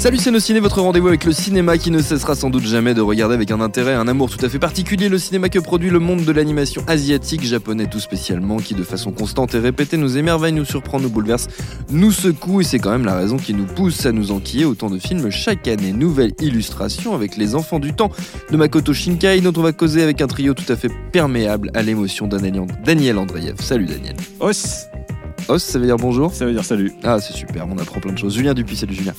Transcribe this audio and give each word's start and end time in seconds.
Salut 0.00 0.16
c'est 0.16 0.30
nos 0.30 0.40
ciné, 0.40 0.60
votre 0.60 0.80
rendez-vous 0.80 1.08
avec 1.08 1.26
le 1.26 1.32
cinéma 1.32 1.76
qui 1.76 1.90
ne 1.90 2.00
cessera 2.00 2.34
sans 2.34 2.48
doute 2.48 2.64
jamais 2.64 2.94
de 2.94 3.02
regarder 3.02 3.34
avec 3.34 3.50
un 3.50 3.60
intérêt, 3.60 3.92
un 3.92 4.08
amour 4.08 4.30
tout 4.30 4.42
à 4.42 4.48
fait 4.48 4.58
particulier 4.58 5.10
le 5.10 5.18
cinéma 5.18 5.50
que 5.50 5.58
produit 5.58 5.90
le 5.90 5.98
monde 5.98 6.24
de 6.24 6.32
l'animation 6.32 6.82
asiatique, 6.86 7.44
japonais 7.44 7.86
tout 7.86 8.00
spécialement, 8.00 8.56
qui 8.56 8.72
de 8.72 8.82
façon 8.82 9.12
constante 9.12 9.54
et 9.54 9.58
répétée 9.58 9.98
nous 9.98 10.16
émerveille, 10.16 10.54
nous 10.54 10.64
surprend, 10.64 11.00
nous 11.00 11.10
bouleverse, 11.10 11.48
nous 11.90 12.12
secoue 12.12 12.62
et 12.62 12.64
c'est 12.64 12.78
quand 12.78 12.92
même 12.92 13.04
la 13.04 13.14
raison 13.14 13.36
qui 13.36 13.52
nous 13.52 13.66
pousse 13.66 14.06
à 14.06 14.12
nous 14.12 14.32
enquiller 14.32 14.64
autant 14.64 14.88
de 14.88 14.98
films 14.98 15.28
chaque 15.28 15.68
année. 15.68 15.92
Nouvelle 15.92 16.32
illustration 16.40 17.14
avec 17.14 17.36
Les 17.36 17.54
Enfants 17.54 17.78
du 17.78 17.92
Temps 17.92 18.10
de 18.50 18.56
Makoto 18.56 18.94
Shinkai 18.94 19.42
dont 19.42 19.52
on 19.54 19.62
va 19.62 19.72
causer 19.72 20.02
avec 20.02 20.22
un 20.22 20.28
trio 20.28 20.54
tout 20.54 20.72
à 20.72 20.76
fait 20.76 20.90
perméable 21.12 21.70
à 21.74 21.82
l'émotion 21.82 22.26
Daniel 22.26 23.18
Andreev. 23.18 23.56
Salut 23.60 23.84
Daniel. 23.84 24.16
Os, 25.50 25.62
ça 25.62 25.78
veut 25.78 25.86
dire 25.86 25.96
bonjour 25.96 26.32
Ça 26.32 26.46
veut 26.46 26.52
dire 26.52 26.64
salut. 26.64 26.92
Ah, 27.02 27.18
c'est 27.20 27.32
super, 27.32 27.66
on 27.68 27.76
apprend 27.78 28.00
plein 28.00 28.12
de 28.12 28.18
choses. 28.18 28.34
Julien 28.34 28.54
Dupuis, 28.54 28.76
salut 28.76 28.94
Julien. 28.94 29.12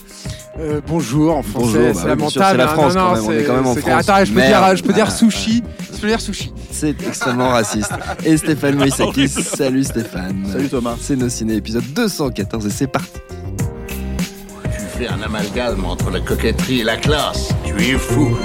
Euh, 0.60 0.82
bonjour 0.88 1.36
en 1.38 1.44
français, 1.44 1.66
Bonjour, 1.66 1.82
bah 1.82 1.90
c'est 1.94 2.00
sûr, 2.00 2.08
lamentable. 2.08 2.46
c'est 2.52 2.58
la 2.58 2.64
hein. 2.64 2.68
France 2.68 2.96
Non, 2.96 3.02
quand 3.02 3.08
non, 3.10 3.14
même, 3.16 3.26
on 3.26 3.32
est 3.32 3.40
c'est- 3.40 3.46
quand 3.46 3.54
même 3.56 3.66
en 3.68 3.76
France. 3.76 4.10
Attends, 4.10 4.26
je 4.26 4.32
peux 4.32 4.40
Merde. 4.40 4.66
dire, 4.66 4.76
je 4.78 4.84
peux 4.84 4.94
dire 4.94 5.06
Ah. 5.08 5.12
sushi. 5.12 5.64
Je 5.94 5.98
peux 6.00 6.08
dire 6.08 6.22
sushi. 6.22 6.54
C'est 6.72 7.02
extrêmement 7.08 7.50
raciste. 7.50 7.92
Et 8.26 8.38
Stéphane 8.38 8.76
Moïsakis, 8.78 9.30
salut 9.30 9.84
Stéphane. 9.84 10.46
Salut 10.52 10.70
Thomas. 10.70 10.96
C'est 11.00 11.16
nos 11.16 11.30
ciné 11.30 11.56
épisode 11.56 11.84
214 11.94 12.66
et 12.66 12.70
c'est 12.70 12.88
parti. 12.88 13.12
Tu 14.64 14.70
fais 14.98 15.08
un 15.08 15.22
amalgame 15.22 15.84
entre 15.86 16.10
la 16.12 16.20
coquetterie 16.20 16.82
et 16.82 16.84
la 16.84 16.98
classe. 16.98 17.50
Tu 17.66 17.74
es 17.82 17.98
fou. 17.98 18.36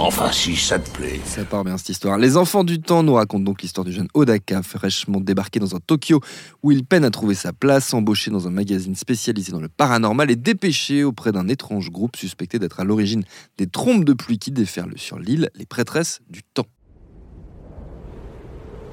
Enfin, 0.00 0.30
si 0.30 0.54
ça 0.54 0.78
te 0.78 0.88
plaît. 0.90 1.20
Ça 1.24 1.44
part 1.44 1.64
bien 1.64 1.76
cette 1.76 1.88
histoire. 1.88 2.18
Les 2.18 2.36
enfants 2.36 2.62
du 2.62 2.80
temps 2.80 3.02
nous 3.02 3.14
racontent 3.14 3.42
donc 3.42 3.62
l'histoire 3.62 3.84
du 3.84 3.90
jeune 3.90 4.06
Odaka, 4.14 4.62
fraîchement 4.62 5.20
débarqué 5.20 5.58
dans 5.58 5.74
un 5.74 5.80
Tokyo 5.80 6.20
où 6.62 6.70
il 6.70 6.84
peine 6.84 7.04
à 7.04 7.10
trouver 7.10 7.34
sa 7.34 7.52
place, 7.52 7.92
embauché 7.92 8.30
dans 8.30 8.46
un 8.46 8.50
magazine 8.50 8.94
spécialisé 8.94 9.50
dans 9.50 9.60
le 9.60 9.68
paranormal 9.68 10.30
et 10.30 10.36
dépêché 10.36 11.02
auprès 11.02 11.32
d'un 11.32 11.48
étrange 11.48 11.90
groupe 11.90 12.16
suspecté 12.16 12.60
d'être 12.60 12.78
à 12.78 12.84
l'origine 12.84 13.24
des 13.56 13.66
trompes 13.66 14.04
de 14.04 14.12
pluie 14.12 14.38
qui 14.38 14.52
déferlent 14.52 14.96
sur 14.96 15.18
l'île, 15.18 15.50
les 15.56 15.66
prêtresses 15.66 16.20
du 16.30 16.44
temps. 16.44 16.66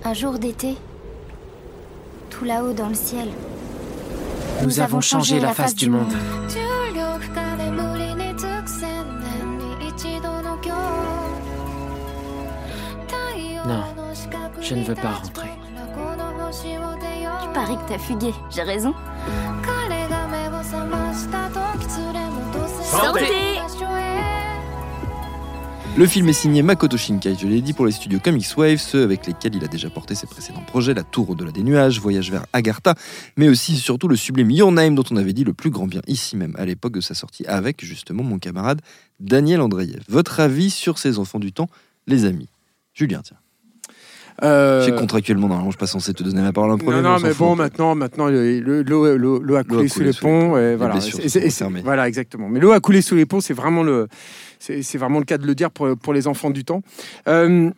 Un 0.03 0.13
jour 0.15 0.39
d'été, 0.39 0.75
tout 2.31 2.45
là-haut 2.45 2.73
dans 2.73 2.89
le 2.89 2.95
ciel. 2.95 3.27
Nous 4.63 4.79
avons 4.79 5.01
changé 5.01 5.39
la 5.39 5.53
face 5.53 5.75
du 5.75 5.89
monde. 5.91 6.13
Non, 13.67 13.83
je 14.61 14.75
ne 14.75 14.83
veux 14.83 14.95
pas 14.95 15.11
rentrer. 15.13 15.49
Tu 17.41 17.49
paries 17.53 17.77
que 17.77 17.89
t'as 17.89 17.97
fugué, 17.97 18.33
j'ai 18.51 18.61
raison. 18.63 18.93
Santé 22.83 23.59
Le 25.97 26.07
film 26.07 26.27
est 26.27 26.33
signé 26.33 26.61
Makoto 26.61 26.97
Shinkai, 26.97 27.35
je 27.39 27.47
l'ai 27.47 27.61
dit 27.61 27.71
pour 27.71 27.85
les 27.85 27.93
studios 27.93 28.19
Comics 28.19 28.57
Wave, 28.57 28.79
ceux 28.79 29.01
avec 29.03 29.25
lesquels 29.25 29.55
il 29.55 29.63
a 29.63 29.69
déjà 29.69 29.89
porté 29.89 30.13
ses 30.13 30.27
précédents 30.27 30.61
projets, 30.67 30.93
La 30.93 31.03
Tour 31.03 31.29
au-delà 31.29 31.51
des 31.51 31.63
nuages, 31.63 32.01
Voyage 32.01 32.31
vers 32.31 32.45
Agartha, 32.51 32.95
mais 33.37 33.47
aussi 33.47 33.77
surtout 33.77 34.09
le 34.09 34.17
sublime 34.17 34.51
Your 34.51 34.73
Name 34.73 34.93
dont 34.93 35.05
on 35.09 35.15
avait 35.15 35.31
dit 35.31 35.45
le 35.45 35.53
plus 35.53 35.69
grand 35.69 35.87
bien 35.87 36.01
ici 36.05 36.35
même 36.35 36.53
à 36.57 36.65
l'époque 36.65 36.95
de 36.95 37.01
sa 37.01 37.13
sortie 37.13 37.45
avec 37.45 37.85
justement 37.85 38.23
mon 38.23 38.39
camarade 38.39 38.81
Daniel 39.21 39.61
Andreev. 39.61 40.03
Votre 40.09 40.41
avis 40.41 40.69
sur 40.69 40.97
ces 40.97 41.17
enfants 41.17 41.39
du 41.39 41.53
temps, 41.53 41.69
les 42.07 42.25
amis? 42.25 42.49
Julien, 42.93 43.21
tiens. 43.23 43.37
Euh, 44.43 44.81
Je 44.81 44.85
sais 44.85 44.91
que 44.91 44.99
contractuellement, 44.99 45.47
normalement, 45.47 45.71
je 45.71 45.75
suis 45.75 45.79
pas 45.79 45.87
censé 45.87 46.13
te 46.13 46.21
donner 46.23 46.41
la 46.41 46.51
parole 46.51 46.71
en 46.71 46.77
premier. 46.77 46.97
non, 46.97 47.01
mais 47.01 47.09
non, 47.09 47.19
mais 47.21 47.29
fout. 47.29 47.37
bon, 47.37 47.55
maintenant, 47.55 47.95
maintenant, 47.95 48.27
le- 48.27 48.59
le- 48.59 48.81
l'eau 48.83 49.15
l'eau- 49.17 49.39
l'eau 49.41 49.55
a 49.55 49.63
coulé 49.63 49.87
sous 49.87 50.01
les 50.01 50.11
ponts. 50.13 50.57
et 50.57 50.75
voilà, 50.75 50.95
Et 50.97 51.81
voilà, 51.83 52.07
exactement. 52.07 52.49
Mais 52.49 52.59
l'eau 52.59 52.71
a 52.73 52.79
coulé 52.81 53.01
sous 53.01 53.15
les 53.15 53.25
ponts, 53.25 53.39
c'est 53.39 53.53
vraiment 53.53 53.81
le, 53.83 54.07
c'est 54.59 54.81
c'est 54.81 54.97
vraiment 54.97 55.19
le 55.19 55.25
cas 55.25 55.37
de 55.37 55.47
le 55.47 55.55
dire 55.55 55.71
pour, 55.71 55.95
pour 55.97 56.13
les 56.13 56.27
enfants 56.27 56.49
du 56.49 56.65
temps. 56.65 56.81
Euh, 57.29 57.69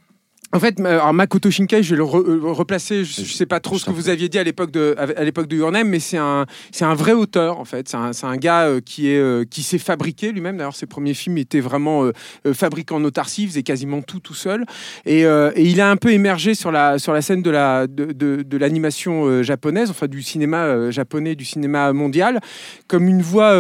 en 0.54 0.60
fait, 0.60 0.80
alors 0.80 1.14
Makoto 1.14 1.52
Shinkai, 1.52 1.84
je 1.84 1.92
vais 1.92 1.98
le 1.98 2.04
re- 2.04 2.26
euh, 2.26 2.40
replacer. 2.52 3.04
Je, 3.04 3.22
je 3.24 3.34
sais 3.34 3.46
pas 3.46 3.60
trop 3.60 3.78
ce 3.78 3.86
que 3.86 3.92
vous 3.92 4.10
aviez 4.10 4.30
dit 4.30 4.40
à 4.40 4.44
l'époque 4.44 4.72
de 4.72 4.96
à 4.98 5.24
l'époque 5.24 5.48
de 5.48 5.58
Your 5.58 5.72
Name, 5.72 5.90
mais 5.90 6.00
c'est 6.00 6.18
un 6.18 6.46
c'est 6.72 6.86
un 6.86 6.96
vrai 6.96 7.12
auteur 7.12 7.60
en 7.60 7.66
fait. 7.66 7.90
C'est 7.90 8.26
un, 8.26 8.38
gars 8.38 8.64
euh, 8.68 8.80
qui 8.80 9.10
est 9.10 9.20
euh, 9.20 9.44
qui 9.44 9.62
s'est 9.62 9.78
fabriqué 9.78 10.32
lui-même. 10.32 10.58
D'ailleurs, 10.58 10.76
ses 10.76 10.86
premiers 10.86 11.14
films 11.14 11.38
étaient 11.38 11.60
vraiment 11.60 12.06
euh, 12.06 12.54
fabriqués 12.54 12.94
en 12.94 13.04
autarcie. 13.04 13.44
Il 13.44 13.50
faisait 13.50 13.64
quasiment 13.64 14.02
tout 14.02 14.20
tout 14.20 14.34
seul. 14.34 14.66
Et, 15.06 15.22
et 15.24 15.62
il 15.62 15.82
a 15.82 15.90
un 15.92 15.98
peu 15.98 16.12
émergé 16.12 16.56
sur 16.56 16.72
la 16.72 16.98
sur 16.98 17.14
la 17.14 17.22
scène 17.22 17.42
de 17.42 17.50
la 17.50 17.88
de, 17.88 18.06
de, 18.14 18.42
de 18.42 18.58
l'animation 18.58 19.44
japonaise, 19.44 19.90
enfin 19.90 20.08
du 20.08 20.22
cinéma 20.22 20.92
japonais, 20.92 21.36
du 21.36 21.46
cinéma 21.46 21.92
mondial, 21.94 22.40
comme 22.88 23.08
une 23.08 23.22
voix 23.22 23.54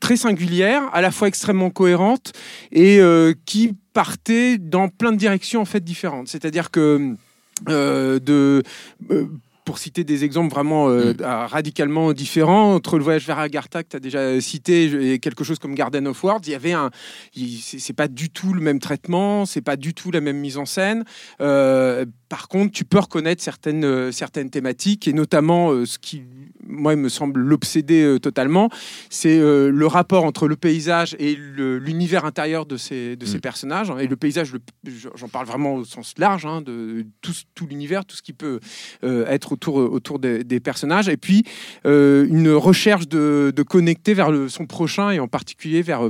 très 0.00 0.16
singulière, 0.16 0.82
à 0.92 1.00
la 1.00 1.10
fois 1.10 1.28
extrêmement 1.28 1.70
cohérente 1.70 2.32
et 2.72 3.00
euh, 3.00 3.34
qui 3.44 3.74
partait 3.92 4.58
dans 4.58 4.88
plein 4.88 5.12
de 5.12 5.16
directions 5.16 5.60
en 5.60 5.64
fait 5.64 5.82
différentes. 5.82 6.28
C'est-à-dire 6.28 6.70
que 6.70 7.14
euh, 7.68 8.18
de 8.20 8.62
euh, 9.10 9.26
pour 9.66 9.78
citer 9.78 10.04
des 10.04 10.24
exemples 10.24 10.54
vraiment 10.54 10.88
euh, 10.88 11.12
ah, 11.24 11.46
radicalement 11.48 12.12
différents, 12.12 12.74
entre 12.74 12.98
le 12.98 13.04
voyage 13.04 13.26
vers 13.26 13.40
Agartha 13.40 13.82
que 13.82 13.88
tu 13.88 13.96
as 13.96 14.00
déjà 14.00 14.40
cité 14.40 15.12
et 15.12 15.18
quelque 15.18 15.42
chose 15.42 15.58
comme 15.58 15.74
Garden 15.74 16.06
of 16.06 16.22
Words, 16.22 16.42
il 16.46 16.52
y 16.52 16.54
avait 16.54 16.72
un, 16.72 16.90
c'est 17.34 17.80
c'est 17.80 17.92
pas 17.92 18.06
du 18.06 18.30
tout 18.30 18.54
le 18.54 18.60
même 18.60 18.78
traitement, 18.78 19.44
c'est 19.44 19.62
pas 19.62 19.76
du 19.76 19.92
tout 19.92 20.12
la 20.12 20.20
même 20.20 20.38
mise 20.38 20.56
en 20.56 20.66
scène. 20.66 21.04
Euh, 21.40 22.06
par 22.28 22.48
contre, 22.48 22.72
tu 22.72 22.84
peux 22.84 22.98
reconnaître 22.98 23.42
certaines, 23.42 23.84
euh, 23.84 24.10
certaines 24.10 24.50
thématiques 24.50 25.06
et 25.06 25.12
notamment 25.12 25.70
euh, 25.70 25.86
ce 25.86 25.98
qui, 25.98 26.24
moi, 26.66 26.94
il 26.94 26.98
me 26.98 27.08
semble 27.08 27.40
l'obséder 27.40 28.02
euh, 28.02 28.18
totalement, 28.18 28.68
c'est 29.10 29.38
le 29.38 29.86
rapport 29.86 30.24
entre 30.24 30.48
le 30.48 30.56
paysage 30.56 31.14
et 31.18 31.36
l'univers 31.36 32.24
intérieur 32.24 32.66
de 32.66 32.76
ces, 32.76 33.16
de 33.16 33.26
ces 33.26 33.38
Mm. 33.38 33.40
personnages. 33.40 33.92
Et 34.00 34.06
le 34.06 34.16
paysage, 34.16 34.52
j'en 35.14 35.28
parle 35.28 35.46
vraiment 35.46 35.74
au 35.74 35.84
sens 35.84 36.14
large, 36.18 36.46
hein, 36.46 36.62
de 36.62 37.06
tout, 37.20 37.32
tout 37.54 37.66
l'univers, 37.66 38.04
tout 38.04 38.16
ce 38.16 38.22
qui 38.22 38.32
peut 38.32 38.60
être 39.02 39.52
autour, 39.52 39.76
autour 39.76 40.18
des, 40.18 40.44
des 40.44 40.60
personnages. 40.60 41.08
Et 41.08 41.16
puis, 41.16 41.44
une 41.84 42.50
recherche 42.50 43.08
de, 43.08 43.52
de 43.54 43.62
connecter 43.62 44.14
vers 44.14 44.30
le, 44.30 44.48
son 44.48 44.66
prochain 44.66 45.10
et 45.10 45.20
en 45.20 45.28
particulier 45.28 45.82
vers... 45.82 46.08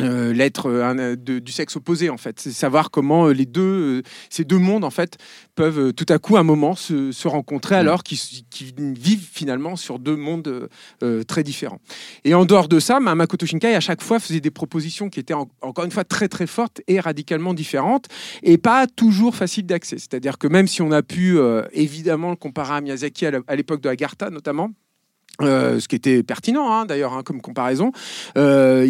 euh, 0.00 0.04
euh, 0.28 0.32
l'être 0.32 0.66
euh, 0.70 1.16
de- 1.16 1.38
du 1.38 1.52
sexe 1.52 1.76
opposé 1.76 2.10
en 2.10 2.16
fait. 2.16 2.40
C'est 2.40 2.50
savoir 2.52 2.90
comment 2.90 3.26
euh, 3.26 3.32
les 3.32 3.46
deux 3.46 3.62
euh, 3.98 4.02
ces 4.30 4.44
deux 4.44 4.58
mondes 4.58 4.84
en 4.84 4.90
fait 4.90 5.16
peuvent 5.54 5.78
euh, 5.88 5.92
tout 5.92 6.06
à 6.08 6.18
coup 6.18 6.36
à 6.36 6.40
un 6.40 6.44
moment 6.44 6.74
se, 6.74 7.12
se 7.12 7.28
rencontrer 7.28 7.76
Mm. 7.76 7.78
alors 7.78 8.02
qu'ils 8.02 8.18
vivent 8.78 9.28
finalement 9.32 9.76
sur 9.76 9.98
deux 9.98 10.16
mondes 10.16 10.48
euh, 10.48 10.68
euh, 11.02 11.22
très 11.24 11.42
différents. 11.42 11.80
Et 12.24 12.34
en 12.34 12.44
dehors 12.44 12.68
de 12.68 12.80
ça 12.80 12.98
bah, 13.00 13.14
Makoto 13.14 13.46
Shinkai 13.46 13.74
à 13.74 13.80
chaque 13.80 14.02
fois 14.02 14.18
faisait 14.18 14.40
des 14.40 14.50
propositions 14.50 15.08
qui 15.10 15.20
étaient 15.20 15.34
en- 15.34 15.48
encore 15.60 15.84
une 15.84 15.90
fois 15.90 16.04
très 16.04 16.28
très 16.28 16.46
fortes 16.46 16.80
et 16.88 17.00
radicalement 17.00 17.54
différentes 17.54 18.06
et 18.42 18.58
pas 18.58 18.86
toujours 18.86 19.34
faciles 19.36 19.66
d'accès. 19.66 19.96
C'est 19.98 20.14
à 20.14 20.20
dire 20.20 20.38
que 20.38 20.46
même 20.48 20.66
si 20.68 20.82
on 20.82 20.92
a 20.92 21.02
pu 21.02 21.38
euh, 21.38 21.62
évidemment 21.72 22.30
le 22.30 22.36
comparer 22.36 22.74
à 22.74 22.80
Miyazaki 22.80 23.26
à 23.26 23.56
l'époque 23.56 23.80
de 23.80 23.88
Agartha 23.88 24.30
notamment 24.30 24.70
euh, 25.42 25.78
ce 25.80 25.88
qui 25.88 25.96
était 25.96 26.22
pertinent 26.22 26.70
hein, 26.72 26.84
d'ailleurs 26.86 27.12
hein, 27.12 27.22
comme 27.22 27.40
comparaison. 27.40 27.92
Euh, 28.36 28.88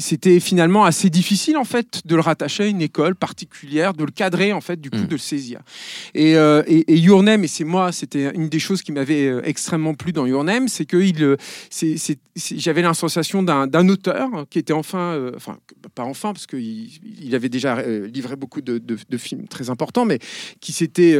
C'était 0.00 0.40
finalement 0.40 0.84
assez 0.84 1.10
difficile 1.10 1.56
en 1.56 1.64
fait 1.64 2.00
de 2.04 2.14
le 2.14 2.20
rattacher 2.20 2.64
à 2.64 2.66
une 2.66 2.82
école 2.82 3.14
particulière, 3.14 3.94
de 3.94 4.04
le 4.04 4.10
cadrer 4.10 4.52
en 4.52 4.60
fait 4.60 4.80
du 4.80 4.90
coup 4.90 4.98
Mm. 4.98 5.06
de 5.06 5.12
le 5.12 5.18
saisir. 5.18 5.60
Et, 6.14 6.36
euh, 6.36 6.62
et, 6.66 6.92
et 6.92 6.96
Your 6.98 7.22
Name, 7.22 7.44
et 7.44 7.48
c'est 7.48 7.64
moi, 7.64 7.92
c'était 7.92 8.30
une 8.34 8.48
des 8.48 8.58
choses 8.58 8.82
qui 8.82 8.92
m'avait 8.92 9.26
euh, 9.26 9.40
extrêmement 9.44 9.94
plu 9.94 10.12
dans 10.12 10.26
Your 10.26 10.44
Name, 10.44 10.68
c'est 10.68 10.84
que 10.84 10.98
il, 10.98 11.36
j'avais 12.56 12.82
la 12.82 12.94
sensation 12.94 13.42
d'un 13.42 13.88
auteur 13.88 14.28
qui 14.50 14.58
était 14.58 14.72
enfin, 14.72 15.30
enfin 15.36 15.56
pas 15.94 16.04
enfin 16.04 16.32
parce 16.32 16.46
qu'il 16.46 16.88
il 17.22 17.34
avait 17.34 17.48
déjà 17.48 17.82
livré 17.82 18.36
beaucoup 18.36 18.60
de, 18.60 18.78
de- 18.78 18.98
de 19.08 19.16
films 19.18 19.46
très 19.48 19.70
importants, 19.70 20.04
mais 20.04 20.18
qui 20.60 20.72
s'était, 20.72 21.16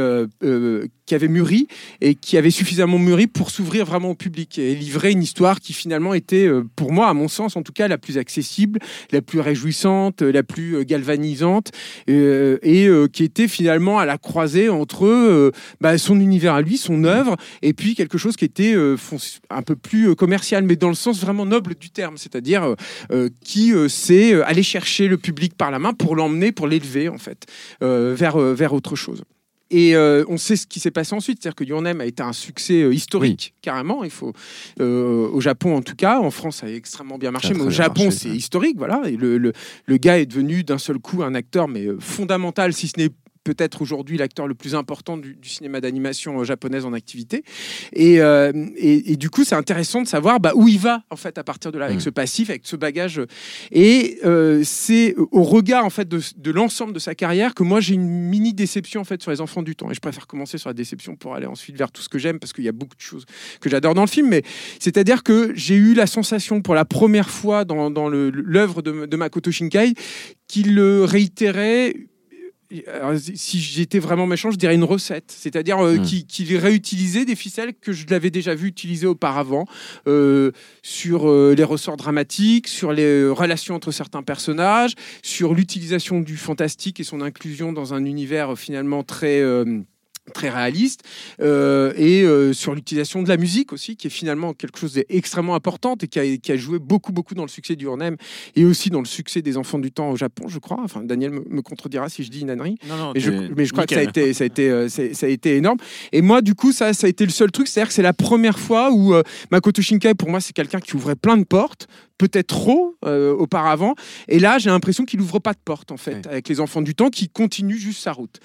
qui 1.07 1.15
avait 1.15 1.29
mûri 1.29 1.67
et 2.01 2.15
qui 2.15 2.37
avait 2.37 2.51
suffisamment 2.51 2.99
mûri 2.99 3.27
pour 3.27 3.51
s'ouvrir 3.51 3.85
vraiment 3.87 4.11
au 4.11 4.15
public 4.15 4.50
et 4.59 4.75
livrer 4.75 5.11
une 5.13 5.23
histoire 5.23 5.61
qui 5.61 5.73
finalement 5.73 6.15
était, 6.15 6.47
euh, 6.47 6.65
pour 6.77 6.93
moi, 6.93 7.09
à 7.09 7.15
mon 7.15 7.29
sens 7.29 7.57
en 7.57 7.63
tout 7.63 7.73
cas, 7.73 7.89
la 7.89 7.99
plus 7.99 8.19
accessible, 8.19 8.79
la 9.11 9.23
plus 9.23 9.41
réjouissante, 9.41 10.23
la 10.23 10.43
plus 10.43 10.77
euh, 10.77 10.85
galvanisante 10.85 11.71
euh, 12.09 12.59
et 12.63 12.89
qui 13.13 13.25
était 13.25 13.49
finalement 13.49 13.99
à 13.99 14.07
la 14.07 14.19
croisée 14.19 14.69
entre 14.69 15.53
bah, 15.81 15.99
son 15.99 16.21
univers 16.21 16.55
à 16.55 16.63
lui, 16.63 16.77
son 16.77 17.05
œuvre, 17.05 17.37
et 17.63 17.73
puis 17.73 17.95
quelque 17.95 18.19
chose 18.19 18.37
qui 18.37 18.45
était 18.45 18.75
un 19.51 19.63
peu 19.63 19.77
plus 19.77 20.15
commercial, 20.17 20.65
mais 20.65 20.77
dans 20.77 20.89
le 20.89 20.95
sens 20.95 21.21
vraiment 21.21 21.47
noble 21.47 21.75
du 21.75 21.91
terme, 21.91 22.17
c'est-à-dire 22.17 22.75
qui 23.45 23.73
sait 23.89 24.43
aller 24.43 24.63
chercher 24.63 25.09
le 25.09 25.19
public 25.19 25.55
par 25.57 25.71
la 25.71 25.79
main 25.79 25.93
pour 25.93 26.17
l'emmener, 26.17 26.53
pour 26.53 26.67
l'élever 26.67 27.09
en 27.09 27.19
fait, 27.19 27.47
vers, 27.81 28.39
vers 28.39 28.73
autre 28.73 28.97
chose. 28.97 29.23
Et 29.71 29.95
euh, 29.95 30.25
on 30.29 30.37
sait 30.37 30.57
ce 30.57 30.67
qui 30.67 30.81
s'est 30.81 30.91
passé 30.91 31.15
ensuite, 31.15 31.41
c'est-à-dire 31.41 31.55
que 31.55 31.65
Your 31.65 31.81
Name 31.81 32.01
a 32.01 32.07
été 32.07 32.23
un 32.23 32.33
succès 32.33 32.83
euh, 32.83 32.93
historique, 32.93 33.55
carrément. 33.63 34.03
Il 34.03 34.11
faut, 34.11 34.33
euh, 34.81 35.29
au 35.29 35.41
Japon 35.41 35.77
en 35.77 35.83
tout 35.83 35.95
cas, 35.95 36.19
en 36.19 36.31
France 36.31 36.57
ça 36.57 36.67
a 36.67 36.71
extrêmement 36.71 37.19
bien 37.19 37.31
marché, 37.31 37.55
mais 37.55 37.63
au 37.63 37.71
Japon 37.71 38.11
c'est 38.11 38.29
historique, 38.31 38.77
voilà. 38.77 39.03
Et 39.07 39.17
le, 39.17 39.39
le, 39.39 39.53
le 39.87 39.97
gars 39.97 40.19
est 40.19 40.27
devenu 40.27 40.65
d'un 40.65 40.79
seul 40.79 40.99
coup 40.99 41.23
un 41.23 41.35
acteur 41.35 41.69
mais 41.69 41.87
fondamental, 42.01 42.73
si 42.73 42.89
ce 42.89 42.99
n'est 42.99 43.11
peut-être 43.45 43.81
aujourd'hui 43.83 44.19
l'acteur 44.19 44.47
le 44.47 44.55
plus 44.55 44.75
important 44.75 45.17
du, 45.17 45.35
du 45.37 45.49
cinéma 45.49 45.81
d'animation 45.81 46.41
euh, 46.41 46.45
japonaise 46.45 46.85
en 46.85 46.93
activité. 46.93 47.45
Et, 47.93 48.21
euh, 48.21 48.53
et, 48.77 49.13
et 49.13 49.17
du 49.17 49.31
coup, 49.31 49.45
c'est 49.45 49.55
intéressant 49.55 50.03
de 50.03 50.09
savoir 50.09 50.41
bah, 50.41 50.53
où 50.55 50.69
il 50.69 50.79
va 50.79 51.05
en 51.11 51.17
fait 51.17 51.39
à 51.39 51.45
partir 51.45 51.73
de 51.73 51.79
là 51.79 51.87
avec 51.87 51.99
Mm. 51.99 52.01
ce 52.01 52.11
passif, 52.11 52.51
avec 52.51 52.63
ce 52.65 52.77
bagage. 52.77 53.21
Et 53.71 54.19
euh, 54.25 54.63
c'est 54.65 55.15
au 55.17 55.43
regard 55.43 55.85
en 55.85 55.91
fait 55.91 56.09
de, 56.09 56.21
de 56.37 56.51
l'ensemble 56.51 56.93
de 56.93 56.99
sa 56.99 57.15
carrière 57.15 57.55
que 57.55 57.63
moi 57.63 57.81
j'ai 57.81 57.95
une 57.95 58.09
mini 58.09 58.53
déception 58.53 59.01
en 59.01 59.05
fait 59.05 59.23
sur 59.23 59.31
les 59.31 59.41
enfants 59.41 59.63
du 59.63 59.77
temps. 59.77 59.91
Et 59.91 59.95
je 59.95 60.01
préfère 60.01 60.27
commencer 60.27 60.59
sur 60.59 60.69
la 60.69 60.75
déception 60.75 61.17
pour 61.17 61.35
aller 61.35 61.47
ensuite 61.47 61.77
vers 61.77 61.91
tout 61.91 62.03
ce 62.03 62.09
que 62.09 62.19
j'aime 62.19 62.39
parce 62.39 62.53
qu'il 62.53 62.65
y 62.65 62.69
a 62.69 62.73
beaucoup 62.73 62.97
de 62.97 63.01
choses 63.01 63.25
que 63.61 63.69
j'adore 63.71 63.95
dans 63.95 64.05
le 64.05 64.09
film. 64.09 64.29
Mais 64.29 64.43
c'est-à-dire 64.79 65.23
que 65.23 65.53
j'ai 65.55 65.77
eu 65.77 65.95
la 65.95 66.07
sensation 66.07 66.63
pour 66.63 66.75
la 66.75 66.85
première 66.85 67.31
fois 67.31 67.65
dans, 67.65 67.91
dans 67.91 68.09
l'œuvre 68.09 68.83
de, 68.83 69.07
de 69.07 69.17
Makoto 69.17 69.51
Shinkai 69.51 69.95
qu'il 70.49 70.81
réitérait. 70.81 71.95
Alors, 72.87 73.15
si 73.19 73.61
j'étais 73.61 73.99
vraiment 73.99 74.27
méchant, 74.27 74.53
je 74.53 74.57
dirais 74.57 74.77
une 74.77 74.85
recette, 74.85 75.33
c'est-à-dire 75.37 75.85
euh, 75.85 75.97
Mm. 75.97 76.25
qu'il 76.27 76.57
réutilisait 76.57 77.25
des 77.25 77.35
ficelles 77.35 77.75
que 77.75 77.93
je 77.93 78.07
l'avais 78.09 78.31
déjà 78.31 78.55
vu 78.55 78.69
utiliser 78.69 79.07
auparavant 79.07 79.67
euh, 80.07 80.53
sur 80.83 81.29
euh, 81.29 81.55
les 81.57 81.65
ressorts 81.65 81.97
dramatiques, 81.97 82.69
sur 82.69 82.93
les 82.93 83.27
relations 83.29 83.75
entre 83.75 83.91
certains 83.91 84.23
personnages, 84.23 84.95
sur 85.23 85.55
l'utilisation 85.55 86.21
du 86.21 86.37
fantastique 86.37 87.01
et 87.01 87.05
son 87.05 87.21
inclusion 87.21 87.73
dans 87.73 87.93
un 87.93 88.05
univers 88.05 88.57
finalement 88.57 89.03
très 89.03 89.43
très 90.35 90.51
réaliste 90.51 91.01
euh, 91.41 91.93
et 91.97 92.23
euh, 92.23 92.53
sur 92.53 92.75
l'utilisation 92.75 93.23
de 93.23 93.29
la 93.29 93.37
musique 93.37 93.73
aussi 93.73 93.97
qui 93.97 94.07
est 94.07 94.11
finalement 94.11 94.53
quelque 94.53 94.79
chose 94.79 94.93
d'extrêmement 94.95 95.55
important 95.55 95.97
et 96.01 96.07
qui 96.07 96.19
a, 96.21 96.37
qui 96.37 96.53
a 96.53 96.57
joué 96.57 96.79
beaucoup 96.79 97.11
beaucoup 97.13 97.35
dans 97.35 97.43
le 97.43 97.49
succès 97.49 97.75
du 97.75 97.87
Hornem 97.87 98.17
et 98.55 98.65
aussi 98.65 98.91
dans 98.91 99.01
le 99.01 99.07
succès 99.07 99.43
des 99.43 99.57
enfants 99.57 99.79
du 99.79 99.91
temps 99.91 100.11
au 100.11 100.17
Japon 100.17 100.47
je 100.47 100.59
crois 100.59 100.79
enfin 100.85 101.03
Daniel 101.03 101.31
me, 101.33 101.43
me 101.49 101.63
contredira 101.63 102.09
si 102.09 102.23
je 102.23 102.31
dis 102.31 102.41
une 102.43 102.51
ânerie 102.51 102.77
Non, 102.89 102.97
non, 102.97 103.13
mais 103.15 103.21
je, 103.21 103.31
t'es 103.31 103.49
mais 103.57 103.65
je 103.65 103.73
crois 103.73 103.87
que 103.87 103.95
ça 103.95 104.01
a 104.01 104.05
été, 104.05 104.33
ça 104.35 104.45
a 104.45 104.47
été, 104.47 104.71
euh, 104.71 104.89
c'est- 104.89 105.15
ça 105.15 105.27
a 105.27 105.29
été 105.31 105.57
énorme. 105.57 105.79
Et 106.13 106.23
moi, 106.23 106.43
du 106.43 106.55
coup, 106.55 106.71
ça, 106.73 106.93
ça 106.93 107.07
a 107.07 107.11
été 107.11 107.25
le 107.25 107.31
seul 107.33 107.51
truc. 107.51 107.67
C'est-à-dire 107.67 107.89
que 107.89 107.95
c'est 107.95 108.03
la 108.03 108.13
première 108.13 108.59
fois 108.59 108.91
où 108.93 109.15
euh, 109.15 109.23
Makoto 109.51 109.83
Shinkai, 109.83 110.15
pour 110.15 110.29
moi, 110.31 110.41
c'est 110.41 110.53
quelqu'un 110.53 110.81
qui 110.81 110.95
ouvrait 110.97 111.17
plein 111.17 111.37
de 111.37 111.45
portes, 111.45 111.89
peut-être 112.19 112.49
trop 112.49 112.97
euh, 113.05 113.33
auparavant. 113.33 113.95
Et 114.29 114.39
là, 114.39 114.59
j'ai 114.59 114.71
l'impression 114.71 115.05
qu'il 115.05 115.21
ouvre 115.21 115.39
pas 115.41 115.53
de 115.53 115.59
porte, 115.65 115.91
en 115.93 115.97
fait, 115.97 116.11
Ouais. 116.27 116.27
avec 116.33 116.49
les 116.49 116.61
enfants 116.61 116.83
du 116.83 116.95
temps, 116.95 117.09
qui 117.11 117.29
continue 117.29 117.77
juste 117.79 118.01
sa 118.03 118.13
route. 118.13 118.39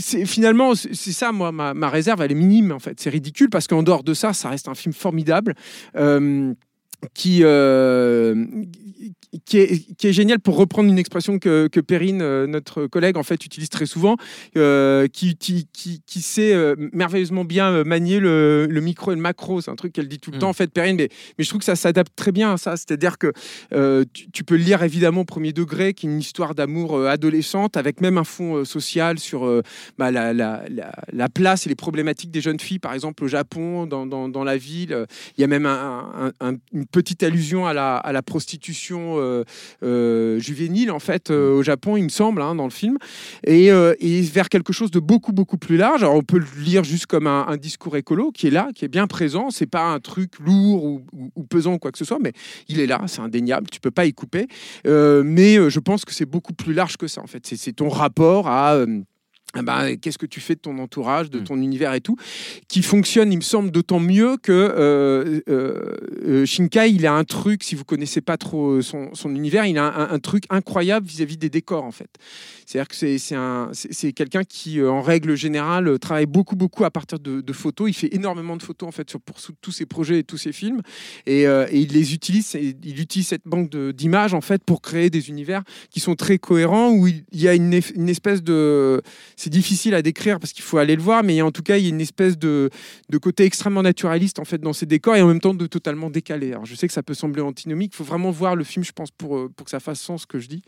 Finalement, 0.00 0.74
c'est 0.74 1.12
ça, 1.12 1.32
moi, 1.32 1.52
ma, 1.52 1.74
ma 1.74 1.88
réserve, 1.88 2.20
elle 2.22 2.32
est 2.32 2.34
minime, 2.36 2.72
en 2.72 2.78
fait. 2.78 2.98
C'est 3.00 3.10
ridicule 3.10 3.50
parce 3.50 3.66
qu'en 3.66 3.82
dehors 3.82 4.02
de 4.02 4.14
ça, 4.14 4.32
ça 4.32 4.48
reste 4.48 4.68
un 4.68 4.74
film 4.74 4.92
formidable. 4.92 5.54
euh, 5.96 6.54
qui, 7.14 7.40
euh, 7.42 8.44
qui, 9.44 9.58
est, 9.58 9.96
qui 9.96 10.06
est 10.08 10.12
génial 10.12 10.40
pour 10.40 10.56
reprendre 10.56 10.88
une 10.90 10.98
expression 10.98 11.38
que, 11.38 11.68
que 11.68 11.80
Perrine, 11.80 12.22
euh, 12.22 12.46
notre 12.46 12.86
collègue, 12.86 13.16
en 13.16 13.22
fait, 13.22 13.44
utilise 13.44 13.68
très 13.68 13.86
souvent, 13.86 14.16
euh, 14.56 15.06
qui, 15.08 15.36
qui, 15.36 15.66
qui, 15.72 16.20
sait 16.20 16.54
merveilleusement 16.92 17.44
bien 17.44 17.84
manier 17.84 18.20
le, 18.20 18.66
le 18.70 18.80
micro 18.80 19.12
et 19.12 19.14
le 19.14 19.20
macro. 19.20 19.60
C'est 19.60 19.70
un 19.70 19.76
truc 19.76 19.92
qu'elle 19.92 20.08
dit 20.08 20.18
tout 20.18 20.30
le 20.30 20.36
Mm. 20.36 20.40
temps, 20.40 20.48
en 20.48 20.54
fait, 20.54 20.72
Perrine, 20.72 20.96
mais, 20.96 21.08
mais 21.38 21.44
je 21.44 21.48
trouve 21.48 21.58
que 21.60 21.64
ça 21.66 21.76
s'adapte 21.76 22.12
très 22.16 22.32
bien 22.32 22.52
à 22.54 22.56
ça. 22.56 22.76
C'est-à-dire 22.76 23.18
que 23.18 23.32
tu, 24.12 24.30
tu 24.30 24.44
peux 24.44 24.56
lire 24.56 24.82
évidemment 24.82 25.22
au 25.22 25.24
premier 25.24 25.52
degré, 25.52 25.94
qui 25.94 26.06
est 26.06 26.10
une 26.10 26.18
histoire 26.20 26.54
d'amour 26.54 27.06
adolescente, 27.06 27.76
avec 27.76 28.00
même 28.00 28.18
un 28.18 28.24
fond 28.24 28.64
social 28.64 29.18
sur 29.18 29.62
bah, 29.98 30.10
la, 30.10 30.32
la, 30.32 30.64
la, 30.70 30.92
la 31.12 31.28
place 31.28 31.66
et 31.66 31.68
les 31.68 31.74
problématiques 31.74 32.30
des 32.30 32.40
jeunes 32.40 32.60
filles, 32.60 32.78
par 32.78 32.94
exemple 32.94 33.22
au 33.24 33.28
Japon, 33.28 33.86
dans, 33.86 34.06
dans, 34.06 34.28
dans 34.28 34.44
la 34.44 34.56
ville. 34.56 35.06
Il 35.36 35.40
y 35.40 35.44
a 35.44 35.48
même 35.48 35.66
un- 35.66 36.32
un- 36.40 36.48
un- 36.52 36.56
une 36.72 36.83
petite 36.90 37.22
allusion 37.22 37.66
à 37.66 37.72
la, 37.72 38.22
prostitution 38.22 39.16
euh, 39.18 39.44
euh, 39.82 40.38
juvénile, 40.38 40.90
en 40.90 40.98
fait, 40.98 41.30
euh, 41.30 41.54
au 41.54 41.62
Japon, 41.62 41.96
il 41.96 42.04
me 42.04 42.08
semble, 42.08 42.42
hein, 42.42 42.54
dans 42.54 42.64
le 42.64 42.70
film, 42.70 42.96
et, 43.46 43.70
vers 44.32 44.48
quelque 44.48 44.72
chose 44.72 44.90
de 44.90 45.00
beaucoup, 45.00 45.32
beaucoup 45.32 45.58
plus 45.58 45.76
large. 45.76 46.02
Alors, 46.02 46.14
on 46.14 46.22
peut 46.22 46.38
le 46.38 46.46
lire 46.62 46.84
juste 46.84 47.06
comme 47.06 47.26
un, 47.26 47.56
discours 47.56 47.96
écolo 47.96 48.32
qui 48.32 48.48
est 48.48 48.50
là, 48.50 48.68
qui 48.74 48.84
est 48.84 48.88
bien 48.88 49.06
présent. 49.06 49.50
C'est 49.50 49.66
pas 49.66 49.84
un 49.84 50.00
truc 50.00 50.38
lourd 50.40 50.84
ou, 50.84 51.02
ou- 51.12 51.30
ou 51.36 51.44
pesant 51.44 51.74
ou 51.74 51.78
quoi 51.78 51.92
que 51.92 51.98
ce 51.98 52.04
soit, 52.04 52.18
mais 52.20 52.32
il 52.68 52.80
est 52.80 52.86
là, 52.86 53.00
c'est 53.06 53.20
indéniable, 53.20 53.68
tu 53.70 53.80
peux 53.80 53.90
pas 53.90 54.06
y 54.06 54.12
couper. 54.12 54.46
Mais 54.84 55.70
je 55.70 55.78
pense 55.80 56.04
que 56.04 56.12
c'est 56.12 56.26
beaucoup 56.26 56.52
plus 56.52 56.72
large 56.74 56.96
que 56.96 57.06
ça, 57.06 57.22
en 57.22 57.26
fait. 57.26 57.46
C'est- 57.46 57.74
ton 57.74 57.88
rapport 57.88 58.48
à. 58.48 58.84
Ben, 59.62 59.96
qu'est-ce 59.96 60.18
que 60.18 60.26
tu 60.26 60.40
fais 60.40 60.54
de 60.54 60.60
ton 60.60 60.78
entourage, 60.78 61.30
de 61.30 61.40
Mm. 61.40 61.44
ton 61.44 61.56
univers 61.60 61.94
et 61.94 62.00
tout, 62.00 62.16
qui 62.68 62.82
fonctionne, 62.82 63.32
il 63.32 63.36
me 63.36 63.42
semble, 63.42 63.70
d'autant 63.70 64.00
mieux 64.00 64.36
que 64.36 64.52
euh, 64.52 65.40
euh, 65.48 65.96
euh, 66.26 66.46
Shinkai, 66.46 66.90
il 66.90 67.06
a 67.06 67.12
un 67.14 67.24
truc, 67.24 67.62
si 67.62 67.74
vous 67.74 67.84
connaissez 67.84 68.20
pas 68.20 68.36
trop 68.36 68.72
euh, 68.72 68.82
son, 68.82 69.10
son 69.14 69.34
univers, 69.34 69.66
il 69.66 69.78
a 69.78 69.84
un, 69.84 70.10
un 70.14 70.18
truc 70.18 70.44
incroyable 70.50 71.06
vis-à-vis 71.06 71.36
des 71.36 71.50
décors, 71.50 71.84
en 71.84 71.92
fait. 71.92 72.08
C'est-à-dire 72.66 72.88
que 72.88 72.96
c'est- 72.96 73.18
c'est 73.18 73.34
un- 73.36 73.68
c'est 73.72 73.92
c'est 73.92 74.12
quelqu'un 74.12 74.42
qui, 74.44 74.82
en 74.82 75.02
règle 75.02 75.36
générale, 75.36 75.98
travaille 75.98 76.26
beaucoup, 76.26 76.56
beaucoup 76.56 76.84
à 76.84 76.90
partir 76.90 77.18
de, 77.18 77.40
de 77.40 77.52
photos. 77.52 77.88
Il 77.90 77.94
fait 77.94 78.14
énormément 78.14 78.56
de 78.56 78.62
photos, 78.62 78.88
en 78.88 78.92
fait, 78.92 79.08
sur, 79.08 79.20
pour 79.20 79.36
tous 79.60 79.70
ses 79.72 79.86
projets 79.86 80.18
et 80.20 80.24
tous 80.24 80.38
ses 80.38 80.52
films. 80.52 80.80
Et, 81.26 81.46
euh, 81.46 81.66
et 81.70 81.78
il 81.80 81.92
les 81.92 82.14
utilise, 82.14 82.54
et 82.54 82.74
il 82.82 83.00
utilise 83.00 83.28
cette 83.28 83.46
banque 83.46 83.70
d'images, 83.70 84.34
en 84.34 84.40
fait, 84.40 84.62
pour 84.64 84.80
créer 84.82 85.10
des 85.10 85.28
univers 85.28 85.62
qui 85.90 86.00
sont 86.00 86.14
très 86.16 86.38
cohérents, 86.38 86.90
où 86.92 87.06
il 87.06 87.24
il 87.32 87.40
y 87.40 87.48
a 87.48 87.54
une 87.54 87.72
espèce 88.08 88.42
de 88.42 89.02
c'est 89.44 89.50
difficile 89.50 89.94
à 89.94 90.00
décrire 90.00 90.40
parce 90.40 90.54
qu'il 90.54 90.64
faut 90.64 90.78
aller 90.78 90.96
le 90.96 91.02
voir, 91.02 91.22
mais 91.22 91.42
en 91.42 91.50
tout 91.50 91.62
cas, 91.62 91.76
il 91.76 91.84
y 91.84 91.86
a 91.86 91.90
une 91.90 92.00
espèce 92.00 92.38
de, 92.38 92.70
de 93.10 93.18
côté 93.18 93.44
extrêmement 93.44 93.82
naturaliste 93.82 94.38
en 94.38 94.46
fait 94.46 94.56
dans 94.58 94.72
ces 94.72 94.86
décors 94.86 95.16
et 95.16 95.20
en 95.20 95.28
même 95.28 95.40
temps 95.40 95.52
de 95.52 95.66
totalement 95.66 96.08
décalé. 96.08 96.52
Alors, 96.52 96.64
je 96.64 96.74
sais 96.74 96.86
que 96.86 96.94
ça 96.94 97.02
peut 97.02 97.12
sembler 97.12 97.42
antinomique, 97.42 97.92
il 97.92 97.96
faut 97.96 98.04
vraiment 98.04 98.30
voir 98.30 98.56
le 98.56 98.64
film, 98.64 98.84
je 98.84 98.92
pense, 98.92 99.10
pour, 99.10 99.36
euh, 99.36 99.50
pour 99.54 99.66
que 99.66 99.70
ça 99.70 99.80
fasse 99.80 100.00
sens 100.00 100.22
ce 100.22 100.26
que 100.26 100.38
je 100.38 100.48
dis, 100.48 100.62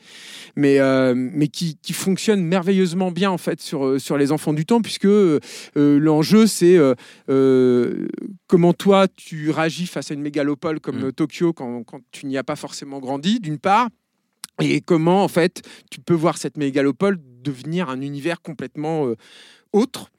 mais, 0.56 0.78
euh, 0.78 1.14
mais 1.16 1.48
qui, 1.48 1.78
qui 1.80 1.94
fonctionne 1.94 2.42
merveilleusement 2.42 3.10
bien 3.10 3.30
en 3.30 3.38
fait 3.38 3.62
sur, 3.62 3.86
euh, 3.86 3.98
sur 3.98 4.18
les 4.18 4.30
enfants 4.30 4.52
du 4.52 4.66
temps, 4.66 4.82
puisque 4.82 5.06
euh, 5.06 5.40
l'enjeu 5.74 6.46
c'est 6.46 6.76
euh, 6.76 8.06
comment 8.46 8.74
toi 8.74 9.08
tu 9.08 9.50
réagis 9.50 9.86
face 9.86 10.10
à 10.10 10.14
une 10.14 10.22
mégalopole 10.22 10.80
comme 10.80 10.96
Mm. 10.96 11.12
Tokyo 11.12 11.52
quand, 11.52 11.84
quand 11.84 12.00
tu 12.10 12.26
n'y 12.26 12.38
as 12.38 12.44
pas 12.44 12.56
forcément 12.56 13.00
grandi, 13.00 13.40
d'une 13.40 13.58
part. 13.58 13.88
Et 14.60 14.80
comment, 14.80 15.22
en 15.22 15.28
fait, 15.28 15.62
tu 15.90 16.00
peux 16.00 16.14
voir 16.14 16.38
cette 16.38 16.56
mégalopole 16.56 17.18
devenir 17.42 17.88
un 17.88 18.00
univers 18.00 18.40
complètement 18.40 19.06
euh, 19.06 19.16
autre 19.72 20.10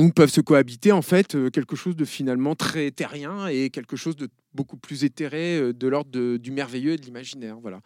où 0.00 0.10
peuvent 0.10 0.30
se 0.30 0.40
cohabiter 0.40 0.92
en 0.92 1.02
fait 1.02 1.34
euh, 1.34 1.50
quelque 1.50 1.76
chose 1.76 1.94
de 1.94 2.04
finalement 2.04 2.54
très 2.54 2.90
terrien 2.90 3.46
et 3.48 3.70
quelque 3.70 3.96
chose 3.96 4.16
de 4.16 4.28
beaucoup 4.54 4.76
plus 4.76 5.04
éthéré 5.04 5.58
euh, 5.58 5.72
de 5.72 5.88
l'ordre 5.88 6.36
du 6.36 6.50
merveilleux 6.50 6.92
et 6.92 6.96
de 6.96 7.02
l'imaginaire 7.02 7.58
voilà. 7.60 7.80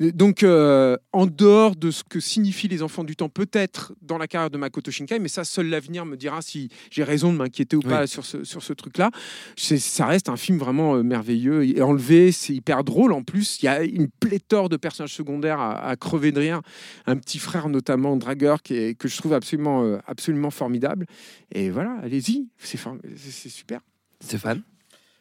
Euh, 0.00 0.10
donc 0.12 0.42
euh, 0.42 0.96
en 1.12 1.26
dehors 1.26 1.76
de 1.76 1.90
ce 1.90 2.02
que 2.04 2.20
signifient 2.20 2.68
les 2.68 2.82
enfants 2.82 3.04
du 3.04 3.16
temps 3.16 3.28
peut-être 3.28 3.94
dans 4.02 4.18
la 4.18 4.26
carrière 4.26 4.50
de 4.50 4.58
Makoto 4.58 4.90
Shinkai 4.90 5.18
mais 5.18 5.28
ça 5.28 5.44
seul 5.44 5.68
l'avenir 5.68 6.04
me 6.04 6.16
dira 6.16 6.42
si 6.42 6.68
j'ai 6.90 7.04
raison 7.04 7.32
de 7.32 7.38
m'inquiéter 7.38 7.76
ou 7.76 7.80
pas 7.80 8.06
sur 8.06 8.24
ce, 8.24 8.44
sur 8.44 8.62
ce 8.62 8.72
truc 8.72 8.98
là 8.98 9.10
ça 9.56 10.06
reste 10.06 10.28
un 10.28 10.36
film 10.36 10.58
vraiment 10.58 10.96
euh, 10.96 11.02
merveilleux 11.02 11.64
et 11.64 11.82
enlevé 11.82 12.32
c'est 12.32 12.54
hyper 12.54 12.84
drôle. 12.84 13.12
En 13.12 13.22
plus 13.22 13.58
il 13.62 13.66
y 13.66 13.68
a 13.68 13.82
une 13.82 14.08
pléthore 14.08 14.68
de 14.68 14.76
personnages 14.76 15.14
secondaires 15.14 15.60
à, 15.60 15.88
à 15.88 15.96
crever 15.96 16.32
de 16.32 16.40
rire. 16.40 16.60
Un 17.06 17.16
petit 17.16 17.38
frère 17.38 17.68
notamment 17.68 18.16
Dragueur 18.16 18.62
qui 18.62 18.74
est, 18.74 18.94
que 18.94 19.08
je 19.08 19.16
trouve 19.16 19.32
absolument 19.34 19.84
euh, 19.84 19.98
absolument 20.06 20.50
formidable. 20.50 21.06
Et 21.52 21.70
voilà 21.70 21.96
allez-y 22.02 22.48
c'est 22.58 22.78
form- 22.78 23.00
c'est 23.16 23.30
c'est 23.30 23.48
super. 23.48 23.80
Stéphane? 24.20 24.62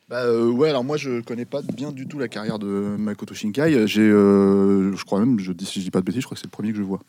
Bah 0.10 0.24
euh, 0.24 0.50
ouais, 0.50 0.70
alors 0.70 0.86
moi 0.86 0.96
je 0.96 1.20
connais 1.20 1.44
pas 1.44 1.62
bien 1.62 1.92
du 1.92 2.08
tout 2.08 2.18
la 2.18 2.30
carrière 2.30 2.60
de 2.60 2.66
Makoto 2.98 3.34
Shinkai. 3.36 3.88
J'ai, 3.88 4.02
euh, 4.10 4.96
je 4.96 5.04
crois 5.04 5.20
même, 5.20 5.38
je 5.38 5.52
dis, 5.52 5.66
si 5.66 5.80
je 5.80 5.84
dis 5.86 5.92
pas 5.92 6.00
de 6.00 6.06
bêtises, 6.06 6.22
je 6.22 6.26
crois 6.28 6.36
que 6.36 6.40
c'est 6.40 6.48
le 6.48 6.52
premier 6.52 6.72
que 6.72 6.78
je 6.78 6.84
vois. 6.84 7.00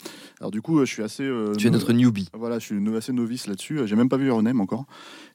Alors 0.40 0.50
du 0.50 0.60
coup, 0.60 0.80
euh, 0.80 0.84
je 0.84 0.92
suis 0.92 1.02
assez. 1.04 1.22
euh, 1.22 1.54
Tu 1.56 1.68
es 1.68 1.70
no- 1.70 1.78
notre 1.78 1.92
newbie. 1.92 2.28
Voilà, 2.34 2.58
je 2.58 2.64
suis 2.64 2.96
assez 2.96 3.12
novice 3.12 3.46
là-dessus. 3.46 3.86
J'ai 3.86 3.94
même 3.94 4.08
pas 4.08 4.16
vu 4.16 4.26
Iron 4.26 4.44
encore, 4.58 4.86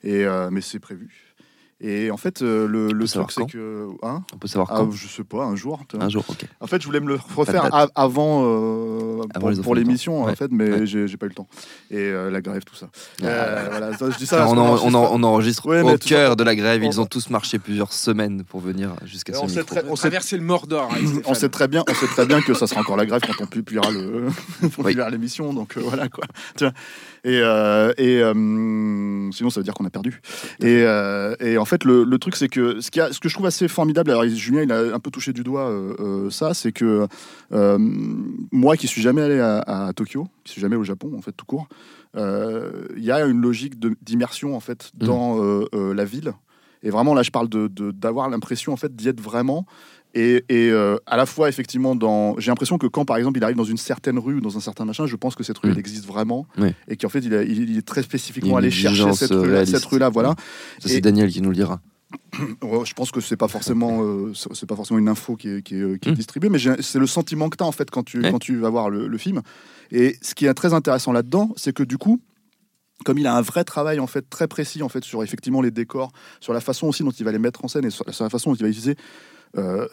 et 0.04 0.26
euh, 0.26 0.50
mais 0.52 0.60
c'est 0.60 0.80
prévu. 0.80 1.33
Et 1.82 2.12
en 2.12 2.18
fait, 2.18 2.42
euh, 2.42 2.66
le, 2.68 2.88
truc 3.08 3.32
c'est 3.32 3.46
que, 3.46 3.90
hein, 4.04 4.24
On 4.34 4.38
peut 4.38 4.48
savoir 4.48 4.70
ah, 4.72 4.78
quand 4.78 4.92
je 4.92 5.08
sais 5.08 5.24
pas, 5.26 5.44
un 5.44 5.56
jour. 5.56 5.82
Un 6.00 6.08
jour, 6.08 6.24
ok. 6.30 6.46
En 6.62 6.68
fait, 6.68 6.82
je 6.82 6.86
voulais 6.88 7.02
me 7.02 7.08
le 7.10 7.20
refaire 7.36 7.68
avant, 7.96 8.44
euh, 8.46 9.22
Avant 9.34 9.54
pour, 9.62 9.76
l'émission, 9.76 10.14
temps. 10.20 10.24
en 10.24 10.26
Ouais. 10.28 10.36
fait, 10.36 10.50
mais 10.52 10.70
Ouais. 10.72 10.86
j'ai 10.86 11.18
pas 11.18 11.26
eu 11.26 11.30
le 11.30 11.36
temps. 11.36 11.48
Et 11.92 11.98
euh, 11.98 12.30
la 12.32 12.40
grève, 12.42 12.64
tout 12.64 12.76
ça. 12.76 12.88
Ah. 13.22 13.26
Euh, 13.26 13.68
voilà, 13.70 13.98
ça, 13.98 14.10
je 14.10 14.18
dis 14.18 14.26
ça. 14.26 14.38
Alors, 14.38 14.54
on, 14.54 14.56
parce 14.56 14.82
en- 14.82 14.84
qu'on 14.86 14.94
on 14.94 14.94
en- 14.94 14.98
enregistre- 14.98 15.16
on 15.20 15.24
enregistre 15.24 15.68
Ouais, 15.68 15.82
au 15.82 15.98
cœur 15.98 16.36
de 16.38 16.44
la 16.44 16.56
grève. 16.56 16.84
Ils 16.84 17.00
on- 17.00 17.04
ont 17.04 17.06
tous 17.06 17.30
marché 17.30 17.60
plusieurs 17.60 17.92
semaines 17.92 18.44
pour 18.44 18.62
venir 18.62 18.92
jusqu'à 19.04 19.34
ce 19.34 19.40
on 19.40 19.48
sait 19.50 19.60
micro. 19.62 19.76
très- 19.76 19.84
on 19.90 19.96
le 20.38 20.44
Mordor 20.44 20.90
avec 20.94 21.04
on 21.28 21.34
sait 21.34 21.50
très 21.50 21.68
bien, 21.68 21.84
on 21.90 21.94
sait 21.94 22.08
très 22.08 22.26
bien 22.26 22.42
que 22.42 22.54
ça 22.54 22.66
sera 22.68 22.80
encore 22.82 22.96
la 22.98 23.06
grève 23.06 23.22
quand 23.28 23.44
on 23.44 23.48
publiera 23.48 23.92
le, 23.92 24.28
on 24.64 24.70
publiera 24.70 25.10
l'émission, 25.10 25.54
donc 25.54 25.78
voilà 25.78 26.08
quoi. 26.10 26.24
Et, 27.26 27.38
et 27.40 28.22
sinon 29.34 29.50
ça 29.50 29.60
veut 29.60 29.64
dire 29.64 29.74
qu'on 29.74 29.86
a 29.86 29.90
perdu. 29.90 30.22
Et, 30.62 30.84
et 31.40 31.58
en 31.58 31.66
fait 31.66 31.73
le, 31.84 32.04
le 32.04 32.18
truc 32.20 32.36
c'est 32.36 32.48
que 32.50 32.80
ce, 32.82 32.92
qui 32.92 33.00
a, 33.02 33.12
ce 33.12 33.20
que 33.20 33.28
je 33.30 33.34
trouve 33.34 33.46
assez 33.48 33.68
formidable, 33.68 34.12
alors 34.12 34.26
Julien 34.26 34.62
il 34.64 34.72
a 34.72 34.94
un 34.96 35.00
peu 35.00 35.10
touché 35.12 35.34
du 35.34 35.44
doigt 35.44 35.70
euh, 35.70 35.96
euh, 36.00 36.30
ça, 36.30 36.54
c'est 36.54 36.72
que 36.72 37.08
euh, 37.52 37.78
moi 38.52 38.78
qui 38.78 38.88
suis 38.88 39.02
jamais 39.02 39.22
allé 39.22 39.40
à, 39.40 39.60
à 39.88 39.94
Tokyo, 39.94 40.28
qui 40.44 40.52
suis 40.54 40.62
jamais 40.62 40.76
au 40.76 40.84
Japon 40.84 41.12
en 41.18 41.22
fait 41.22 41.32
tout 41.34 41.46
court, 41.46 41.68
il 42.16 43.04
y 43.04 43.12
a 43.12 43.26
une 43.26 43.42
logique 43.42 43.80
de- 43.80 43.96
d'immersion 44.02 44.56
en 44.56 44.60
fait 44.60 44.92
dans 44.94 45.42
euh, 45.44 45.66
euh, 45.74 45.94
la 45.94 46.06
ville. 46.06 46.34
Et 46.84 46.90
vraiment 46.90 47.14
là 47.16 47.24
je 47.24 47.32
parle 47.32 47.50
de 47.50 47.68
de- 47.68 47.92
d'avoir 47.92 48.30
l'impression 48.30 48.74
en 48.74 48.78
fait 48.78 48.96
d'y 48.96 49.08
être 49.08 49.22
vraiment 49.22 49.66
Et, 50.16 50.46
et, 50.50 50.70
euh, 50.70 50.98
à 51.08 51.18
la 51.18 51.26
fois, 51.26 51.50
effectivement, 51.50 51.96
dans... 51.96 52.40
j'ai 52.40 52.52
l'impression 52.52 52.78
que 52.78 52.86
quand, 52.88 53.04
par 53.04 53.18
exemple, 53.18 53.40
il 53.40 53.44
arrive 53.44 53.56
dans 53.58 53.64
une 53.64 53.78
certaine 53.78 54.20
rue 54.20 54.36
ou 54.36 54.42
dans 54.42 54.56
un 54.58 54.60
certain 54.60 54.86
machin, 54.86 55.08
je 55.08 55.16
pense 55.16 55.34
que 55.36 55.44
cette 55.44 55.58
rue, 55.58 55.70
Mm. 55.70 55.72
elle 55.72 55.80
existe 55.80 56.06
vraiment. 56.06 56.46
Et 56.88 56.98
qu'en 56.98 57.10
fait, 57.10 57.20
il, 57.20 57.34
a- 57.34 57.42
il- 57.44 57.70
il 57.72 57.78
est 57.78 57.82
très 57.82 58.04
spécifiquement 58.04 58.58
allé 58.58 58.70
chercher 58.70 59.12
cette 59.14 59.32
euh, 59.32 59.42
rue-là, 59.42 59.64
rue-là, 59.90 60.10
voilà. 60.10 60.36
Ça, 60.80 60.90
c'est 60.90 60.98
Et- 60.98 61.02
Daniel 61.02 61.30
qui 61.32 61.42
nous 61.42 61.50
le 61.50 61.56
dira. 61.56 61.82
Je 62.36 62.94
pense 62.94 63.12
que 63.12 63.22
c'est 63.22 63.38
pas 63.38 63.48
forcément, 63.48 64.04
euh, 64.04 64.32
c'est 64.54 64.68
pas 64.68 64.76
forcément 64.76 65.00
une 65.00 65.10
info 65.10 65.36
qui 65.36 65.50
est, 65.50 65.62
qui 65.64 65.76
est, 65.76 66.00
qui 66.00 66.10
est 66.10 66.12
Mm. 66.12 66.16
distribuée, 66.16 66.50
mais 66.50 66.60
c'est 66.82 67.00
le 67.00 67.08
sentiment 67.08 67.50
que 67.50 67.58
tu 67.58 67.64
as 67.64 67.68
en 67.68 67.72
fait 67.72 67.90
quand 67.90 68.04
tu, 68.04 68.22
quand 68.22 68.38
tu 68.40 68.58
vas 68.58 68.70
voir 68.70 68.92
le, 68.92 69.08
le 69.08 69.18
film. 69.18 69.42
Et 69.92 70.16
ce 70.22 70.36
qui 70.36 70.46
est 70.46 70.54
très 70.54 70.74
intéressant 70.76 71.12
là-dedans, 71.12 71.52
c'est 71.56 71.74
que 71.74 71.82
du 71.84 71.98
coup, 71.98 72.20
comme 73.04 73.18
il 73.18 73.26
a 73.26 73.36
un 73.36 73.42
vrai 73.42 73.64
travail 73.64 74.00
en 74.00 74.08
fait 74.08 74.30
très 74.30 74.48
précis 74.48 74.84
en 74.84 74.90
fait 74.90 75.04
sur 75.04 75.24
effectivement 75.24 75.62
les 75.62 75.72
décors, 75.72 76.12
sur 76.40 76.54
la 76.54 76.62
façon 76.62 76.88
aussi 76.88 77.04
dont 77.04 77.10
il 77.12 77.26
va 77.26 77.32
les 77.32 77.40
mettre 77.40 77.66
en 77.66 77.68
scène 77.68 77.86
et 77.86 77.90
sur, 77.90 78.06
sur 78.14 78.24
la 78.24 78.30
façon 78.30 78.52
dont 78.52 78.56
il 78.56 78.62
va 78.62 78.70
utiliser, 78.70 78.92
euh, 78.92 79.33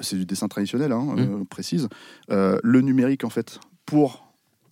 c'est 0.00 0.17
du 0.17 0.26
dessin 0.26 0.49
traditionnel, 0.49 0.93
hein, 0.93 1.07
euh, 1.19 1.45
précise, 1.49 1.88
euh, 2.31 2.59
le 2.62 2.81
numérique 2.81 3.25
en 3.25 3.31
fait 3.31 3.61
pour 3.87 4.26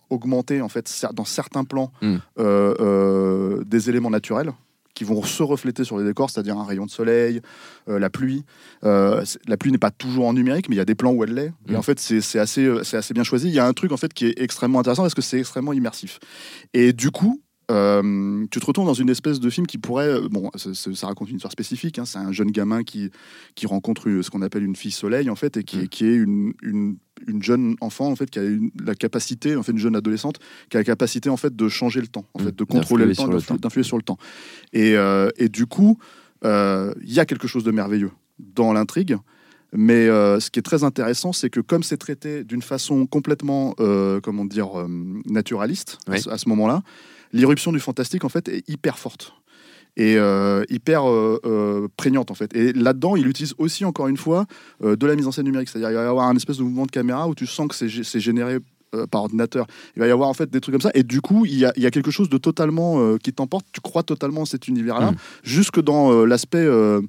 augmenter 0.09 0.61
en 0.61 0.69
fait 0.69 0.89
dans 1.13 1.25
certains 1.25 1.63
plans 1.63 1.91
Mm. 2.01 2.15
euh, 2.39 2.73
euh, 2.79 3.63
des 3.65 3.89
éléments 3.89 4.09
naturels 4.09 4.51
qui 4.95 5.03
vont 5.05 5.23
se 5.23 5.43
refléter 5.43 5.83
sur 5.85 5.97
les 5.97 6.03
décors, 6.03 6.29
c'est-à-dire 6.29 6.57
un 6.57 6.65
rayon 6.65 6.85
de 6.85 6.89
soleil, 6.91 7.41
euh, 7.87 7.99
la 7.99 8.09
pluie. 8.09 8.43
Euh, 8.83 9.23
la 9.47 9.55
pluie 9.55 9.71
n'est 9.71 9.77
pas 9.77 9.91
toujours 9.91 10.25
en 10.27 10.33
numérique, 10.33 10.67
mais 10.67 10.75
il 10.75 10.79
y 10.79 10.81
a 10.81 10.85
des 10.85 10.95
plans 10.95 11.11
où 11.13 11.23
elle 11.23 11.33
l'est. 11.35 11.53
Et 11.69 11.73
Mm. 11.73 11.75
en 11.77 11.81
fait, 11.83 11.99
c'est 11.99 12.39
assez, 12.39 12.65
euh, 12.65 12.83
c'est 12.83 12.97
assez 12.97 13.13
bien 13.13 13.23
choisi. 13.23 13.47
Il 13.47 13.53
y 13.53 13.59
a 13.59 13.65
un 13.67 13.71
truc 13.73 13.91
en 13.93 13.97
fait 13.97 14.13
qui 14.13 14.25
est 14.25 14.41
extrêmement 14.41 14.79
intéressant 14.79 15.03
parce 15.03 15.13
que 15.13 15.21
c'est 15.21 15.39
extrêmement 15.39 15.71
immersif. 15.73 16.19
Et 16.73 16.91
du 16.91 17.11
coup, 17.11 17.39
euh, 17.69 18.45
tu 18.51 18.59
te 18.59 18.65
retrouves 18.65 18.85
dans 18.85 18.93
une 18.93 19.09
espèce 19.09 19.39
de 19.39 19.49
film 19.49 19.67
qui 19.67 19.77
pourrait, 19.77 20.07
euh, 20.09 20.27
bon, 20.29 20.49
ça, 20.55 21.07
raconte 21.07 21.29
une 21.29 21.35
histoire 21.35 21.51
spécifique. 21.51 21.99
hein. 21.99 22.05
c'est 22.05 22.17
un 22.17 22.31
jeune 22.31 22.51
gamin 22.51 22.83
qui 22.83 23.11
qui 23.55 23.67
rencontre 23.67 24.07
une- 24.07 24.23
ce 24.23 24.29
qu'on 24.29 24.41
appelle 24.41 24.63
une 24.63 24.75
fille 24.75 24.91
soleil 24.91 25.29
en 25.29 25.35
fait, 25.35 25.57
et 25.57 25.63
qui, 25.63 25.77
Mm. 25.79 25.87
qui 25.89 26.05
est 26.05 26.15
une, 26.15 26.53
une 26.63 26.97
une 27.27 27.43
jeune 27.43 27.75
enfant 27.81 28.07
en 28.09 28.15
fait 28.15 28.29
qui 28.29 28.39
a 28.39 28.43
une- 28.43 28.71
la 28.81 28.95
capacité 28.95 29.55
en 29.57 29.61
fait 29.63 29.73
une 29.73 29.77
jeune 29.77 29.95
adolescente 29.97 30.37
qui 30.69 30.77
a 30.77 30.79
la 30.79 30.83
capacité 30.85 31.29
en 31.29 31.35
fait 31.37 31.53
de 31.53 31.67
changer 31.67 31.99
le 31.99 32.07
temps 32.07 32.25
en 32.33 32.41
Mm. 32.41 32.45
fait 32.45 32.55
de 32.55 32.63
contrôler 32.63 33.05
le 33.05 33.13
temps 33.15 33.27
d'influer 33.27 33.83
sur 33.83 33.97
le 33.97 34.03
temps 34.03 34.17
et, 34.71 34.95
euh, 34.95 35.29
et 35.37 35.49
du 35.49 35.65
coup 35.65 35.97
euh, 36.45 36.93
il 37.03 37.11
y 37.13 37.19
a 37.19 37.25
quelque 37.25 37.47
chose 37.47 37.65
de 37.65 37.71
merveilleux 37.71 38.11
dans 38.39 38.71
l'intrigue 38.71 39.17
mais 39.73 40.07
euh, 40.07 40.39
ce 40.39 40.49
qui 40.49 40.59
est 40.59 40.63
très 40.63 40.85
intéressant 40.85 41.33
c'est 41.33 41.49
que 41.49 41.59
comme 41.59 41.83
c'est 41.83 41.97
traité 41.97 42.45
d'une 42.45 42.61
façon 42.61 43.05
complètement 43.05 43.75
euh, 43.81 44.21
comment 44.21 44.45
dire 44.45 44.79
euh, 44.79 44.87
naturaliste 45.29 45.97
à 46.07 46.11
Oui. 46.11 46.21
ce- 46.21 46.29
à, 46.29 46.37
ce 46.37 46.47
moment-là 46.49 46.81
l'irruption 47.33 47.71
du 47.71 47.79
fantastique 47.79 48.23
en 48.25 48.29
fait 48.29 48.47
est 48.49 48.67
hyper 48.69 48.97
forte 48.97 49.33
et 49.97 50.15
euh, 50.17 50.63
hyper 50.69 51.09
euh, 51.09 51.39
euh, 51.45 51.87
prégnante 51.97 52.31
en 52.31 52.35
fait. 52.35 52.55
Et 52.55 52.71
là-dedans, 52.73 53.15
il 53.15 53.27
utilise 53.27 53.53
aussi 53.57 53.83
encore 53.85 54.07
une 54.07 54.17
fois 54.17 54.45
de 54.81 55.05
la 55.07 55.15
mise 55.15 55.27
en 55.27 55.31
scène 55.31 55.45
numérique, 55.45 55.69
c'est-à-dire 55.69 55.89
il 55.91 55.95
va 55.95 56.03
y 56.03 56.05
avoir 56.05 56.27
un 56.27 56.35
espèce 56.35 56.57
de 56.57 56.63
mouvement 56.63 56.85
de 56.85 56.91
caméra 56.91 57.27
où 57.27 57.35
tu 57.35 57.45
sens 57.47 57.67
que 57.67 57.75
c'est 57.75 57.87
gé- 57.87 58.03
c'est 58.03 58.19
généré 58.19 58.57
par 59.11 59.21
ordinateur. 59.23 59.67
Il 59.95 59.99
va 59.99 60.07
y 60.07 60.11
avoir 60.11 60.29
en 60.29 60.33
fait 60.33 60.49
des 60.49 60.61
trucs 60.61 60.73
comme 60.73 60.81
ça, 60.81 60.91
et 60.93 61.03
du 61.03 61.21
coup, 61.21 61.45
il 61.45 61.55
y 61.57 61.65
a, 61.65 61.73
il 61.75 61.83
y 61.83 61.85
a 61.85 61.91
quelque 61.91 62.11
chose 62.11 62.29
de 62.29 62.37
totalement 62.37 63.17
qui 63.17 63.33
t'emporte. 63.33 63.65
Tu 63.71 63.81
crois 63.81 64.03
totalement 64.03 64.41
en 64.41 64.45
cet 64.45 64.67
univers-là, 64.67 65.11
Mm. 65.11 65.15
jusque 65.43 65.79
dans 65.81 66.25
l'aspect 66.25 66.65
euh, 66.65 67.01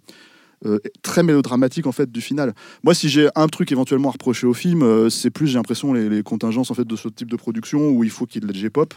très 1.01 1.23
mélodramatique 1.23 1.87
en 1.87 1.93
fait 1.93 2.11
du 2.13 2.21
final. 2.21 2.55
Moi, 2.83 2.93
si 2.95 3.09
j'ai 3.09 3.29
un 3.35 3.47
truc 3.47 3.73
éventuellement 3.73 4.11
à 4.11 4.13
reprocher 4.13 4.47
au 4.47 4.53
film, 4.53 4.83
euh, 4.83 5.09
c'est 5.09 5.31
plus 5.31 5.47
j'ai 5.47 5.55
l'impression 5.55 5.95
les, 5.95 6.11
les 6.11 6.23
contingences 6.23 6.71
en 6.71 6.75
fait 6.75 6.87
de 6.87 6.97
ce 6.97 7.09
type 7.09 7.31
de 7.31 7.37
production 7.37 7.89
où 7.91 8.05
il 8.05 8.11
faut 8.11 8.27
qu'il 8.27 8.43
y 8.43 8.45
ait 8.45 8.49
de 8.49 8.53
la 8.53 8.59
J-pop. 8.59 8.93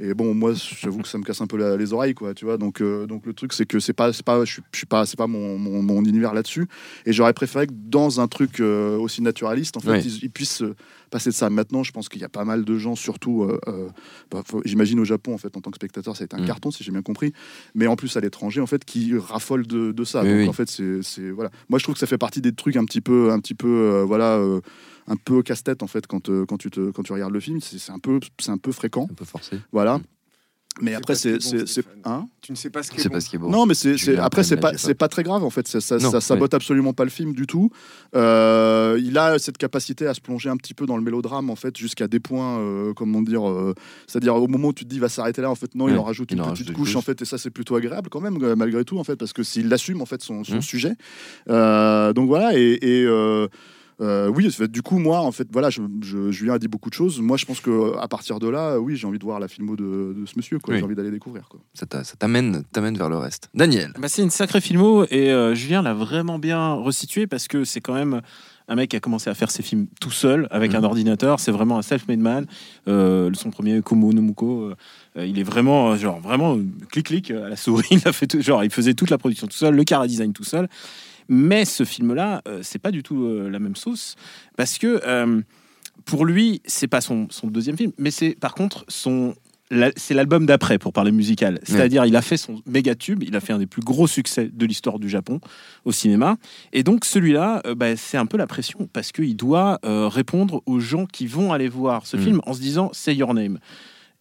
Et 0.00 0.14
bon, 0.14 0.34
moi, 0.34 0.52
j'avoue 0.54 1.00
que 1.02 1.08
ça 1.08 1.18
me 1.18 1.22
casse 1.22 1.40
un 1.40 1.46
peu 1.46 1.56
la- 1.56 1.76
les 1.76 1.92
oreilles, 1.92 2.14
quoi, 2.14 2.34
tu 2.34 2.44
vois. 2.44 2.56
Donc, 2.58 2.80
euh, 2.80 3.06
donc 3.06 3.26
le 3.26 3.34
truc, 3.34 3.52
c'est 3.52 3.66
que 3.66 3.78
c'est 3.78 3.92
pas, 3.92 4.12
c'est 4.12 4.24
pas, 4.24 4.44
je 4.44 4.60
suis, 4.74 4.86
pas, 4.86 5.06
c'est 5.06 5.16
pas 5.18 5.26
mon, 5.26 5.58
mon, 5.58 5.82
mon 5.82 6.04
univers 6.04 6.34
là-dessus. 6.34 6.66
Et 7.06 7.12
j'aurais 7.12 7.34
préféré 7.34 7.66
que 7.66 7.72
dans 7.74 8.20
un 8.20 8.26
truc 8.28 8.60
euh, 8.60 8.96
aussi 8.98 9.22
naturaliste, 9.22 9.76
en 9.76 9.80
fait, 9.80 10.00
ils, 10.04 10.24
ils 10.24 10.30
puissent 10.30 10.62
euh, 10.62 10.74
passer 11.10 11.30
de 11.30 11.34
ça. 11.34 11.50
Maintenant, 11.50 11.82
je 11.82 11.92
pense 11.92 12.08
qu'il 12.08 12.20
y 12.20 12.24
a 12.24 12.28
pas 12.28 12.44
mal 12.44 12.64
de 12.64 12.78
gens, 12.78 12.96
surtout, 12.96 13.44
euh, 13.44 13.88
bah, 14.30 14.42
j'imagine 14.64 14.98
au 14.98 15.04
Japon, 15.04 15.34
en 15.34 15.38
fait, 15.38 15.56
en 15.56 15.60
tant 15.60 15.70
que 15.70 15.76
spectateur, 15.76 16.16
ça 16.16 16.22
a 16.22 16.24
été 16.24 16.36
un 16.36 16.40
Mm. 16.40 16.46
carton, 16.46 16.70
si 16.70 16.82
j'ai 16.82 16.90
bien 16.90 17.02
compris. 17.02 17.32
Mais 17.74 17.86
en 17.86 17.94
plus 17.96 18.16
à 18.16 18.20
l'étranger, 18.20 18.60
en 18.60 18.66
fait, 18.66 18.84
qui 18.84 19.16
raffolent 19.16 19.66
de, 19.66 19.92
de 19.92 20.04
ça. 20.04 20.22
Oui, 20.22 20.28
donc, 20.30 20.38
oui. 20.38 20.48
en 20.48 20.52
fait, 20.52 20.68
c'est, 21.02 21.30
voilà. 21.30 21.50
Moi, 21.68 21.78
je 21.78 21.84
trouve 21.84 21.94
que 21.94 22.00
ça 22.00 22.06
fait 22.06 22.18
partie 22.18 22.40
des 22.40 22.52
trucs 22.52 22.76
un 22.76 22.84
petit 22.86 23.00
peu, 23.02 23.30
un 23.30 23.38
petit 23.40 23.54
peu, 23.54 24.02
voilà. 24.06 24.40
Un 25.06 25.16
peu 25.16 25.42
casse-tête 25.42 25.82
en 25.82 25.86
fait 25.86 26.06
quand, 26.06 26.28
euh, 26.28 26.44
quand, 26.46 26.58
tu 26.58 26.70
te, 26.70 26.90
quand 26.90 27.02
tu 27.02 27.12
regardes 27.12 27.32
le 27.32 27.40
film 27.40 27.60
c'est, 27.60 27.90
un 27.92 27.98
peu 27.98 28.20
c'est 28.38 28.50
un 28.50 28.58
peu 28.58 28.72
fréquent 28.72 29.08
Un 29.10 29.14
peu 29.14 29.24
forcé. 29.24 29.58
voilà 29.72 29.98
Mm. 29.98 30.84
mais 30.84 30.94
après 30.94 31.14
c'est 31.14 31.36
hein 32.06 32.26
Tu 32.40 32.50
ne 32.52 32.56
sais 32.56 32.70
pas 32.70 32.82
ce 32.82 32.90
qui 32.90 32.98
est 32.98 33.38
bon. 33.38 33.48
est 33.48 33.50
non 33.52 33.66
mais 33.66 33.74
c'est 33.74 34.16
après 34.16 34.42
c'est 34.42 34.56
pas 34.56 34.72
pas 34.98 35.08
très 35.08 35.22
grave 35.22 35.44
en 35.44 35.50
fait 35.50 35.68
ça 35.68 35.82
ça, 35.82 35.98
Non, 35.98 36.10
ça 36.10 36.22
sabote 36.22 36.54
absolument 36.54 36.94
pas 36.94 37.04
le 37.04 37.10
film 37.10 37.34
du 37.34 37.46
tout 37.46 37.68
Euh, 38.14 38.98
il 39.02 39.18
a 39.18 39.38
cette 39.38 39.58
capacité 39.58 40.06
à 40.06 40.14
se 40.14 40.20
plonger 40.22 40.48
un 40.48 40.56
petit 40.56 40.72
peu 40.74 40.86
dans 40.86 40.96
le 40.96 41.02
mélodrame 41.02 41.50
en 41.50 41.56
fait 41.56 41.76
jusqu'à 41.76 42.08
des 42.08 42.20
points 42.20 42.58
euh, 42.58 42.94
comment 42.94 43.20
dire 43.22 43.46
euh, 43.48 43.74
c'est-à-dire 44.06 44.34
au 44.36 44.48
moment 44.48 44.68
où 44.68 44.72
tu 44.72 44.84
te 44.84 44.88
dis 44.88 44.96
il 44.96 45.00
va 45.02 45.08
s'arrêter 45.10 45.42
là 45.42 45.50
en 45.50 45.54
fait 45.54 45.74
non 45.74 45.88
il 45.88 45.96
en 45.98 46.04
rajoute 46.04 46.30
il 46.30 46.36
une 46.36 46.40
en 46.40 46.44
petite 46.52 46.66
rajoute 46.68 46.76
couche 46.76 46.88
couche. 46.92 46.96
en 46.96 47.02
fait 47.02 47.20
et 47.20 47.24
ça 47.26 47.36
c'est 47.36 47.50
plutôt 47.50 47.76
agréable 47.76 48.08
quand 48.10 48.20
même 48.22 48.38
malgré 48.56 48.84
tout 48.84 48.98
en 48.98 49.04
fait 49.04 49.16
parce 49.16 49.32
que 49.34 49.42
s'il 49.42 49.70
assume 49.72 50.00
en 50.00 50.06
fait 50.06 50.22
son, 50.22 50.42
son 50.44 50.56
Mm. 50.56 50.62
sujet 50.62 50.94
Euh, 51.50 52.12
donc 52.14 52.28
voilà 52.28 52.56
et, 52.56 52.78
et, 52.80 53.04
euh, 54.02 54.26
euh, 54.26 54.28
oui, 54.28 54.48
du 54.68 54.82
coup, 54.82 54.98
moi, 54.98 55.20
en 55.20 55.32
fait, 55.32 55.46
voilà, 55.52 55.70
je, 55.70 55.80
je- 56.02 56.30
Julien 56.32 56.54
a 56.54 56.58
dit 56.58 56.68
beaucoup 56.68 56.90
de 56.90 56.94
choses. 56.94 57.20
Moi, 57.20 57.36
je 57.36 57.44
pense 57.46 57.60
que 57.60 57.96
à 57.98 58.08
partir 58.08 58.38
de 58.40 58.48
là, 58.48 58.78
oui, 58.78 58.96
j'ai 58.96 59.06
envie 59.06 59.18
de 59.18 59.24
voir 59.24 59.38
la 59.40 59.48
filmo 59.48 59.76
de, 59.76 60.14
de 60.18 60.26
ce 60.26 60.32
monsieur. 60.36 60.58
Oui. 60.68 60.76
J'ai 60.78 60.82
envie 60.84 60.94
d'aller 60.94 61.10
découvrir. 61.10 61.48
Quoi. 61.48 61.60
Ça 61.74 61.86
t'a- 61.86 62.04
ça 62.04 62.14
t'amène 62.18 62.62
t'amène 62.72 62.96
vers 62.98 63.08
le 63.08 63.16
reste. 63.16 63.48
Daniel. 63.54 63.92
Bah, 63.98 64.08
c'est 64.08 64.22
une 64.22 64.30
sacrée 64.30 64.60
filmo 64.60 65.04
et 65.04 65.30
euh, 65.30 65.54
Julien 65.54 65.82
l'a 65.82 65.94
vraiment 65.94 66.38
bien 66.38 66.74
resitué 66.74 67.26
parce 67.26 67.46
que 67.48 67.64
c'est 67.64 67.80
quand 67.80 67.94
même 67.94 68.20
un 68.68 68.74
mec 68.76 68.90
qui 68.90 68.96
a 68.96 69.00
commencé 69.00 69.28
à 69.28 69.34
faire 69.34 69.50
ses 69.50 69.62
films 69.62 69.86
tout 70.00 70.10
seul 70.10 70.46
avec 70.50 70.72
Mhm. 70.72 70.78
un 70.78 70.84
ordinateur. 70.84 71.40
C'est 71.40 71.52
vraiment 71.52 71.78
un 71.78 71.82
self-made 71.82 72.20
man. 72.20 72.46
Euh, 72.88 73.30
son 73.34 73.50
premier 73.50 73.80
Kumo 73.82 74.12
no 74.12 74.22
Muko, 74.22 74.62
euh, 74.62 74.74
euh, 75.18 75.26
il 75.26 75.38
est 75.38 75.42
vraiment 75.42 75.92
euh, 75.92 75.96
genre 75.96 76.20
vraiment 76.20 76.56
euh, 76.56 76.64
clic 76.90 77.06
clic 77.06 77.30
à 77.30 77.48
la 77.48 77.56
souris. 77.56 77.86
Il 77.90 78.06
a 78.08 78.12
fait 78.12 78.26
tout, 78.26 78.40
genre 78.40 78.62
il 78.64 78.70
faisait 78.70 78.94
toute 78.94 79.10
la 79.10 79.18
production 79.18 79.46
tout 79.46 79.56
seul, 79.56 79.74
le 79.74 79.84
cara 79.84 80.06
design 80.06 80.32
tout 80.32 80.44
seul. 80.44 80.68
Mais 81.28 81.64
ce 81.64 81.84
film-là, 81.84 82.42
euh, 82.48 82.60
c'est 82.62 82.78
pas 82.80 82.90
du 82.90 83.02
tout 83.02 83.24
euh, 83.24 83.48
la 83.50 83.58
même 83.58 83.76
sauce 83.76 84.16
parce 84.56 84.78
que 84.78 85.00
euh, 85.06 85.40
pour 86.04 86.24
lui, 86.24 86.60
c'est 86.64 86.88
pas 86.88 87.00
son, 87.00 87.26
son 87.30 87.46
deuxième 87.46 87.76
film, 87.76 87.92
mais 87.98 88.10
c'est 88.10 88.36
par 88.38 88.54
contre 88.54 88.84
son 88.88 89.34
la- 89.70 89.90
c'est 89.96 90.12
l'album 90.12 90.44
d'après 90.44 90.78
pour 90.78 90.92
parler 90.92 91.12
musical. 91.12 91.58
C'est-à-dire, 91.62 92.04
il 92.04 92.14
a 92.14 92.20
fait 92.20 92.36
son 92.36 92.60
méga 92.66 92.94
tube, 92.94 93.22
il 93.22 93.34
a 93.34 93.40
fait 93.40 93.54
un 93.54 93.58
des 93.58 93.66
plus 93.66 93.80
gros 93.80 94.06
succès 94.06 94.50
de 94.52 94.66
l'histoire 94.66 94.98
du 94.98 95.08
Japon 95.08 95.40
au 95.86 95.92
cinéma. 95.92 96.36
Et 96.74 96.82
donc, 96.82 97.06
celui-là, 97.06 97.62
euh, 97.66 97.74
bah, 97.74 97.96
c'est 97.96 98.18
un 98.18 98.26
peu 98.26 98.36
la 98.36 98.46
pression 98.46 98.86
parce 98.92 99.12
qu'il 99.12 99.34
doit 99.34 99.78
euh, 99.86 100.08
répondre 100.08 100.62
aux 100.66 100.78
gens 100.78 101.06
qui 101.06 101.26
vont 101.26 101.54
aller 101.54 101.68
voir 101.70 102.06
ce 102.06 102.18
Mm. 102.18 102.20
film 102.22 102.40
en 102.44 102.52
se 102.52 102.60
disant 102.60 102.90
Say 102.92 103.14
Your 103.14 103.32
Name. 103.32 103.60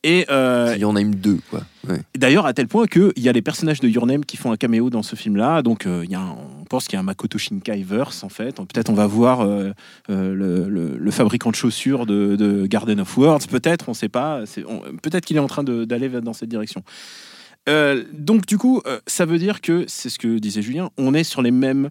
Et 0.04 0.26
euh, 0.32 0.74
Il 0.76 0.82
y 0.82 0.86
en 0.86 0.96
a 0.96 1.04
deux, 1.04 1.38
quoi. 1.52 1.62
Ouais. 1.88 2.02
D'ailleurs, 2.18 2.48
à 2.48 2.54
tel 2.54 2.68
point 2.68 2.88
qu'il 2.88 3.12
y 3.18 3.30
a 3.30 3.32
les 3.32 3.42
personnages 3.44 3.80
de 3.82 3.88
Your 3.88 4.08
Name 4.08 4.26
qui 4.26 4.36
font 4.36 4.52
un 4.52 4.58
caméo 4.58 4.90
dans 4.90 5.04
ce 5.04 5.16
film-là. 5.16 5.62
Donc, 5.62 5.86
euh, 5.86 6.04
y 6.10 6.16
a 6.16 6.20
un- 6.22 6.36
on 6.60 6.64
pense 6.66 6.86
qu'il 6.86 6.94
y 6.94 6.98
a 6.98 7.02
un 7.02 7.04
Makoto 7.04 7.38
Shinkai 7.38 7.84
verse, 7.84 8.24
en 8.24 8.30
fait. 8.30 8.56
Peut-être 8.56 8.90
on 8.90 8.96
va 8.96 9.06
voir 9.06 9.42
euh, 9.42 9.72
euh, 10.10 10.34
le, 10.34 10.68
le- 10.70 10.98
le 10.98 11.12
fabricant 11.12 11.52
de 11.52 11.56
chaussures 11.56 12.08
de, 12.08 12.36
de 12.36 12.66
Garden 12.66 13.00
of 13.00 13.16
Words. 13.16 13.48
Peut-être, 13.50 13.90
on 13.90 13.92
ne 13.92 13.96
sait 13.96 14.10
pas. 14.10 14.42
Peut-être 15.04 15.26
qu'il 15.26 15.38
est 15.38 15.42
en 15.42 15.48
train 15.48 15.64
d'aller 15.64 16.10
dans 16.10 16.34
cette 16.34 16.50
direction. 16.50 16.84
Euh, 17.70 18.04
donc, 18.12 18.48
du 18.48 18.58
coup, 18.58 18.82
ça 19.06 19.26
veut 19.26 19.38
dire 19.38 19.62
que, 19.62 19.86
c'est 19.88 20.10
ce 20.10 20.18
que 20.18 20.40
disait 20.40 20.64
Julien, 20.64 20.90
on 20.98 21.14
est 21.14 21.24
sur 21.24 21.42
les 21.44 21.52
mêmes 21.52 21.90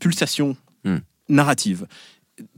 pulsations 0.00 0.56
Hmm. 0.84 0.98
narratives. 1.28 1.86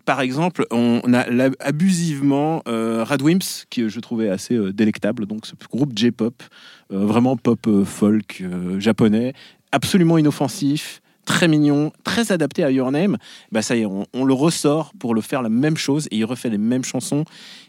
Par 0.08 0.22
exemple, 0.22 0.64
on 0.70 1.02
a 1.12 1.50
abusivement 1.60 2.62
euh, 2.66 3.04
Radwimps, 3.04 3.66
que 3.70 3.90
je 3.90 4.00
trouvais 4.00 4.30
assez 4.30 4.54
euh, 4.54 4.72
délectable, 4.72 5.26
donc 5.26 5.44
ce 5.44 5.52
groupe 5.70 5.92
J-pop, 5.94 6.42
euh, 6.90 7.04
vraiment 7.04 7.36
pop 7.36 7.66
euh, 7.66 7.84
folk 7.84 8.40
euh, 8.40 8.80
japonais, 8.80 9.34
absolument 9.70 10.16
inoffensif, 10.16 11.02
très 11.26 11.46
mignon, 11.46 11.92
très 12.04 12.32
adapté 12.32 12.64
à 12.64 12.70
Your 12.70 12.90
Name. 12.90 13.18
Bah 13.52 13.60
ça 13.60 13.76
y 13.76 13.82
est, 13.82 13.84
on, 13.84 14.06
on 14.14 14.24
le 14.24 14.32
ressort 14.32 14.94
pour 14.98 15.14
le 15.14 15.20
faire 15.20 15.42
la 15.42 15.50
même 15.50 15.76
chose 15.76 16.08
et 16.10 16.16
il 16.16 16.24
refait 16.24 16.48
les 16.48 16.56
mêmes 16.56 16.84
chansons. 16.84 17.26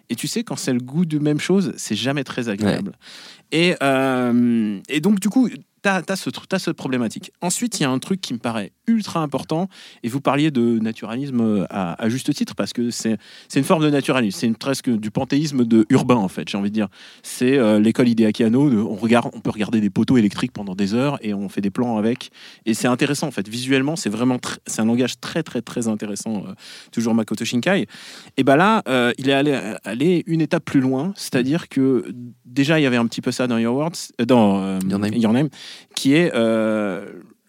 Et 0.10 0.16
tu 0.16 0.28
sais, 0.30 0.44
quand 0.46 0.56
c'est 0.56 0.72
le 0.72 0.80
goût 0.80 1.04
de 1.04 1.20
même 1.20 1.42
chose, 1.42 1.74
c'est 1.76 1.96
jamais 1.96 2.24
très 2.24 2.48
agréable. 2.48 2.94
Et, 3.52 3.76
euh, 3.84 4.80
et 4.88 5.02
donc, 5.02 5.20
du 5.20 5.28
coup, 5.28 5.50
tu 5.50 5.90
as, 5.90 6.16
ce, 6.16 6.30
tr- 6.30 6.46
t'as 6.48 6.60
cette 6.60 6.78
problématique. 6.78 7.32
Ensuite, 7.42 7.80
il 7.80 7.84
y 7.84 7.86
a 7.86 7.90
un 7.90 8.00
truc 8.00 8.22
qui 8.22 8.34
me 8.34 8.40
paraît 8.40 8.72
ultra 8.90 9.22
important, 9.22 9.70
et 10.04 10.10
vous 10.10 10.22
parliez 10.22 10.52
de 10.52 10.80
naturalisme 10.80 11.42
euh, 11.42 11.66
à, 11.70 12.02
à 12.02 12.10
juste 12.10 12.34
titre, 12.34 12.56
parce 12.56 12.74
que 12.74 12.90
c'est 12.90 13.18
une 13.56 13.64
forme 13.64 13.84
de 13.84 13.90
naturalisme, 13.90 14.38
c'est 14.40 14.58
presque 14.58 14.90
du 14.90 15.12
panthéisme 15.12 15.66
de 15.66 15.86
urbain, 15.90 16.16
en 16.16 16.28
fait, 16.28 16.50
j'ai 16.50 16.58
envie 16.58 16.70
de 16.70 16.76
dire. 16.76 16.90
C'est 17.24 17.58
euh, 17.58 17.80
l'école 17.80 18.08
de- 18.14 18.78
on, 18.78 18.96
regarde, 18.96 19.30
on 19.34 19.40
peut 19.40 19.52
regarder 19.52 19.80
des 19.82 19.90
poteaux 19.90 20.18
électriques 20.18 20.52
pendant 20.52 20.76
des 20.76 20.94
heures, 20.94 21.18
et 21.22 21.34
on 21.34 21.50
fait 21.50 21.62
des 21.62 21.70
plans 21.70 21.98
avec, 21.98 22.32
et 22.66 22.74
c'est 22.74 22.88
intéressant, 22.88 23.28
en 23.28 23.32
fait. 23.32 23.48
Visuellement, 23.48 23.96
c'est 23.96 24.10
vraiment 24.10 24.38
c'est 24.66 24.82
un 24.82 24.86
langage 24.86 25.20
très, 25.20 25.44
très, 25.44 25.62
très 25.62 25.88
intéressant, 25.88 26.44
euh, 26.48 26.54
toujours 26.92 27.14
Makoto 27.14 27.46
Shinkai. 27.46 27.88
Et 28.38 28.44
ben 28.44 28.56
là, 28.56 28.82
euh, 28.88 29.12
il 29.18 29.30
est 29.30 29.34
allé, 29.34 29.60
allé 29.84 30.24
une 30.28 30.42
étape 30.42 30.66
plus 30.66 30.82
loin, 30.82 31.14
c'est-à-dire 31.16 31.70
que 31.70 32.06
déjà, 32.46 32.80
il 32.80 32.84
y 32.84 32.86
avait 32.86 32.98
un 32.98 33.08
petit 33.08 33.22
peu 33.22 33.32
ça 33.32 33.48
dans 33.48 33.58
Your 33.58 33.76
Words, 33.76 34.12
dans 34.26 34.80
Your 34.80 35.34
Name. 35.34 35.50
Qui 35.96 36.14
est 36.14 36.32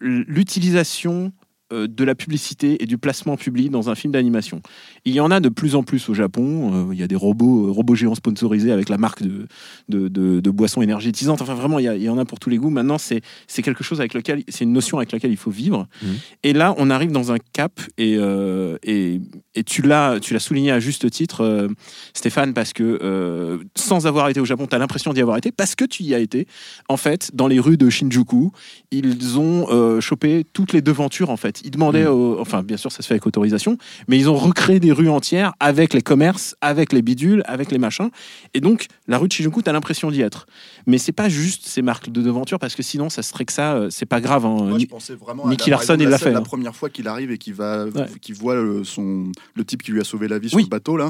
l'utilisation 0.01 1.31
de 1.71 2.03
la 2.03 2.15
publicité 2.15 2.81
et 2.83 2.85
du 2.85 2.97
placement 2.97 3.37
public 3.37 3.69
dans 3.71 3.89
un 3.89 3.95
film 3.95 4.13
d'animation. 4.13 4.61
Il 5.05 5.13
y 5.13 5.19
en 5.19 5.31
a 5.31 5.39
de 5.39 5.49
plus 5.49 5.75
en 5.75 5.83
plus 5.83 6.09
au 6.09 6.13
Japon. 6.13 6.89
Euh, 6.89 6.93
il 6.93 6.99
y 6.99 7.03
a 7.03 7.07
des 7.07 7.15
robots, 7.15 7.67
euh, 7.67 7.71
robots 7.71 7.95
géants 7.95 8.15
sponsorisés 8.15 8.71
avec 8.71 8.89
la 8.89 8.97
marque 8.97 9.23
de, 9.23 9.47
de, 9.89 10.07
de- 10.07 10.39
de 10.39 10.49
boissons 10.49 10.81
énergétisantes. 10.81 11.41
Enfin, 11.41 11.53
vraiment, 11.55 11.79
il 11.79 11.85
y, 11.85 11.87
a- 11.87 11.95
il 11.95 12.03
y 12.03 12.09
en 12.09 12.17
a 12.17 12.25
pour 12.25 12.39
tous 12.39 12.49
les 12.49 12.57
goûts. 12.57 12.69
Maintenant, 12.69 12.97
c'est 12.97 13.21
c'est 13.47 13.61
quelque 13.61 13.83
chose 13.83 13.99
avec 13.99 14.13
lequel, 14.13 14.43
c'est 14.47 14.63
une 14.63 14.73
notion 14.73 14.97
avec 14.97 15.11
laquelle 15.11 15.31
il 15.31 15.37
faut 15.37 15.51
vivre. 15.51 15.87
Mhm. 16.03 16.09
Et 16.43 16.53
là, 16.53 16.73
on 16.77 16.89
arrive 16.89 17.11
dans 17.11 17.31
un 17.31 17.37
cap, 17.53 17.79
et, 17.97 18.15
euh, 18.17 18.77
et, 18.83 19.21
et 19.55 19.63
tu 19.63 19.81
l'as 19.81 20.19
tu 20.19 20.33
l'as 20.33 20.39
souligné 20.39 20.71
à 20.71 20.79
juste 20.79 21.09
titre, 21.09 21.41
euh, 21.41 21.67
Stéphane, 22.13 22.53
parce 22.53 22.73
que 22.73 22.99
euh, 23.01 23.57
sans 23.75 24.07
avoir 24.07 24.29
été 24.29 24.39
au 24.39 24.45
Japon, 24.45 24.67
tu 24.67 24.75
as 24.75 24.79
l'impression 24.79 25.13
d'y 25.13 25.21
avoir 25.21 25.37
été, 25.37 25.51
parce 25.51 25.75
que 25.75 25.85
tu 25.85 26.03
y 26.03 26.13
as 26.13 26.19
été. 26.19 26.47
En 26.89 26.97
fait, 26.97 27.31
dans 27.33 27.47
les 27.47 27.59
rues 27.59 27.77
de 27.77 27.89
Shinjuku, 27.89 28.51
ils 28.91 29.37
ont 29.39 29.67
euh, 29.69 30.01
chopé 30.01 30.43
toutes 30.53 30.73
les 30.73 30.81
devantures, 30.81 31.29
en 31.29 31.37
fait. 31.37 31.60
Ils 31.63 31.71
demandaient, 31.71 32.05
aux- 32.07 32.39
enfin, 32.39 32.63
bien 32.63 32.77
sûr, 32.77 32.91
ça 32.91 33.01
se 33.01 33.07
fait 33.07 33.13
avec 33.13 33.25
autorisation, 33.27 33.77
mais 34.07 34.17
ils 34.17 34.29
ont 34.29 34.35
recréé 34.35 34.79
des 34.79 34.91
rues 34.91 35.09
entières 35.09 35.53
avec 35.59 35.93
les 35.93 36.01
commerces, 36.01 36.55
avec 36.61 36.93
les 36.93 37.01
bidules, 37.01 37.43
avec 37.45 37.71
les 37.71 37.77
machins. 37.77 38.09
Et 38.53 38.59
donc, 38.61 38.87
la 39.07 39.17
rue 39.17 39.27
de 39.27 39.33
Shinjuku, 39.33 39.61
tu 39.61 39.69
as 39.69 39.73
l'impression 39.73 40.11
d'y 40.11 40.21
être. 40.21 40.45
Mais 40.87 40.97
c'est 40.97 41.11
pas 41.11 41.29
juste 41.29 41.67
ces 41.67 41.81
marques 41.81 42.09
de 42.09 42.21
devanture, 42.21 42.59
parce 42.59 42.75
que 42.75 42.83
sinon, 42.83 43.09
ça 43.09 43.21
serait 43.23 43.45
que 43.45 43.53
ça, 43.53 43.73
euh, 43.75 43.87
c'est 43.89 44.05
pas 44.05 44.21
grave. 44.21 44.45
hein. 44.45 44.57
Moi, 44.69 44.79
je 44.79 44.85
pensais 44.85 45.13
vraiment 45.15 45.47
Nicky 45.47 45.69
à 45.69 45.71
la, 45.71 45.77
Larson, 45.77 45.97
il 45.99 46.07
la 46.09 46.17
fait, 46.17 46.31
La 46.31 46.39
hein. 46.39 46.41
première 46.41 46.75
fois 46.75 46.89
qu'il 46.89 47.07
arrive 47.07 47.31
et 47.31 47.37
qu'il 47.37 47.53
va, 47.53 47.85
Ouais. 47.85 48.05
qu'il 48.21 48.35
voit 48.35 48.55
le, 48.55 48.83
son, 48.83 49.31
le 49.55 49.63
type 49.65 49.83
qui 49.83 49.91
lui 49.91 50.01
a 50.01 50.03
sauvé 50.03 50.27
la 50.27 50.39
vie 50.39 50.49
sur 50.49 50.57
Oui. 50.57 50.63
le 50.63 50.69
bateau 50.69 50.97
là, 50.97 51.09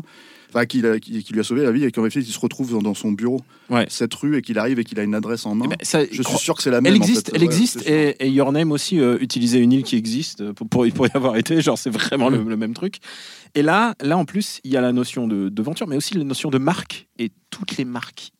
enfin 0.54 0.66
qui, 0.66 0.82
l'a- 0.82 1.00
qui, 1.00 1.24
qui 1.24 1.32
lui 1.34 1.40
a 1.40 1.44
sauvé 1.44 1.64
la 1.64 1.72
vie 1.72 1.86
et 1.86 1.92
qu'en 1.92 2.04
fait 2.10 2.20
il 2.20 2.26
se 2.26 2.40
retrouve 2.40 2.72
dans, 2.72 2.82
dans 2.82 2.94
son 2.94 3.12
bureau, 3.12 3.40
Ouais. 3.70 3.86
cette 3.90 4.14
rue 4.16 4.38
et 4.38 4.42
qu'il 4.42 4.60
arrive 4.60 4.80
et 4.80 4.84
qu'il 4.84 5.00
a 5.00 5.04
une 5.04 5.16
adresse 5.16 5.46
en 5.46 5.56
main. 5.56 5.66
Eh 5.66 5.70
ben, 5.70 5.78
ça- 5.82 6.04
je 6.12 6.22
suis 6.22 6.38
sûr 6.38 6.56
que 6.56 6.62
c'est 6.64 6.72
la 6.72 6.82
même. 6.82 6.94
Elle 6.94 7.00
en 7.00 7.04
existe, 7.04 7.28
fait. 7.30 7.36
elle 7.36 7.42
Ouais, 7.42 7.46
existe, 7.46 7.88
et, 7.88 8.16
et 8.26 8.30
Your 8.30 8.52
Name 8.52 8.72
aussi 8.74 9.00
euh, 9.00 9.18
utilisait 9.22 9.60
une 9.60 9.72
île 9.72 9.84
qui 9.84 9.96
existe 9.96 10.41
pour, 10.54 10.86
y 10.86 10.92
avoir 11.14 11.36
été. 11.38 11.62
Genre, 11.62 11.78
c'est 11.78 11.90
vraiment 11.90 12.30
le, 12.30 12.44
le 12.44 12.58
même 12.58 12.74
truc. 12.74 12.98
Et 13.56 13.62
là, 13.62 13.96
là, 14.02 14.18
en 14.18 14.26
plus, 14.26 14.60
il 14.64 14.72
y 14.72 14.78
a 14.78 14.82
la 14.82 14.92
notion 14.94 15.28
de, 15.28 15.50
de 15.50 15.62
venture, 15.62 15.88
mais 15.88 15.96
aussi 15.96 16.16
la 16.16 16.24
notion 16.24 16.50
de 16.50 16.58
marque 16.58 17.08
et 17.20 17.32
toutes 17.50 17.78
les 17.78 17.86
marques 17.86 18.32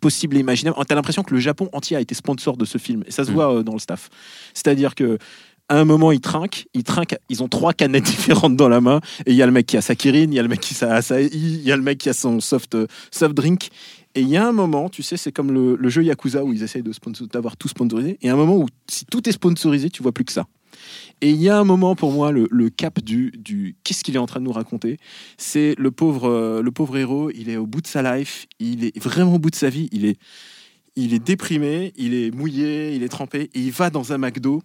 possibles 0.00 0.36
et 0.36 0.40
imaginables. 0.40 0.76
T'as 0.86 0.94
l'impression 0.94 1.22
que 1.22 1.34
le 1.34 1.40
Japon 1.40 1.68
entier 1.72 1.96
a 1.96 2.00
été 2.00 2.14
sponsor 2.14 2.56
de 2.56 2.64
ce 2.64 2.78
film, 2.78 3.02
et 3.06 3.10
ça 3.10 3.24
se 3.24 3.30
Mm. 3.30 3.34
voit 3.34 3.54
euh, 3.56 3.62
dans 3.62 3.74
le 3.74 3.78
staff. 3.78 4.08
C'est-à-dire 4.54 4.94
que 4.94 5.18
à 5.68 5.80
un 5.80 5.84
moment, 5.84 6.12
ils 6.12 6.20
trinquent, 6.20 6.68
ils 6.74 6.84
trinquent, 6.84 7.16
ils 7.28 7.42
ont 7.42 7.48
trois 7.48 7.72
canettes 7.72 8.04
différentes 8.44 8.56
dans 8.56 8.68
la 8.68 8.80
main, 8.80 9.00
et 9.26 9.32
il 9.32 9.36
y 9.36 9.42
a 9.42 9.46
le 9.46 9.52
mec 9.52 9.66
qui 9.66 9.76
a 9.76 9.80
sa 9.80 9.94
Kirin, 9.96 10.28
il 10.30 10.34
y 10.34 10.38
a 10.38 10.42
le 10.42 10.48
mec 10.48 10.60
qui 10.60 10.74
a 10.74 10.76
sa 10.76 10.94
Asahi, 10.94 11.28
il 11.32 11.62
y 11.62 11.72
a 11.72 11.76
le 11.76 11.82
mec 11.82 11.98
qui 11.98 12.08
a 12.08 12.12
son 12.12 12.40
soft, 12.40 12.74
euh, 12.76 12.86
soft 13.10 13.34
drink. 13.34 13.68
Et 14.14 14.20
il 14.20 14.28
y 14.28 14.36
a 14.36 14.46
un 14.46 14.52
moment, 14.52 14.88
tu 14.88 15.02
sais, 15.02 15.16
c'est 15.18 15.32
comme 15.32 15.52
le, 15.52 15.76
le 15.76 15.88
jeu 15.90 16.02
Yakuza 16.02 16.42
où 16.42 16.52
ils 16.52 16.62
essayent 16.62 16.82
de 16.82 16.92
d'avoir 17.26 17.56
tout 17.58 17.68
sponsorisé. 17.68 18.16
Et 18.22 18.30
un 18.30 18.36
moment 18.36 18.56
où, 18.56 18.66
si 18.88 19.04
tout 19.04 19.28
est 19.28 19.32
sponsorisé, 19.32 19.90
tu 19.90 20.02
vois 20.02 20.12
plus 20.12 20.24
que 20.24 20.32
ça. 20.32 20.46
Et 21.20 21.30
il 21.30 21.40
y 21.40 21.48
a 21.48 21.58
un 21.58 21.64
moment 21.64 21.94
pour 21.94 22.12
moi, 22.12 22.32
le, 22.32 22.70
cap 22.70 23.00
du, 23.00 23.32
du 23.36 23.76
qu'est-ce 23.84 24.04
qu'il 24.04 24.16
est 24.16 24.18
en 24.18 24.26
train 24.26 24.40
de 24.40 24.44
nous 24.44 24.52
raconter 24.52 24.98
C'est 25.38 25.74
le 25.78 25.90
pauvre, 25.90 26.28
euh, 26.28 26.62
le 26.62 26.70
pauvre 26.70 26.96
héros, 26.98 27.30
il 27.30 27.48
est 27.48 27.56
au 27.56 27.66
bout 27.66 27.80
de 27.80 27.86
sa 27.86 28.16
life, 28.16 28.46
il 28.58 28.84
est 28.84 28.98
vraiment 28.98 29.34
au 29.34 29.38
bout 29.38 29.50
de 29.50 29.56
sa 29.56 29.70
vie, 29.70 29.88
il 29.92 30.04
est, 30.04 30.18
il 30.96 31.14
est 31.14 31.24
déprimé, 31.24 31.92
il 31.96 32.14
est 32.14 32.30
mouillé, 32.30 32.94
il 32.94 33.02
est 33.02 33.08
trempé, 33.08 33.50
et 33.54 33.60
il 33.60 33.72
va 33.72 33.90
dans 33.90 34.12
un 34.12 34.18
McDo. 34.18 34.62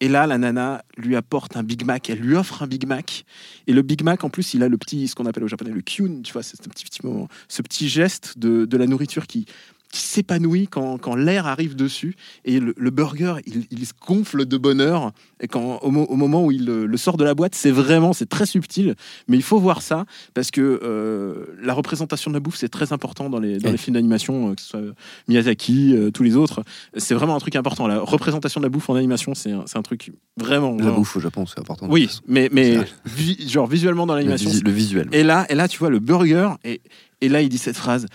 Et 0.00 0.08
là, 0.08 0.26
la 0.26 0.36
nana 0.36 0.84
lui 0.96 1.14
apporte 1.14 1.56
un 1.56 1.62
Big 1.62 1.84
Mac, 1.84 2.10
elle 2.10 2.18
lui 2.18 2.34
offre 2.34 2.64
un 2.64 2.66
Big 2.66 2.88
Mac. 2.88 3.24
Et 3.68 3.72
le 3.72 3.82
Big 3.82 4.02
Mac, 4.02 4.24
en 4.24 4.30
plus, 4.30 4.52
il 4.52 4.64
a 4.64 4.68
le 4.68 4.76
petit, 4.76 5.06
ce 5.06 5.14
qu'on 5.14 5.26
appelle 5.26 5.44
au 5.44 5.48
japonais 5.48 5.70
le 5.70 5.80
kyun, 5.80 6.22
tu 6.22 6.32
vois, 6.32 6.42
c'est 6.42 6.56
ce 6.60 6.68
petit, 6.68 6.84
petit 6.84 7.06
moment, 7.06 7.28
ce 7.46 7.62
petit 7.62 7.88
geste 7.88 8.36
de, 8.36 8.64
de 8.64 8.76
la 8.76 8.86
nourriture 8.86 9.28
qui, 9.28 9.46
qui 9.92 10.00
s'épanouit 10.00 10.66
quand, 10.68 10.98
quand 10.98 11.14
l'air 11.14 11.46
arrive 11.46 11.76
dessus. 11.76 12.16
Et 12.44 12.58
le, 12.58 12.74
le 12.76 12.90
burger, 12.90 13.34
il, 13.46 13.66
il 13.70 13.86
se 13.86 13.92
gonfle 14.04 14.46
de 14.46 14.56
bonheur. 14.56 15.12
Et 15.40 15.46
quand, 15.48 15.78
au, 15.82 15.90
mo- 15.90 16.06
au 16.08 16.16
moment 16.16 16.44
où 16.44 16.50
il 16.50 16.64
le, 16.64 16.86
le 16.86 16.96
sort 16.96 17.16
de 17.18 17.24
la 17.24 17.34
boîte, 17.34 17.54
c'est 17.54 17.70
vraiment, 17.70 18.12
c'est 18.14 18.28
très 18.28 18.46
subtil. 18.46 18.94
Mais 19.28 19.36
il 19.36 19.42
faut 19.42 19.58
voir 19.60 19.82
ça 19.82 20.06
parce 20.34 20.50
que 20.50 20.80
euh, 20.82 21.44
la 21.62 21.74
représentation 21.74 22.30
de 22.30 22.36
la 22.36 22.40
bouffe, 22.40 22.56
c'est 22.56 22.70
très 22.70 22.92
important 22.92 23.28
dans 23.30 23.38
les, 23.38 23.58
dans 23.58 23.66
Ouais. 23.66 23.72
les 23.72 23.76
films 23.78 23.94
d'animation, 23.94 24.50
euh, 24.50 24.54
que 24.54 24.62
ce 24.62 24.68
soit 24.68 24.80
Miyazaki, 25.28 25.94
euh, 25.94 26.10
tous 26.10 26.22
les 26.22 26.36
autres. 26.36 26.62
C'est 26.96 27.14
vraiment 27.14 27.36
un 27.36 27.40
truc 27.40 27.54
important. 27.56 27.86
La 27.86 28.00
représentation 28.00 28.60
de 28.60 28.66
la 28.66 28.70
bouffe 28.70 28.88
en 28.90 28.94
animation, 28.94 29.34
c'est 29.34 29.52
un, 29.52 29.64
un 29.74 29.82
truc 29.82 30.12
vraiment. 30.38 30.76
La 30.78 30.90
bouffe 30.90 31.16
au 31.16 31.20
Japon, 31.20 31.44
c'est 31.46 31.58
important. 31.60 31.86
Oui, 31.90 32.08
mais, 32.26 32.48
mais 32.52 32.78
vi- 33.06 33.48
genre 33.48 33.66
visuellement 33.66 34.06
dans 34.06 34.14
l'animation. 34.14 34.50
le 34.64 34.70
visuel. 34.70 35.08
Et 35.12 35.22
là, 35.22 35.46
et 35.50 35.54
là, 35.54 35.68
tu 35.68 35.78
vois 35.78 35.90
le 35.90 35.98
burger, 35.98 36.50
et, 36.64 36.80
et 37.20 37.28
là, 37.28 37.42
il 37.42 37.48
dit 37.48 37.58
cette 37.58 37.76
phrase 37.76 38.06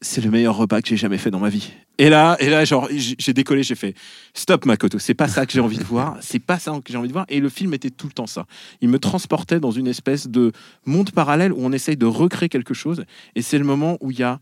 c'est 0.00 0.20
le 0.20 0.30
meilleur 0.30 0.56
repas 0.56 0.82
que 0.82 0.88
j'ai 0.88 0.96
jamais 0.96 1.18
fait 1.18 1.30
dans 1.30 1.38
ma 1.38 1.48
vie. 1.48 1.72
Et 1.98 2.08
là, 2.08 2.36
et 2.40 2.50
là, 2.50 2.64
genre, 2.64 2.88
j'ai 2.90 3.32
décollé, 3.32 3.62
j'ai 3.62 3.76
fait 3.76 3.94
stop, 4.34 4.66
Makoto, 4.66 4.98
c'est 4.98 5.14
pas 5.14 5.28
ça 5.28 5.46
que 5.46 5.52
j'ai 5.52 5.60
envie 5.60 5.78
de 5.78 5.84
voir, 5.84 6.16
c'est 6.20 6.40
pas 6.40 6.58
ça 6.58 6.72
que 6.84 6.92
j'ai 6.92 6.98
envie 6.98 7.08
de 7.08 7.12
voir. 7.12 7.26
Et 7.28 7.40
le 7.40 7.48
film 7.48 7.72
était 7.72 7.90
tout 7.90 8.06
le 8.08 8.12
temps 8.12 8.26
ça. 8.26 8.46
Il 8.80 8.88
me 8.88 8.98
transportait 8.98 9.60
dans 9.60 9.70
une 9.70 9.86
espèce 9.86 10.26
de 10.26 10.52
monde 10.86 11.12
parallèle 11.12 11.52
où 11.52 11.58
on 11.60 11.72
essaye 11.72 11.96
de 11.96 12.06
recréer 12.06 12.48
quelque 12.48 12.74
chose, 12.74 13.04
et 13.34 13.42
c'est 13.42 13.58
le 13.58 13.64
moment 13.64 13.96
où 14.00 14.10
il 14.10 14.18
y 14.18 14.24
a 14.24 14.40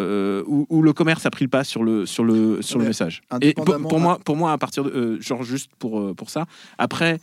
euh, 0.00 0.42
où, 0.46 0.66
où 0.70 0.82
le 0.82 0.92
commerce 0.92 1.24
a 1.24 1.30
pris 1.30 1.44
le 1.44 1.50
pas 1.50 1.64
sur 1.64 1.84
le 1.84 2.04
sur 2.04 2.24
le 2.24 2.60
sur 2.62 2.78
le 2.78 2.86
message. 2.86 3.22
Et 3.40 3.54
pour, 3.54 4.00
moi, 4.00 4.18
pour 4.24 4.36
moi, 4.36 4.52
à 4.52 4.58
partir 4.58 4.84
de 4.84 4.90
euh, 4.90 5.20
genre 5.20 5.44
juste 5.44 5.70
pour 5.78 6.00
euh, 6.00 6.14
pour 6.14 6.30
ça. 6.30 6.46
Après, 6.78 7.20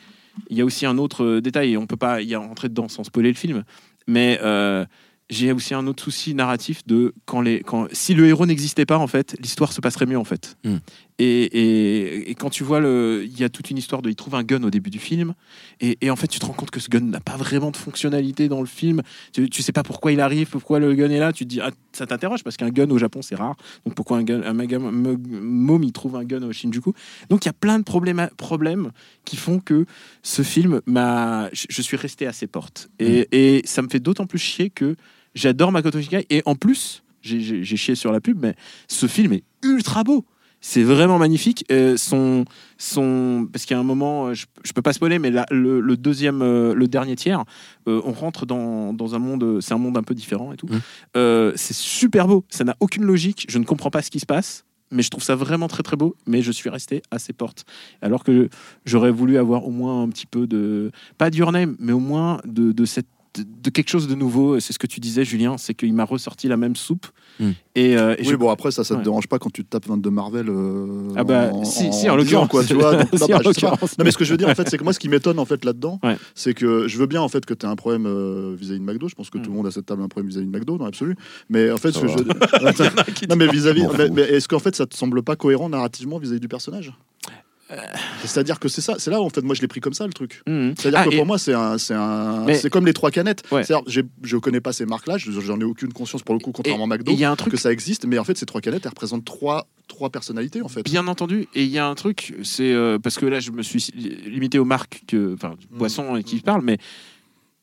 il 0.49 0.57
y 0.57 0.61
a 0.61 0.65
aussi 0.65 0.85
un 0.85 0.97
autre 0.97 1.39
détail 1.39 1.73
et 1.73 1.77
on 1.77 1.85
peut 1.85 1.97
pas 1.97 2.21
y 2.21 2.35
rentrer 2.35 2.69
dedans 2.69 2.87
sans 2.87 3.03
spoiler 3.03 3.29
le 3.29 3.35
film, 3.35 3.63
mais 4.07 4.39
euh, 4.41 4.85
j'ai 5.31 5.51
aussi 5.53 5.73
un 5.73 5.87
autre 5.87 6.03
souci 6.03 6.35
narratif 6.35 6.85
de 6.85 7.13
quand 7.25 7.41
les 7.41 7.61
quand 7.61 7.87
si 7.93 8.13
le 8.13 8.27
héros 8.27 8.45
n'existait 8.45 8.85
pas 8.85 8.97
en 8.97 9.07
fait 9.07 9.35
l'histoire 9.39 9.71
se 9.71 9.81
passerait 9.81 10.05
mieux 10.05 10.19
en 10.19 10.25
fait. 10.25 10.57
Hmm. 10.63 10.77
et, 11.17 11.25
et, 11.25 12.29
et 12.29 12.35
quand 12.35 12.49
tu 12.49 12.63
vois 12.63 12.79
le 12.81 13.23
il 13.25 13.39
y 13.39 13.43
a 13.43 13.49
toute 13.49 13.71
une 13.71 13.77
histoire 13.77 14.01
de 14.01 14.09
il 14.09 14.15
trouve 14.15 14.35
un 14.35 14.43
gun 14.43 14.61
au 14.63 14.69
début 14.69 14.89
du 14.89 14.99
film 14.99 15.33
et, 15.79 15.97
et 16.01 16.11
en 16.11 16.17
fait 16.17 16.27
tu 16.27 16.39
te 16.39 16.45
rends 16.45 16.53
compte 16.53 16.69
que 16.69 16.81
ce 16.81 16.89
gun 16.89 16.99
n'a 16.99 17.21
pas 17.21 17.37
vraiment 17.37 17.71
de 17.71 17.77
fonctionnalité 17.77 18.49
dans 18.49 18.59
le 18.59 18.67
film. 18.67 19.01
Tu, 19.33 19.49
tu 19.49 19.61
sais 19.61 19.71
pas 19.71 19.83
pourquoi 19.83 20.11
il 20.11 20.19
arrive 20.19 20.49
pourquoi 20.49 20.79
le 20.79 20.93
gun 20.93 21.09
est 21.09 21.19
là 21.19 21.31
tu 21.31 21.45
te 21.45 21.49
dis 21.49 21.61
ah, 21.61 21.71
ça 21.93 22.05
t'interroge 22.05 22.43
parce 22.43 22.57
qu'un 22.57 22.69
gun 22.69 22.89
au 22.89 22.97
Japon 22.97 23.21
c'est 23.21 23.35
rare. 23.35 23.55
Donc 23.85 23.95
pourquoi 23.95 24.17
un 24.17 24.23
gun 24.23 24.41
un 24.43 24.53
môme 24.53 25.83
il 25.83 25.93
trouve 25.93 26.17
un 26.17 26.25
gun 26.25 26.43
au 26.43 26.51
Shinjuku? 26.51 26.91
Donc 27.29 27.45
il 27.45 27.47
y 27.47 27.49
a 27.49 27.53
plein 27.53 27.79
de 27.79 27.83
problèmes 27.85 28.29
problèmes 28.35 28.91
qui 29.23 29.37
font 29.37 29.59
que 29.59 29.85
ce 30.23 30.41
film 30.41 30.81
m'a 30.85 31.49
je, 31.53 31.67
je 31.69 31.81
suis 31.81 31.95
resté 31.95 32.27
à 32.27 32.33
ses 32.33 32.47
portes. 32.47 32.89
Et, 32.99 33.27
et 33.31 33.61
ça 33.65 33.81
me 33.81 33.87
fait 33.87 33.99
d'autant 33.99 34.25
plus 34.25 34.39
chier 34.39 34.69
que 34.69 34.95
j'adore 35.35 35.71
Makoto 35.71 35.99
Shinkai 36.01 36.25
et 36.29 36.41
en 36.45 36.55
plus 36.55 37.03
j'ai- 37.21 37.63
chié 37.63 37.95
sur 37.95 38.11
la 38.11 38.19
pub 38.19 38.39
mais 38.41 38.55
ce 38.87 39.05
film 39.07 39.33
est 39.33 39.43
ultra 39.63 40.03
beau. 40.03 40.25
C'est 40.63 40.83
vraiment 40.83 41.17
magnifique. 41.17 41.65
Euh, 41.71 41.97
son 41.97 42.45
son 42.77 43.47
parce 43.51 43.65
qu'il 43.65 43.73
y 43.75 43.77
a 43.77 43.79
un 43.79 43.83
moment 43.83 44.27
euh, 44.27 44.33
je, 44.35 44.45
je 44.63 44.73
peux 44.73 44.81
pas 44.83 44.93
spoiler 44.93 45.17
mais 45.17 45.31
la- 45.31 45.45
le, 45.49 45.79
le 45.81 45.97
deuxième 45.97 46.41
euh, 46.43 46.75
le 46.75 46.87
dernier 46.87 47.15
tiers 47.15 47.43
euh, 47.87 47.99
on 48.05 48.11
rentre 48.11 48.45
dans, 48.45 48.93
dans 48.93 49.15
un 49.15 49.19
monde 49.19 49.59
c'est 49.61 49.73
un 49.73 49.79
monde 49.79 49.97
un 49.97 50.03
peu 50.03 50.13
différent 50.13 50.53
et 50.53 50.57
tout. 50.57 50.67
Euh, 51.17 51.51
c'est 51.55 51.75
super 51.75 52.27
beau. 52.27 52.45
Ça 52.49 52.63
n'a 52.63 52.75
aucune 52.79 53.03
logique. 53.05 53.45
Je 53.49 53.57
ne 53.57 53.63
comprends 53.65 53.89
pas 53.89 54.01
ce 54.03 54.11
qui 54.11 54.19
se 54.19 54.25
passe 54.27 54.65
mais 54.93 55.03
je 55.03 55.09
trouve 55.09 55.23
ça 55.23 55.35
vraiment 55.35 55.67
très 55.69 55.83
très 55.83 55.95
beau. 55.95 56.15
Mais 56.27 56.41
je 56.41 56.51
suis 56.51 56.69
resté 56.69 57.01
à 57.11 57.17
ses 57.17 57.33
portes. 57.33 57.65
Alors 58.01 58.23
que 58.23 58.49
j'aurais 58.85 59.11
voulu 59.11 59.37
avoir 59.37 59.65
au 59.65 59.71
moins 59.71 60.03
un 60.03 60.09
petit 60.09 60.25
peu 60.27 60.45
de 60.47 60.91
pas 61.17 61.29
d'Your 61.31 61.51
Name 61.53 61.75
mais 61.79 61.93
au 61.93 61.99
moins 61.99 62.39
de, 62.45 62.71
de 62.71 62.85
cette 62.85 63.07
de, 63.35 63.43
de 63.63 63.69
quelque 63.69 63.89
chose 63.89 64.07
de 64.07 64.15
nouveau 64.15 64.59
c'est 64.59 64.73
ce 64.73 64.79
que 64.79 64.87
tu 64.87 64.99
disais 64.99 65.23
Julien 65.25 65.57
c'est 65.57 65.73
qu'il 65.73 65.93
m'a 65.93 66.03
ressorti 66.05 66.47
la 66.47 66.57
même 66.57 66.75
soupe 66.75 67.07
Mm. 67.39 67.51
et, 67.75 67.97
euh, 67.97 68.13
et 68.17 68.23
Oui, 68.23 68.27
je- 68.31 68.35
bon, 68.35 68.49
après, 68.49 68.71
ça, 68.71 68.83
ça 68.83 68.93
te 68.93 68.99
Ouais. 68.99 69.03
dérange 69.05 69.27
pas 69.27 69.39
quand 69.39 69.49
tu 69.51 69.63
te 69.63 69.69
tapes 69.69 69.87
22 69.87 70.09
Marvel. 70.11 70.49
euh, 70.49 71.07
ah 71.15 71.23
bah 71.23 71.49
en, 71.53 71.63
si, 71.63 71.87
en 71.87 71.91
si 71.93 72.09
en 72.09 72.17
10 72.17 72.35
ans, 72.35 72.41
l'occurrence 72.43 72.47
quoi, 72.49 72.63
tu 72.65 72.73
vois. 72.73 72.91
donc, 73.03 73.07
Si, 73.55 73.63
non, 73.63 73.71
bah, 73.71 73.77
pas. 73.79 74.03
mais 74.03 74.11
ce 74.11 74.17
que 74.17 74.25
je 74.25 74.31
veux 74.31 74.37
dire, 74.37 74.49
en 74.49 74.53
fait, 74.53 74.69
c'est 74.69 74.77
que 74.77 74.83
moi, 74.83 74.91
ce 74.91 74.99
qui 74.99 75.07
m'étonne, 75.07 75.39
en 75.39 75.45
fait, 75.45 75.63
là-dedans, 75.63 75.97
Ouais. 76.03 76.17
c'est 76.35 76.53
que 76.53 76.89
je 76.89 76.97
veux 76.97 77.05
bien, 77.07 77.21
en 77.21 77.29
fait, 77.29 77.45
que 77.45 77.53
tu 77.53 77.65
aies 77.65 77.69
un 77.69 77.77
problème 77.77 78.05
euh, 78.05 78.53
vis-à-vis 78.59 78.79
de 78.81 78.83
McDo. 78.85 79.07
Je 79.07 79.15
pense 79.15 79.29
que 79.29 79.37
tout 79.37 79.49
le 79.49 79.55
monde 79.55 79.65
à 79.65 79.71
cette 79.71 79.85
table 79.85 80.01
a 80.01 80.05
un 80.05 80.09
problème 80.09 80.29
vis-à-vis 80.29 80.45
de 80.47 80.51
McDo, 80.51 80.77
dans 80.77 80.85
l'absolu. 80.85 81.15
Mais 81.49 81.71
en 81.71 81.77
fait, 81.77 81.93
ce 81.93 81.99
que 81.99 82.07
je 82.09 82.17
Non, 83.29 83.35
mais 83.37 83.47
vis-à-vis. 83.47 83.87
Mais 84.11 84.23
Est-ce 84.23 84.49
qu'en 84.49 84.59
fait, 84.59 84.75
ça 84.75 84.85
te 84.85 84.95
semble 84.95 85.23
pas 85.23 85.37
cohérent 85.37 85.69
narrativement 85.69 86.19
vis-à-vis 86.19 86.41
du 86.41 86.49
personnage? 86.49 86.91
C'est-à-dire 88.23 88.59
que 88.59 88.67
c'est 88.69 88.81
ça, 88.81 88.95
c'est 88.97 89.09
là 89.11 89.19
en 89.21 89.29
fait, 89.29 89.41
moi 89.41 89.55
je 89.55 89.61
l'ai 89.61 89.67
pris 89.67 89.79
comme 89.79 89.93
ça 89.93 90.05
le 90.07 90.13
truc. 90.13 90.41
Mhm. 90.47 90.73
C'est-à-dire 90.77 90.99
Ah, 90.99 91.09
que 91.09 91.15
pour 91.15 91.25
moi 91.25 91.37
c'est 91.37 91.53
un, 91.53 91.77
c'est 91.77 91.93
un, 91.93 92.45
Mais- 92.45 92.55
c'est 92.55 92.69
comme 92.69 92.85
les 92.85 92.93
trois 92.93 93.11
canettes. 93.11 93.43
Ouais. 93.51 93.63
C'est-à-dire, 93.63 93.85
je 94.23 94.37
connais 94.37 94.61
pas 94.61 94.73
ces 94.73 94.85
marques-là, 94.85 95.17
je- 95.17 95.31
j'en 95.31 95.59
ai 95.59 95.63
aucune 95.63 95.91
conscience 95.93 96.21
pour 96.23 96.35
le 96.35 96.39
coup, 96.39 96.51
contrairement 96.51 96.83
à 96.85 96.95
Et 96.95 96.97
McDo, 96.99 97.11
il 97.11 97.19
y 97.19 97.25
a 97.25 97.31
un 97.31 97.35
truc 97.35 97.51
que 97.53 97.59
ça 97.59 97.71
existe. 97.71 98.05
Mais 98.05 98.17
en 98.19 98.23
fait, 98.23 98.37
ces 98.37 98.45
trois 98.45 98.61
canettes, 98.61 98.85
elles 98.85 98.89
représentent 98.89 99.25
trois, 99.25 99.67
trois 99.87 100.09
personnalités 100.09 100.61
en 100.61 100.67
fait. 100.67 100.83
Bien 100.83 101.07
entendu, 101.07 101.47
et 101.55 101.63
il 101.63 101.69
y 101.69 101.77
a 101.79 101.87
un 101.87 101.95
truc, 101.95 102.35
c'est 102.43 102.71
euh, 102.71 102.97
parce 102.99 103.17
que 103.17 103.25
là 103.25 103.39
je 103.39 103.51
me 103.51 103.61
suis 103.63 103.87
limité 104.25 104.59
aux 104.59 104.65
marques, 104.65 105.01
que, 105.07 105.33
enfin 105.33 105.55
Mm. 105.71 105.77
boissons 105.77 106.15
et 106.15 106.23
qui 106.23 106.39
parlent, 106.39 106.63
mais 106.63 106.77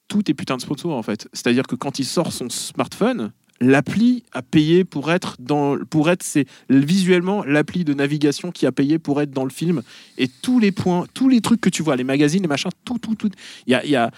tout 0.08 0.30
est 0.30 0.34
putain 0.34 0.56
de 0.56 0.62
sponsor 0.62 0.92
en 0.96 1.02
fait. 1.02 1.28
C'est-à-dire 1.32 1.64
que 1.66 1.74
quand 1.76 1.98
il 1.98 2.04
sort 2.04 2.32
son 2.32 2.48
smartphone, 2.48 3.32
l'appli 3.60 4.24
a 4.32 4.42
payé 4.42 4.84
pour 4.84 5.10
être 5.10 5.36
dans, 5.38 5.78
pour 5.90 6.10
être, 6.10 6.22
c'est 6.22 6.46
visuellement 6.70 7.44
l'appli 7.44 7.84
de 7.84 7.94
navigation 7.94 8.50
qui 8.50 8.66
a 8.66 8.72
payé 8.72 8.98
pour 8.98 9.20
être 9.20 9.30
dans 9.30 9.44
le 9.44 9.50
film, 9.50 9.82
et 10.16 10.28
tous 10.28 10.58
les 10.58 10.72
points, 10.72 11.06
tous 11.14 11.28
les 11.28 11.40
trucs 11.40 11.60
que 11.60 11.70
tu 11.70 11.82
vois, 11.82 11.96
les 11.96 12.04
magazines, 12.04 12.42
les 12.42 12.48
machins, 12.48 12.70
tout, 12.84 12.98
tout, 12.98 13.14
tout, 13.14 13.30
il 13.66 13.72
y 13.72 13.74
a, 13.74 13.84
y 13.84 13.96
a, 13.96 14.10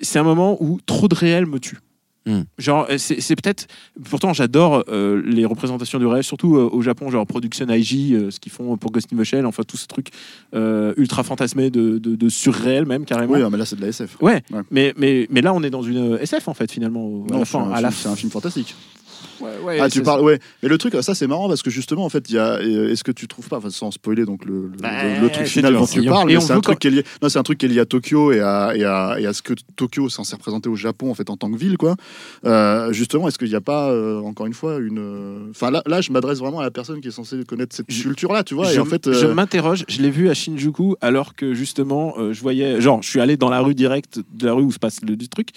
c'est 0.00 0.18
un 0.18 0.24
moment 0.24 0.56
où 0.60 0.80
trop 0.84 1.08
de 1.08 1.14
réel 1.14 1.46
me 1.46 1.58
tue. 1.58 1.78
Hmm. 2.24 2.42
Genre, 2.58 2.86
euh, 2.88 2.98
c'est 2.98 3.20
c'est 3.20 3.34
peut-être. 3.34 3.66
Pourtant, 4.08 4.32
j'adore 4.32 4.84
euh, 4.88 5.20
les 5.26 5.44
représentations 5.44 5.98
du 5.98 6.06
rêve, 6.06 6.22
surtout 6.22 6.56
euh, 6.56 6.68
au 6.70 6.80
Japon, 6.80 7.10
genre 7.10 7.26
Production 7.26 7.66
IG, 7.68 8.12
euh, 8.14 8.30
ce 8.30 8.38
qu'ils 8.38 8.52
font 8.52 8.76
pour 8.76 8.92
Ghost 8.92 9.08
in 9.12 9.16
the 9.16 9.24
Shell, 9.24 9.44
enfin 9.44 9.64
tout 9.66 9.76
ce 9.76 9.86
truc 9.88 10.08
ultra 10.96 11.22
fantasmé 11.22 11.70
de, 11.70 11.98
de, 11.98 12.14
de 12.14 12.28
surréel, 12.28 12.86
même 12.86 13.04
carrément. 13.04 13.32
Oui, 13.34 13.40
non, 13.40 13.50
mais 13.50 13.58
là, 13.58 13.64
c'est 13.64 13.76
de 13.76 13.80
la 13.82 13.88
SF. 13.88 14.16
Ouais, 14.20 14.42
Ouais. 14.52 14.60
Mais, 14.70 14.92
mais, 14.96 15.26
mais 15.30 15.40
là, 15.40 15.52
on 15.54 15.62
est 15.62 15.70
dans 15.70 15.82
une 15.82 16.18
SF 16.20 16.48
en 16.48 16.54
fait, 16.54 16.70
finalement. 16.70 17.24
à 17.28 17.32
Non, 17.32 17.38
la 17.40 17.44
c'est 17.44 17.50
fin, 17.52 17.60
un, 17.64 17.72
à 17.72 17.80
la 17.80 17.90
film- 17.90 18.00
c'est 18.02 18.08
un 18.08 18.16
film 18.16 18.30
fantastique. 18.30 18.74
Ouais, 19.40 19.50
ouais, 19.64 19.78
Ah, 19.80 19.88
tu 19.90 20.02
parles, 20.02 20.20
ouais. 20.22 20.38
Mais 20.62 20.68
le 20.68 20.78
truc, 20.78 20.94
ça 21.00 21.14
c'est 21.14 21.26
marrant 21.26 21.48
parce 21.48 21.62
que 21.62 21.70
justement, 21.70 22.04
en 22.04 22.08
fait, 22.08 22.28
il 22.30 22.36
y 22.36 22.38
a. 22.38 22.54
euh, 22.60 22.90
Est-ce 22.92 23.02
que 23.02 23.10
tu 23.12 23.26
trouves 23.26 23.48
pas, 23.48 23.56
enfin, 23.58 23.70
sans 23.70 23.90
spoiler 23.90 24.24
donc 24.24 24.44
le, 24.44 24.68
le, 24.68 24.76
Bah, 24.80 24.90
le 25.20 25.28
truc 25.30 25.46
final 25.46 25.74
dont 25.74 25.86
tu 25.86 26.02
parles, 26.04 26.40
c'est 26.40 26.52
un 26.52 26.60
truc 26.60 26.78
qui 26.78 26.86
est 26.88 26.90
lié. 26.90 27.04
Non, 27.22 27.28
c'est 27.28 27.38
un 27.38 27.42
truc 27.42 27.58
qui 27.58 27.66
est 27.66 27.68
lié 27.68 27.80
à 27.80 27.86
Tokyo 27.86 28.30
et 28.32 28.40
à, 28.40 28.72
et 28.76 28.84
à, 28.84 29.16
et 29.18 29.26
à 29.26 29.32
ce 29.32 29.42
que 29.42 29.54
Tokyo 29.76 30.08
s'en 30.08 30.22
s'est 30.24 30.36
représenté 30.36 30.68
au 30.68 30.76
Japon 30.76 31.10
en 31.10 31.14
fait 31.14 31.28
en 31.30 31.36
tant 31.36 31.50
que 31.50 31.56
ville, 31.56 31.76
quoi. 31.76 31.96
Euh, 32.44 32.92
justement, 32.92 33.26
est-ce 33.28 33.38
qu'il 33.38 33.48
n'y 33.48 33.54
a 33.54 33.60
pas 33.60 33.90
euh, 33.90 34.20
encore 34.20 34.46
une 34.46 34.54
fois 34.54 34.78
une. 34.78 35.48
Enfin, 35.50 35.70
là, 35.70 35.82
là, 35.86 36.00
je 36.00 36.12
m'adresse 36.12 36.38
vraiment 36.38 36.60
à 36.60 36.62
la 36.64 36.70
personne 36.70 37.00
qui 37.00 37.08
est 37.08 37.12
censée 37.12 37.42
connaître 37.44 37.74
cette 37.74 37.86
culture-là, 37.88 38.44
tu 38.44 38.54
vois. 38.54 38.66
je, 38.70 38.76
et 38.76 38.78
en 38.78 38.84
fait, 38.84 39.12
je 39.12 39.26
m'interroge, 39.26 39.84
je 39.88 40.00
l'ai 40.02 40.10
vu 40.10 40.28
à 40.28 40.34
Shinjuku 40.34 40.94
alors 41.00 41.34
que 41.34 41.54
justement, 41.54 42.14
euh, 42.18 42.32
je 42.32 42.40
voyais, 42.40 42.80
genre, 42.80 43.02
je 43.02 43.08
suis 43.08 43.20
allé 43.20 43.36
dans 43.36 43.50
la 43.50 43.60
rue 43.60 43.74
directe 43.74 44.20
de 44.34 44.46
la 44.46 44.52
rue 44.52 44.62
où 44.62 44.70
se 44.72 44.78
passe 44.78 45.00
le 45.06 45.16
du 45.16 45.28
truc. 45.28 45.48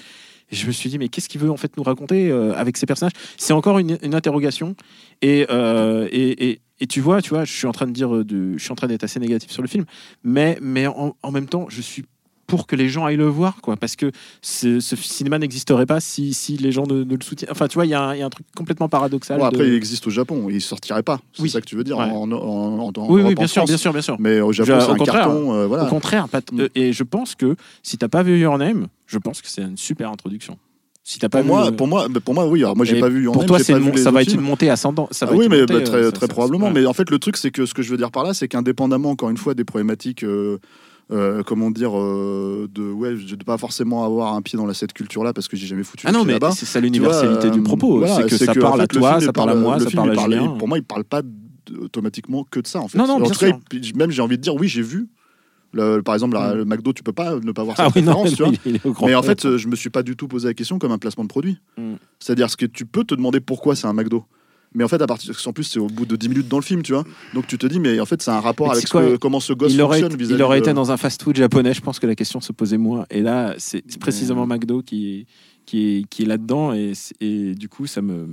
Et 0.51 0.55
je 0.55 0.67
me 0.67 0.71
suis 0.71 0.89
dit, 0.89 0.99
mais 0.99 1.09
qu'est-ce 1.09 1.27
qu'il 1.29 1.41
veut 1.41 1.49
en 1.49 1.57
fait 1.57 1.75
nous 1.77 1.83
raconter 1.83 2.29
euh, 2.29 2.53
avec 2.55 2.77
ces 2.77 2.85
personnages? 2.85 3.13
C'est 3.37 3.53
encore 3.53 3.79
une, 3.79 3.97
une 4.03 4.13
interrogation. 4.15 4.75
Et, 5.21 5.47
euh, 5.49 6.07
et, 6.11 6.49
et, 6.51 6.61
et 6.79 6.87
tu 6.87 7.01
vois, 7.01 7.21
tu 7.21 7.29
vois, 7.31 7.45
je 7.45 7.51
suis 7.53 7.67
en 7.67 7.71
train 7.71 7.87
de 7.87 7.91
dire, 7.93 8.13
euh, 8.15 8.23
de, 8.23 8.53
je 8.57 8.63
suis 8.63 8.71
en 8.71 8.75
train 8.75 8.87
d'être 8.87 9.03
assez 9.03 9.19
négatif 9.19 9.49
sur 9.51 9.61
le 9.61 9.67
film, 9.67 9.85
mais, 10.23 10.57
mais 10.61 10.85
en, 10.87 11.15
en 11.23 11.31
même 11.31 11.47
temps, 11.47 11.65
je 11.69 11.81
suis 11.81 12.05
pour 12.47 12.67
que 12.67 12.75
les 12.75 12.89
gens 12.89 13.05
aillent 13.05 13.15
le 13.17 13.25
voir, 13.25 13.59
quoi, 13.63 13.75
parce 13.75 13.95
que 13.95 14.11
ce, 14.43 14.79
ce 14.79 14.95
cinéma 14.95 15.39
n'existerait 15.39 15.87
pas 15.87 15.99
si, 15.99 16.31
si 16.35 16.57
les 16.57 16.71
gens 16.71 16.85
ne, 16.85 17.03
ne 17.03 17.15
le 17.15 17.23
soutiennent. 17.23 17.49
Enfin, 17.51 17.67
tu 17.67 17.73
vois, 17.73 17.87
il 17.87 17.89
y, 17.89 17.95
a 17.95 18.01
un- 18.03 18.13
il 18.13 18.19
y 18.19 18.21
a 18.21 18.25
un 18.27 18.29
truc 18.29 18.45
complètement 18.55 18.87
paradoxal. 18.87 19.39
bon, 19.39 19.45
après, 19.45 19.63
de- 19.63 19.69
il 19.69 19.73
existe 19.73 20.05
au 20.05 20.11
Japon, 20.11 20.45
il 20.51 20.61
sortirait 20.61 21.01
pas. 21.01 21.19
C'est 21.33 21.41
Oui. 21.41 21.49
ça 21.49 21.59
que 21.59 21.65
tu 21.65 21.75
veux 21.75 21.83
dire 21.83 21.97
Ouais. 21.97 22.03
en, 22.03 22.31
en, 22.31 22.91
en, 22.95 23.09
Oui, 23.09 23.23
oui, 23.23 23.33
bien 23.33 23.45
en 23.45 23.47
sûr, 23.47 23.61
France. 23.61 23.69
bien 23.69 23.77
sûr, 23.77 23.93
bien 23.93 24.03
sûr. 24.03 24.17
Mais 24.19 24.41
au 24.41 24.51
Japon, 24.53 24.79
c'est 24.79 24.87
au 24.89 24.91
un 24.91 24.95
contraire. 24.95 25.21
carton. 25.25 25.53
euh, 25.55 25.65
voilà. 25.65 25.85
Au 25.85 25.87
contraire, 25.87 26.27
Mm. 26.51 26.61
et 26.75 26.93
je 26.93 27.01
pense 27.03 27.33
que 27.33 27.55
si 27.81 27.97
t'as 27.97 28.09
pas 28.09 28.21
vu 28.21 28.37
Your 28.39 28.59
Name, 28.59 28.89
je 29.07 29.17
pense 29.17 29.41
que 29.41 29.47
c'est 29.49 29.61
une 29.61 29.77
super 29.77 30.11
introduction. 30.11 30.57
Si 31.07 31.19
t'as 31.19 31.29
pas 31.29 31.39
Pour 31.43 31.47
moi, 31.47 31.71
pour 31.71 31.87
moi, 31.87 32.07
mais 32.09 32.19
pour 32.19 32.33
moi, 32.33 32.47
oui. 32.47 32.63
Alors 32.63 32.75
moi, 32.75 32.83
j'ai 32.83 32.99
pas 32.99 33.09
vu. 33.09 33.25
Pour 33.25 33.45
toi, 33.45 33.57
pas 33.57 33.77
vu 33.77 33.97
ça 33.97 34.09
va 34.09 34.23
être 34.23 34.33
une 34.33 34.41
montée 34.41 34.71
ascendante. 34.71 35.13
Ça 35.13 35.27
va 35.27 35.33
Ah 35.33 35.35
oui, 35.35 35.47
mais 35.49 35.65
bah, 35.67 35.79
très, 35.81 35.95
euh, 35.95 36.05
ça- 36.05 36.11
très 36.13 36.25
ça- 36.25 36.33
probablement. 36.33 36.71
Mais 36.71 36.85
en 36.87 36.93
fait, 36.93 37.11
le 37.11 37.19
truc, 37.19 37.37
c'est 37.37 37.51
que 37.51 37.67
ce 37.67 37.75
que 37.75 37.83
je 37.83 37.91
veux 37.91 37.97
dire 37.97 38.09
par 38.09 38.23
là, 38.23 38.33
c'est 38.33 38.47
qu'indépendamment, 38.47 39.11
encore 39.11 39.29
une 39.29 39.37
fois, 39.37 39.53
des 39.53 39.63
problématiques, 39.65 40.23
euh, 40.23 40.57
euh, 41.11 41.43
comment 41.43 41.69
dire, 41.69 41.95
euh, 41.95 42.67
de 42.73 42.91
ouais, 42.91 43.13
de 43.13 43.43
pas 43.43 43.59
forcément 43.59 44.03
avoir 44.03 44.33
un 44.33 44.41
pied 44.41 44.57
dans 44.57 44.65
la 44.65 44.73
cette 44.73 44.93
culture-là 44.93 45.31
parce 45.31 45.47
que 45.47 45.55
j'ai 45.55 45.67
jamais 45.67 45.83
foutu 45.83 46.07
Ah 46.07 46.11
non, 46.11 46.25
mais 46.25 46.39
c'est 46.55 46.65
ça 46.65 46.79
l'universalité 46.79 47.51
du 47.51 47.61
propos. 47.61 47.99
voilà, 47.99 48.15
c'est 48.15 48.27
que 48.27 48.37
ça 48.37 48.55
parle 48.55 48.77
fait, 48.77 48.83
à 48.85 48.87
toi, 48.87 49.21
ça 49.21 49.31
parle 49.31 49.51
à 49.51 49.55
moi, 49.55 49.79
ça 49.79 49.91
parle 49.91 50.09
à 50.09 50.15
Julien. 50.15 50.55
Pour 50.57 50.67
moi, 50.67 50.79
il 50.79 50.83
parle 50.83 51.03
pas 51.03 51.21
automatiquement 51.79 52.43
que 52.49 52.59
de 52.59 52.67
ça. 52.67 52.79
En 52.79 52.87
fait. 52.87 52.97
Non, 52.97 53.05
non, 53.07 53.15
En 53.15 53.19
bien 53.21 53.29
tout 53.29 53.37
cas, 53.39 53.51
même 53.95 54.09
j'ai 54.11 54.21
envie 54.23 54.37
de 54.37 54.41
dire, 54.41 54.55
oui, 54.55 54.67
j'ai 54.67 54.81
vu. 54.81 55.07
Le- 55.75 56.01
par 56.01 56.15
exemple, 56.15 56.35
la- 56.35 56.53
Mm. 56.53 56.57
le 56.57 56.65
McDo, 56.65 56.93
tu 56.93 57.03
peux 57.03 57.11
pas 57.13 57.35
ne 57.35 57.51
pas 57.51 57.63
voir 57.63 57.75
Ah 57.79 57.89
cette 57.93 57.95
oui, 57.97 58.01
Mais 59.05 59.13
en 59.15 59.21
fait, 59.21 59.45
euh, 59.45 59.57
je 59.57 59.67
me 59.67 59.75
suis 59.75 59.89
pas 59.89 60.03
du 60.03 60.15
tout 60.15 60.27
posé 60.27 60.47
la 60.47 60.53
question 60.53 60.79
comme 60.79 60.91
un 60.93 60.97
placement 60.97 61.23
de 61.25 61.29
produit. 61.29 61.57
Mm. 61.77 61.95
C'est-à-dire 62.19 62.49
ce 62.49 62.55
que 62.57 62.65
tu 62.65 62.85
peux 62.85 63.03
te 63.03 63.13
demander 63.13 63.39
pourquoi 63.41 63.75
c'est 63.75 63.85
un 63.85 63.93
McDo. 63.93 64.23
Mais 64.73 64.83
en 64.83 64.87
fait, 64.89 65.01
à 65.01 65.07
partir, 65.07 65.33
en 65.45 65.53
plus, 65.53 65.63
c'est 65.63 65.79
au 65.79 65.87
bout 65.87 66.05
de 66.05 66.15
10 66.17 66.27
minutes 66.29 66.47
dans 66.49 66.57
le 66.59 66.63
film, 66.63 66.81
tu 66.81 66.91
vois. 66.93 67.03
Donc 67.33 67.47
tu 67.47 67.57
te 67.57 67.65
dis, 67.65 67.79
mais 67.79 67.97
en 67.99 68.05
fait, 68.05 68.21
c'est 68.21 68.31
un 68.31 68.41
rapport 68.41 68.67
Mais 68.67 68.73
avec 68.73 68.87
ce 68.87 69.15
comment 69.17 69.39
ce 69.39 69.53
gosse 69.53 69.73
il 69.73 69.81
aurait, 69.81 69.99
fonctionne 70.01 70.17
vis-à-vis 70.19 70.35
il 70.39 70.43
aurait 70.43 70.59
de- 70.59 70.65
été 70.65 70.73
dans 70.73 70.91
un 70.91 70.97
fast-food 70.97 71.35
japonais, 71.37 71.73
je 71.73 71.79
pense 71.81 71.97
que 71.99 72.07
la 72.07 72.15
question 72.15 72.41
se 72.41 72.51
posait 72.51 72.77
moins. 72.77 73.05
Et 73.09 73.21
là, 73.21 73.55
c'est 73.57 73.81
précisément 73.99 74.45
McDo 74.45 74.81
qui, 74.81 75.27
qui 75.65 75.99
est, 75.99 76.03
qui 76.09 76.23
est 76.23 76.25
là-dedans. 76.25 76.73
Et, 76.73 76.93
du 77.55 77.69
coup, 77.69 77.85
ça 77.87 78.01
me. 78.01 78.27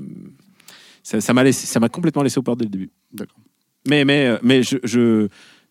Ça 1.04 1.20
ça 1.20 1.32
m'a 1.34 1.50
ça 1.52 1.80
complètement 1.88 2.22
laissé 2.22 2.38
au 2.38 2.42
port 2.42 2.56
dès 2.56 2.64
le 2.64 2.70
début. 2.70 2.90
D'accord. 3.12 3.36
Mais, 3.88 4.04
mais, 4.04 4.38
mais 4.42 4.62
je. 4.62 4.76
je 4.84 5.28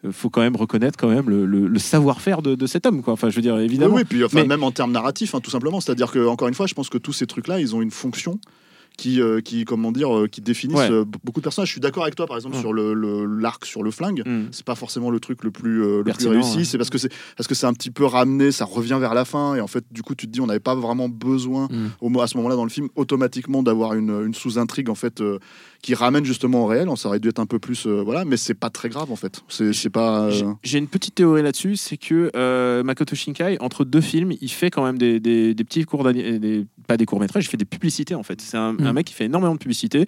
faut 0.10 0.30
quand 0.32 0.42
même 0.42 0.56
reconnaître 0.56 0.98
quand 0.98 1.10
même 1.10 1.30
le, 1.30 1.46
le- 1.46 1.68
le 1.68 1.80
savoir-faire 1.80 2.42
de, 2.42 2.56
de 2.56 2.66
cet 2.66 2.86
homme 2.88 3.04
quoi 3.04 3.14
enfin 3.14 3.30
je 3.30 3.36
veux 3.36 3.42
dire 3.44 3.56
Oui, 3.56 3.64
évidemment 3.64 3.96
oui, 3.96 4.04
puis 4.04 4.24
enfin, 4.24 4.40
Mais- 4.42 4.48
même 4.48 4.64
en 4.64 4.72
termes 4.72 4.92
narratifs, 4.92 5.36
hein, 5.36 5.40
tout 5.42 5.52
simplement. 5.52 5.80
C'est-à-dire 5.80 6.12
que, 6.12 6.26
encore 6.28 6.48
une 6.48 6.54
fois, 6.56 6.66
je 6.68 6.74
pense 6.74 6.90
que 6.90 6.98
tous 6.98 7.14
ces 7.14 7.28
trucs-là, 7.28 7.60
ils 7.60 7.76
ont 7.76 7.82
une 7.82 7.92
fonction 7.92 8.40
qui, 8.98 9.22
euh, 9.22 9.40
qui 9.40 9.64
comment 9.64 9.92
dire, 9.94 10.14
euh, 10.16 10.28
qui 10.28 10.42
définissent 10.42 10.78
Ouais. 10.78 10.92
euh, 10.92 11.06
beaucoup 11.24 11.40
de 11.40 11.44
personnages. 11.44 11.70
Je 11.70 11.72
suis 11.74 11.82
d'accord 11.82 12.04
avec 12.04 12.16
toi, 12.16 12.28
par 12.28 12.36
exemple, 12.36 12.58
Mm. 12.58 12.60
sur 12.60 12.74
le 12.74 12.94
le- 12.94 13.26
l'arc 13.26 13.66
sur 13.66 13.84
le 13.84 13.90
flingue. 13.92 14.22
Hmm. 14.26 14.48
C'est 14.52 14.66
pas 14.66 14.76
forcément 14.76 15.10
le 15.10 15.20
truc 15.22 15.44
le 15.46 15.50
plus, 15.52 15.82
euh, 15.82 16.04
le 16.06 16.12
plus 16.14 16.28
réussi. 16.28 16.58
ouais. 16.58 16.64
C'est 16.66 16.78
parce 16.78 16.90
que 16.90 16.98
c'est 16.98 17.10
parce 17.38 17.48
que 17.48 17.56
c'est 17.56 17.66
un 17.68 17.74
petit 17.74 17.90
peu 17.90 18.06
ramené, 18.06 18.52
ça 18.52 18.66
revient 18.66 18.98
vers 19.00 19.14
la 19.14 19.24
fin, 19.24 19.56
et 19.56 19.62
en 19.62 19.68
fait, 19.68 19.86
du 19.92 20.02
coup, 20.04 20.14
tu 20.14 20.28
te 20.28 20.32
dis, 20.32 20.42
on 20.42 20.48
n'avait 20.48 20.60
pas 20.60 20.76
vraiment 20.76 21.08
besoin 21.08 21.68
Mm. 21.72 21.88
au 22.02 22.20
à 22.22 22.28
ce 22.28 22.36
moment-là 22.38 22.56
dans 22.58 22.66
le 22.66 22.70
film 22.70 22.90
automatiquement 22.96 23.64
d'avoir 23.64 23.94
une, 23.94 24.10
une 24.26 24.34
sous-intrigue 24.34 24.90
en 24.90 24.96
fait 24.96 25.22
euh, 25.22 25.40
qui 25.82 25.96
ramène 25.96 26.24
justement 26.26 26.64
au 26.64 26.68
réel. 26.68 26.88
Ça 26.96 27.08
aurait 27.10 27.20
dû 27.20 27.30
être 27.30 27.40
un 27.40 27.46
peu 27.46 27.58
plus, 27.60 27.88
euh, 27.88 28.02
voilà, 28.04 28.24
mais 28.26 28.38
c'est 28.38 28.54
pas 28.54 28.70
très 28.70 28.88
grave 28.90 29.12
en 29.12 29.16
fait. 29.16 29.42
C'est 29.50 29.90
pas. 29.90 30.26
euh, 30.26 30.54
J'ai- 30.64 30.78
une 30.78 30.88
petite 30.88 31.16
théorie 31.16 31.42
là-dessus, 31.42 31.76
c'est 31.76 31.98
que 31.98 32.30
euh, 32.36 32.84
Makoto 32.84 33.16
Shinkai, 33.16 33.58
entre 33.62 33.84
deux 33.86 34.02
films, 34.02 34.34
il 34.42 34.50
fait 34.50 34.70
quand 34.70 34.84
même 34.86 34.98
des, 34.98 35.20
des- 35.20 35.54
des 35.56 35.64
petits 35.64 35.84
cours, 35.86 36.04
d'ani- 36.04 36.40
des, 36.40 36.66
pas 36.88 36.98
des 36.98 37.06
courts 37.06 37.20
métrages, 37.20 37.46
il 37.46 37.48
fait 37.50 37.58
des 37.58 37.66
publicités 37.66 38.14
en 38.16 38.24
fait. 38.24 38.42
C'est 38.42 38.58
un, 38.58 38.74
Mm. 38.74 38.86
un 38.88 38.94
mec 38.94 39.08
qui 39.08 39.14
fait 39.14 39.26
énormément 39.26 39.54
de 39.54 39.60
publicités 39.60 40.08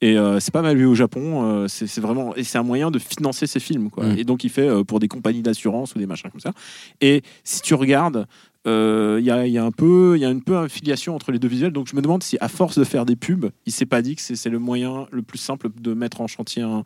et 0.00 0.18
euh, 0.18 0.40
c'est 0.40 0.52
pas 0.52 0.62
mal 0.62 0.76
vu 0.76 0.86
au 0.86 0.94
Japon. 0.94 1.44
euh, 1.44 1.66
c'est 1.68 2.00
vraiment 2.00 2.34
et 2.36 2.42
c'est 2.44 2.58
un 2.58 2.62
moyen 2.64 2.90
de 2.90 2.98
financer 2.98 3.46
ses 3.46 3.60
films 3.60 3.90
quoi. 3.90 4.06
Mm. 4.06 4.18
Et 4.18 4.24
donc 4.24 4.42
il 4.44 4.50
fait 4.50 4.68
euh, 4.68 4.82
pour 4.84 4.98
des 5.00 5.08
compagnies 5.08 5.42
d'assurance 5.42 5.94
ou 5.94 5.98
des 5.98 6.06
machins 6.06 6.30
comme 6.30 6.40
ça. 6.40 6.52
Et 7.00 7.22
si 7.44 7.62
tu 7.62 7.74
regardes. 7.74 8.26
Euh, 8.66 9.16
Il 9.20 9.26
y, 9.26 9.30
a, 9.30 9.46
il 9.46 9.52
y 9.52 9.58
a 9.58 9.64
un 9.64 9.70
peu, 9.72 10.12
il 10.16 10.20
y 10.20 10.24
a 10.24 10.30
une 10.30 10.42
peu 10.42 10.56
affiliation 10.58 11.14
entre 11.14 11.32
les 11.32 11.38
deux 11.38 11.48
visuels, 11.48 11.72
donc 11.72 11.88
je 11.88 11.96
me 11.96 12.02
demande 12.02 12.22
si 12.22 12.36
à 12.40 12.48
force 12.48 12.78
de 12.78 12.84
faire 12.84 13.04
des 13.06 13.16
pubs, 13.16 13.46
il 13.66 13.72
s'est 13.72 13.86
pas 13.86 14.02
dit 14.02 14.16
que 14.16 14.22
c'est 14.22 14.50
le 14.50 14.58
moyen 14.58 15.06
le 15.10 15.22
plus 15.22 15.38
simple 15.38 15.68
de 15.80 15.94
mettre 15.94 16.20
en 16.20 16.26
chantier 16.26 16.62
un, 16.62 16.84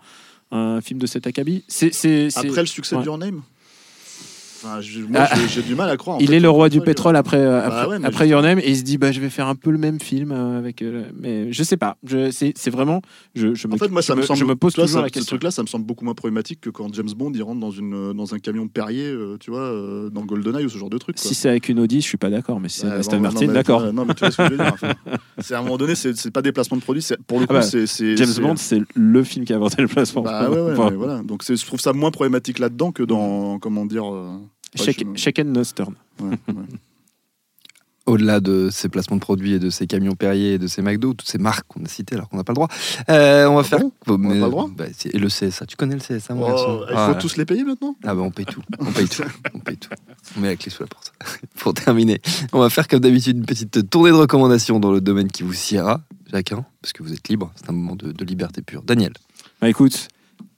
un 0.53 0.81
film 0.81 0.99
de 1.01 1.07
cet 1.07 1.27
acabit. 1.27 1.65
C'est- 1.69 1.93
Après 2.37 2.61
le 2.63 2.67
succès 2.67 2.95
ouais. 2.97 3.03
de 3.03 3.07
Your 3.07 3.19
Name 3.19 3.43
Enfin, 4.67 4.81
je- 4.81 5.01
moi, 5.01 5.21
Ah. 5.31 5.37
j'ai- 5.37 5.49
j'ai 5.49 5.63
du 5.63 5.75
mal 5.75 5.89
à 5.89 5.97
croire. 5.97 6.17
en 6.17 6.21
Il 6.21 6.29
fait, 6.29 6.37
est 6.37 6.41
le 6.41 6.51
roi 6.51 6.69
du 6.69 6.81
pétrole 6.81 7.17
après, 7.17 7.39
euh, 7.39 7.61
Bah 7.61 7.67
après, 7.67 7.87
ouais, 7.93 7.99
mais 7.99 8.07
après 8.07 8.29
Your 8.29 8.43
Name 8.43 8.59
et 8.59 8.69
il 8.71 8.77
se 8.77 8.83
dit 8.83 8.99
bah 8.99 9.13
je 9.13 9.21
vais 9.21 9.31
faire 9.31 9.47
un 9.49 9.55
peu 9.55 9.71
le 9.71 9.79
même 9.79 10.01
film 10.01 10.33
euh, 10.33 10.59
avec 10.59 10.83
euh, 10.83 11.05
mais 11.19 11.53
je 11.53 11.63
sais 11.63 11.77
pas 11.77 11.97
je 12.05 12.31
c'est 12.31 12.53
c'est 12.57 12.71
vraiment 12.71 13.01
je, 13.35 13.55
je 13.55 13.69
me 13.69 13.75
En 13.75 13.77
fait, 13.77 13.89
moi, 13.89 14.03
ça 14.03 14.15
je 14.15 14.21
me 14.21 14.25
semble. 14.25 14.39
je 14.41 14.45
me 14.45 14.57
pose 14.57 14.75
tu 14.75 14.81
vois, 14.81 14.87
toujours 14.87 14.99
ça- 14.99 15.03
la 15.03 15.09
Ce 15.09 15.13
question 15.13 15.37
truc-là, 15.37 15.51
ça 15.51 15.63
me 15.63 15.67
semble 15.69 15.87
beaucoup 15.87 16.05
moins 16.05 16.15
problématique 16.15 16.61
que 16.61 16.71
quand 16.71 16.93
James 16.95 17.09
Bond 17.17 17.33
il 17.35 17.43
rentre 17.43 17.61
dans 17.61 17.71
une 17.71 18.13
dans 18.13 18.35
un 18.35 18.39
camion 18.39 18.67
Perrier, 18.69 19.07
euh, 19.09 19.37
tu 19.39 19.51
vois, 19.51 19.61
euh, 19.61 20.11
dans 20.11 20.25
GoldenEye 20.25 20.65
ou 20.65 20.69
ce 20.69 20.79
genre 20.79 20.91
de 20.91 20.99
truc. 20.99 21.17
quoi. 21.17 21.25
si 21.25 21.35
c'est 21.35 21.49
avec 21.49 21.69
une 21.69 21.79
Audi 21.81 22.01
je 22.01 22.07
suis 22.07 22.17
pas 22.19 22.31
d'accord 22.31 22.59
mais 22.61 22.69
si 22.69 22.81
c'est 22.81 22.87
Ouais, 22.89 22.93
Aston 22.95 23.13
non, 23.17 23.17
non, 23.19 23.23
Martin 23.31 23.47
mais- 23.47 23.53
d'accord 23.53 23.93
Non, 23.93 24.05
mais 24.05 24.15
tu 24.15 24.21
vois 24.21 24.31
ce 24.31 24.37
que 24.39 24.45
je 24.45 24.51
veux 24.51 24.57
dire. 24.57 24.73
enfin, 24.75 24.93
c'est 25.39 25.55
à 25.55 25.59
un 25.61 25.63
moment 25.63 25.77
donné, 25.79 25.95
c'est 25.95 26.17
c'est 26.17 26.31
pas 26.31 26.43
des 26.43 26.53
placements 26.53 26.77
de 26.77 26.83
produits. 26.83 27.03
c'est- 27.03 27.17
Pour 27.27 27.41
le 27.41 27.47
coup, 27.47 27.55
Ah 27.55 27.61
bah, 27.61 27.63
c'est 27.63 27.87
c'est- 27.87 28.17
James 28.17 28.27
c'est- 28.27 28.41
Bond 28.41 28.55
c'est 28.57 28.81
le 28.95 29.23
film 29.23 29.45
qui 29.45 29.53
a 29.53 29.57
inventé 29.57 29.83
le 29.83 29.89
placement 29.89 30.23
Bah 30.23 30.51
ouais, 30.51 30.59
ouais, 30.61 30.73
Enfin, 30.73 30.91
mais 30.91 30.97
voilà. 30.97 31.23
Donc 31.23 31.43
c'est- 31.43 31.57
je 31.57 31.65
trouve 31.67 31.81
ça 31.81 31.93
moins 31.93 32.11
problématique 32.11 32.59
là-dedans 32.59 32.93
que 32.93 33.03
dans 33.03 33.59
comment 33.59 33.87
dire. 33.87 34.13
euh, 34.13 34.37
ouais, 34.79 34.85
shake, 34.85 35.05
je- 35.15 35.21
shake 35.21 35.39
and 35.41 35.45
no 35.45 35.63
turn 35.65 35.95
ouais, 36.21 36.31
ouais. 36.49 36.55
Au-delà 38.07 38.39
de 38.39 38.69
ces 38.71 38.89
placements 38.89 39.17
de 39.17 39.21
produits 39.21 39.55
et 39.55 39.59
de 39.59 39.69
ces 39.69 39.89
camions 39.89 40.15
Perrier 40.15 40.53
et 40.55 40.59
de 40.59 40.69
ces 40.69 40.81
McDo, 40.81 41.13
toutes 41.13 41.27
ces 41.29 41.39
marques 41.39 41.67
qu'on 41.67 41.85
a 41.85 41.89
citées 41.89 42.15
alors 42.15 42.29
qu'on 42.29 42.37
n'a 42.37 42.45
pas 42.45 42.53
le 42.53 42.55
droit, 42.55 42.69
euh, 43.11 43.47
on 43.47 43.57
va 43.57 43.63
Ah 43.63 43.65
faire. 43.65 43.81
bon 43.81 43.91
On 44.07 44.17
n'a 44.19 44.29
pas 44.29 44.35
le 44.35 44.51
droit 44.51 44.71
bah, 44.73 44.85
c'est- 44.97 45.13
Et 45.13 45.19
le 45.19 45.27
CSA, 45.27 45.67
tu 45.67 45.75
connais 45.75 45.95
le 45.97 46.01
CSA, 46.01 46.35
mon 46.35 46.45
Oh, 46.45 46.47
garçon 46.47 46.81
il 46.89 46.93
faut 46.93 46.95
Ah, 46.97 47.15
tous 47.21 47.37
les 47.37 47.45
payer 47.45 47.65
maintenant 47.65 47.97
Ah 48.05 48.15
bah 48.15 48.21
on 48.23 48.31
paye 48.31 48.47
tout, 48.47 48.63
on 48.79 48.93
paye 48.93 49.09
tout, 49.09 49.25
on 49.55 49.59
paye 49.59 49.77
tout. 49.77 49.91
On 50.37 50.41
met 50.41 50.47
la 50.51 50.57
clé 50.57 50.71
sous 50.71 50.85
la 50.85 50.87
porte. 50.87 51.13
Pour 51.57 51.75
terminer, 51.75 52.21
on 52.53 52.61
va 52.61 52.71
faire 52.71 52.87
comme 52.87 53.01
d'habitude 53.01 53.39
une 53.39 53.45
petite 53.45 53.91
tournée 53.91 54.11
de 54.11 54.15
recommandations 54.17 54.79
dans 54.79 54.93
le 54.93 55.01
domaine 55.01 55.29
qui 55.29 55.43
vous 55.43 55.53
siera, 55.53 56.01
chacun, 56.31 56.65
parce 56.83 56.93
que 56.93 57.03
vous 57.03 57.13
êtes 57.13 57.27
libre, 57.29 57.51
c'est 57.57 57.69
un 57.71 57.73
moment 57.73 57.97
de, 57.97 58.13
de 58.13 58.25
liberté 58.25 58.63
pure. 58.63 58.83
Daniel, 58.83 59.15
bah 59.61 59.69
écoute 59.69 60.07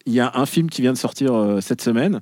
il 0.04 0.12
y 0.14 0.20
a 0.20 0.32
un 0.34 0.44
film 0.46 0.68
qui 0.70 0.80
vient 0.82 0.92
de 0.92 0.98
sortir 0.98 1.34
euh, 1.34 1.60
cette 1.62 1.80
semaine 1.82 2.20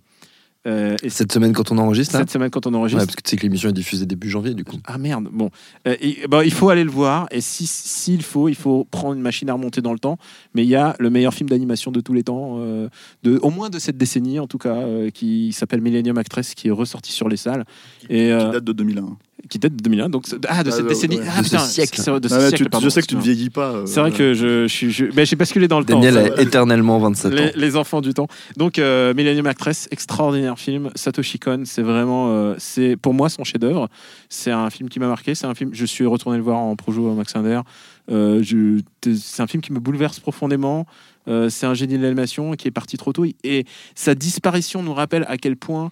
euh, 0.66 0.96
et 1.02 1.08
cette 1.10 1.32
semaine 1.32 1.52
quand 1.52 1.70
on 1.72 1.78
enregistre 1.78 2.14
là 2.14 2.20
cette 2.20 2.30
semaine 2.30 2.50
quand 2.50 2.66
on 2.66 2.70
Ouais, 2.72 2.76
enregistre 2.78 3.04
parce 3.06 3.16
que 3.16 3.22
tu 3.22 3.30
sais 3.30 3.36
que 3.36 3.42
l'émission 3.42 3.68
est 3.68 3.72
diffusée 3.72 4.04
début 4.06 4.28
janvier 4.28 4.52
du 4.54 4.64
coup. 4.64 4.76
Ah 4.84 4.98
merde, 4.98 5.28
bon. 5.32 5.50
Euh, 5.86 5.94
et- 6.00 6.26
bah, 6.28 6.44
il 6.44 6.52
faut 6.52 6.68
aller 6.68 6.84
le 6.84 6.90
voir, 6.90 7.26
et 7.30 7.40
si- 7.40 7.66
s'il 7.66 8.22
faut, 8.22 8.48
il 8.48 8.54
faut 8.54 8.84
prendre 8.90 9.14
une 9.14 9.20
machine 9.22 9.48
à 9.48 9.52
remonter 9.52 9.80
dans 9.80 9.92
le 9.92 9.98
temps. 9.98 10.18
Mais 10.54 10.64
il 10.64 10.68
y 10.68 10.74
a 10.76 10.96
le 10.98 11.08
meilleur 11.10 11.32
film 11.34 11.48
d'animation 11.48 11.90
de 11.92 12.00
tous 12.00 12.12
les 12.12 12.22
temps, 12.22 12.56
euh, 12.58 12.88
de, 13.22 13.38
au 13.42 13.50
moins 13.50 13.70
de 13.70 13.78
cette 13.78 13.96
décennie 13.96 14.38
en 14.40 14.46
tout 14.46 14.58
cas, 14.58 14.74
euh, 14.76 15.10
qui 15.10 15.52
s'appelle 15.52 15.80
Millennium 15.80 16.18
Actress, 16.18 16.54
qui 16.54 16.68
est 16.68 16.72
ressorti 16.72 17.12
sur 17.12 17.28
les 17.28 17.36
salles, 17.36 17.64
et 18.10 18.26
Qui 18.28 18.52
date 18.52 18.64
de 18.64 18.72
2001. 18.72 19.16
Qui 19.48 19.58
date 19.58 19.74
de 19.76 19.82
2001. 19.82 20.08
Donc, 20.08 20.24
ah, 20.48 20.62
de 20.64 20.68
Ah, 20.70 20.72
cette 20.72 20.82
ouais, 20.82 20.88
décennie. 20.88 21.18
ouais. 21.18 21.24
Ah, 21.28 21.38
De 21.40 21.44
ce 21.46 21.50
putain, 21.50 21.64
siècle. 21.64 22.00
c'est- 22.02 22.20
de 22.20 22.28
ce 22.28 22.34
Ah 22.34 22.40
siècle, 22.48 22.64
tu- 22.64 22.70
pardon, 22.70 22.84
je 22.84 22.90
sais 22.90 23.00
que 23.02 23.06
tu 23.06 23.16
ne 23.16 23.20
vieillis 23.20 23.50
pas. 23.50 23.70
euh, 23.70 23.86
C'est 23.86 24.00
vrai 24.00 24.10
que 24.12 24.34
je, 24.34 24.66
suis. 24.68 24.90
Je, 24.90 25.06
ben, 25.06 25.24
j'ai 25.26 25.36
basculé 25.36 25.68
dans 25.68 25.78
le 25.78 25.84
Daniel 25.84 26.14
temps. 26.14 26.20
a 26.20 26.24
ça 26.28 26.34
va. 26.34 26.42
éternellement 26.42 26.98
27 26.98 27.32
Les, 27.32 27.42
ans. 27.46 27.50
les 27.54 27.76
enfants 27.76 28.00
du 28.00 28.14
temps. 28.14 28.28
Donc, 28.56 28.78
euh, 28.78 29.14
Millennium 29.14 29.46
Actress, 29.46 29.88
extraordinaire 29.90 30.58
film. 30.58 30.90
Satoshi 30.94 31.38
Kon, 31.38 31.62
c'est 31.64 31.82
vraiment, 31.82 32.28
euh, 32.30 32.54
c'est 32.58 32.96
pour 32.96 33.14
moi 33.14 33.28
son 33.28 33.44
chef-d'œuvre. 33.44 33.88
C'est 34.28 34.50
un 34.50 34.70
film 34.70 34.88
qui 34.88 34.98
m'a 35.00 35.08
marqué. 35.08 35.34
C'est 35.34 35.46
un 35.46 35.54
film. 35.54 35.70
Je 35.72 35.84
suis 35.86 36.06
retourné 36.06 36.36
le 36.38 36.44
voir 36.44 36.58
en 36.58 36.74
projo 36.76 37.10
à 37.10 37.14
Max 37.14 37.34
Inder. 37.36 37.60
Euh, 38.10 38.42
je- 38.42 38.80
c'est 39.14 39.42
un 39.42 39.46
film 39.46 39.60
qui 39.62 39.72
me 39.72 39.80
bouleverse 39.80 40.20
profondément. 40.20 40.86
Euh, 41.28 41.48
c'est 41.48 41.66
un 41.66 41.74
génie 41.74 41.98
de 41.98 42.02
l'animation 42.02 42.52
qui 42.52 42.68
est 42.68 42.70
parti 42.70 42.96
trop 42.96 43.12
tôt. 43.12 43.24
Et 43.42 43.64
sa 43.96 44.14
disparition 44.14 44.82
nous 44.82 44.94
rappelle 44.94 45.24
à 45.28 45.36
quel 45.38 45.56
point 45.56 45.86
euh, 45.86 45.88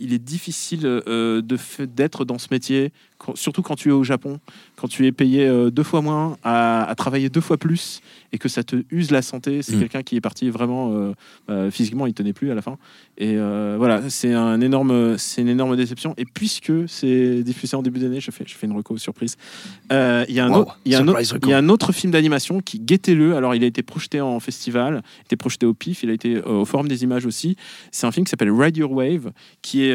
il 0.00 0.12
est 0.12 0.18
difficile 0.18 0.82
euh, 0.84 1.42
d'être 1.42 2.24
dans 2.24 2.38
ce 2.38 2.48
métier 2.50 2.92
quand- 3.22 3.36
surtout 3.36 3.60
quand 3.62 3.76
tu 3.76 3.90
es 3.90 3.92
au 3.92 4.02
Japon, 4.02 4.40
quand 4.76 4.88
tu 4.88 5.06
es 5.06 5.12
payé 5.12 5.46
euh, 5.46 5.70
deux 5.70 5.82
fois 5.82 6.00
moins, 6.00 6.38
à, 6.42 6.84
à 6.88 6.94
travailler 6.94 7.28
deux 7.28 7.42
fois 7.42 7.58
plus, 7.58 8.00
et 8.32 8.38
que 8.38 8.48
ça 8.48 8.62
te 8.62 8.76
use 8.90 9.10
la 9.10 9.22
santé. 9.22 9.60
C'est 9.62 9.76
Mm. 9.76 9.80
quelqu'un 9.80 10.02
qui 10.02 10.16
est 10.16 10.20
parti 10.20 10.48
vraiment 10.50 10.92
euh, 10.92 11.12
euh, 11.50 11.70
physiquement, 11.70 12.06
il 12.06 12.14
tenait 12.14 12.32
plus 12.32 12.50
à 12.50 12.54
la 12.54 12.62
fin. 12.62 12.78
Et 13.18 13.34
euh, 13.36 13.74
voilà, 13.76 14.08
c'est 14.08 14.32
un 14.32 14.60
énorme, 14.60 15.18
c'est 15.18 15.42
une 15.42 15.48
énorme 15.48 15.76
déception. 15.76 16.14
Et 16.16 16.24
puisque 16.24 16.72
c'est 16.88 17.42
diffusé 17.42 17.76
en 17.76 17.82
début 17.82 18.00
d'année, 18.00 18.20
je 18.20 18.30
fais, 18.30 18.44
je 18.46 18.54
fais 18.54 18.66
une 18.66 18.72
reco 18.76 18.96
surprise. 18.96 19.36
Il 19.90 19.96
y 20.34 20.40
a 20.40 20.46
un 20.46 20.50
Wow, 20.50 20.66
y 20.86 20.90
y 20.90 20.94
a 21.52 21.58
un 21.58 21.68
autre 21.68 21.92
film 21.92 22.12
d'animation 22.12 22.60
qui 22.60 22.78
guettez-le. 22.80 23.34
Alors, 23.36 23.54
il 23.54 23.62
a 23.64 23.66
été 23.66 23.82
projeté 23.82 24.20
en 24.20 24.40
festival, 24.40 25.02
il 25.04 25.20
a 25.20 25.24
été 25.26 25.36
projeté 25.36 25.66
au 25.66 25.74
PIF, 25.74 26.02
il 26.04 26.10
a 26.10 26.12
été 26.14 26.40
au 26.42 26.64
Forum 26.64 26.88
des 26.88 27.02
images 27.02 27.26
aussi. 27.26 27.56
C'est 27.90 28.06
un 28.06 28.12
film 28.12 28.24
qui 28.24 28.30
s'appelle 28.30 28.50
Ride 28.52 28.76
Your 28.76 28.92
Wave, 28.92 29.32
qui 29.60 29.82
est, 29.84 29.94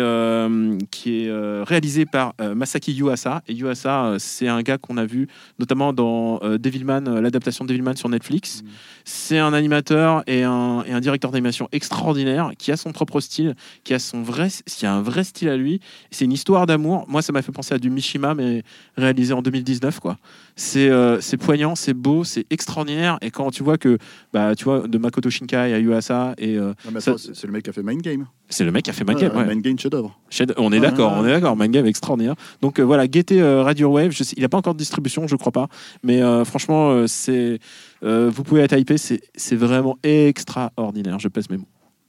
qui 0.92 1.24
est 1.24 1.64
réalisé 1.64 2.06
par 2.06 2.34
Masaki 2.56 2.94
Yuasa. 2.94 3.15
Et 3.48 3.54
Yuasa, 3.54 4.06
euh, 4.06 4.20
c'est 4.20 4.48
un 4.48 4.62
gars 4.62 4.78
qu'on 4.78 4.98
a 4.98 5.06
vu 5.06 5.28
notamment 5.60 5.94
dans 5.94 6.40
euh, 6.44 6.58
Devilman, 6.58 7.08
euh, 7.08 7.22
l'adaptation 7.22 7.66
de 7.66 7.70
Devilman 7.70 7.96
sur 7.96 8.10
Netflix. 8.10 8.64
C'est 9.04 9.40
un 9.40 9.54
animateur 9.54 10.24
et 10.28 10.44
un, 10.44 10.84
et 10.86 10.92
un 10.92 11.00
directeur 11.00 11.32
d'animation 11.32 11.70
extraordinaire 11.72 12.52
qui 12.58 12.72
a 12.72 12.78
son 12.78 12.92
propre 12.92 13.20
style, 13.20 13.56
qui 13.84 13.94
a, 13.94 14.00
son 14.00 14.22
vrai, 14.22 14.48
qui 14.66 14.86
a 14.86 14.94
un 14.94 15.02
vrai 15.02 15.24
style 15.24 15.50
à 15.50 15.58
lui. 15.58 15.80
C'est 16.12 16.26
une 16.26 16.32
histoire 16.32 16.66
d'amour. 16.66 17.06
Moi, 17.08 17.22
ça 17.22 17.32
m'a 17.32 17.42
fait 17.42 17.52
penser 17.52 17.74
à 17.74 17.78
du 17.78 17.90
Mishima, 17.90 18.34
mais 18.34 18.64
réalisé 18.98 19.34
en 19.34 19.42
2019. 19.42 20.00
quoi. 20.00 20.18
C'est 20.56 20.90
euh, 20.90 21.20
poignant, 21.40 21.76
c'est 21.76 21.94
beau, 21.94 22.24
c'est 22.24 22.46
extraordinaire. 22.50 23.18
Et 23.22 23.30
quand 23.30 23.52
tu 23.52 23.62
vois 23.62 23.78
que, 23.78 23.98
bah, 24.34 24.56
tu 24.56 24.64
vois, 24.64 24.88
de 24.88 24.98
Makoto 24.98 25.30
Shinkai 25.30 25.56
à 25.74 25.80
Yuasa, 25.80 26.34
et 26.38 26.58
euh, 26.58 26.74
c'est 27.00 27.44
le 27.44 27.52
mec 27.52 27.64
qui 27.64 27.70
a 27.70 27.74
fait 27.74 27.84
Mind 27.84 28.02
Game. 28.02 28.26
c'est 28.48 28.64
le 28.64 28.72
mec 28.72 28.86
qui 28.86 28.90
a 28.90 28.94
fait 28.94 29.04
Mind 29.04 29.20
Game. 29.20 29.32
Ouais, 29.32 29.40
ouais. 29.40 29.50
Mind 29.50 29.62
Game, 29.62 29.78
chef-d'œuvre. 29.78 30.18
On 30.58 30.72
est 30.72 30.80
d'accord, 30.80 31.14
on 31.18 31.26
est 31.26 31.32
d'accord. 31.32 31.58
Mind 31.58 31.74
Game 31.74 31.86
extraordinaire. 31.86 32.36
Donc 32.62 32.80
euh, 32.80 32.84
voilà, 32.84 33.05
guettez 33.08 33.42
euh, 33.42 33.64
Radio 33.64 33.90
Wave. 33.90 34.12
Je 34.12 34.24
sais- 34.24 34.34
il 34.38 34.42
n'a 34.42 34.50
pas 34.50 34.58
encore 34.58 34.74
de 34.74 34.80
distribution, 34.80 35.28
je 35.28 35.36
crois 35.36 35.52
pas. 35.52 35.68
Mais 36.04 36.22
euh, 36.22 36.46
franchement, 36.46 36.92
euh, 36.92 37.08
c'est, 37.08 37.60
euh, 38.04 38.30
vous 38.34 38.44
pouvez 38.44 38.62
être 38.62 38.78
hypé. 38.78 38.98
C'est 38.98 39.22
c'est 39.36 39.56
vraiment 39.56 39.98
extraordinaire. 40.04 41.20
Je 41.20 41.28
pèse 41.28 41.50
mes 41.50 41.58
mots. 41.58 41.68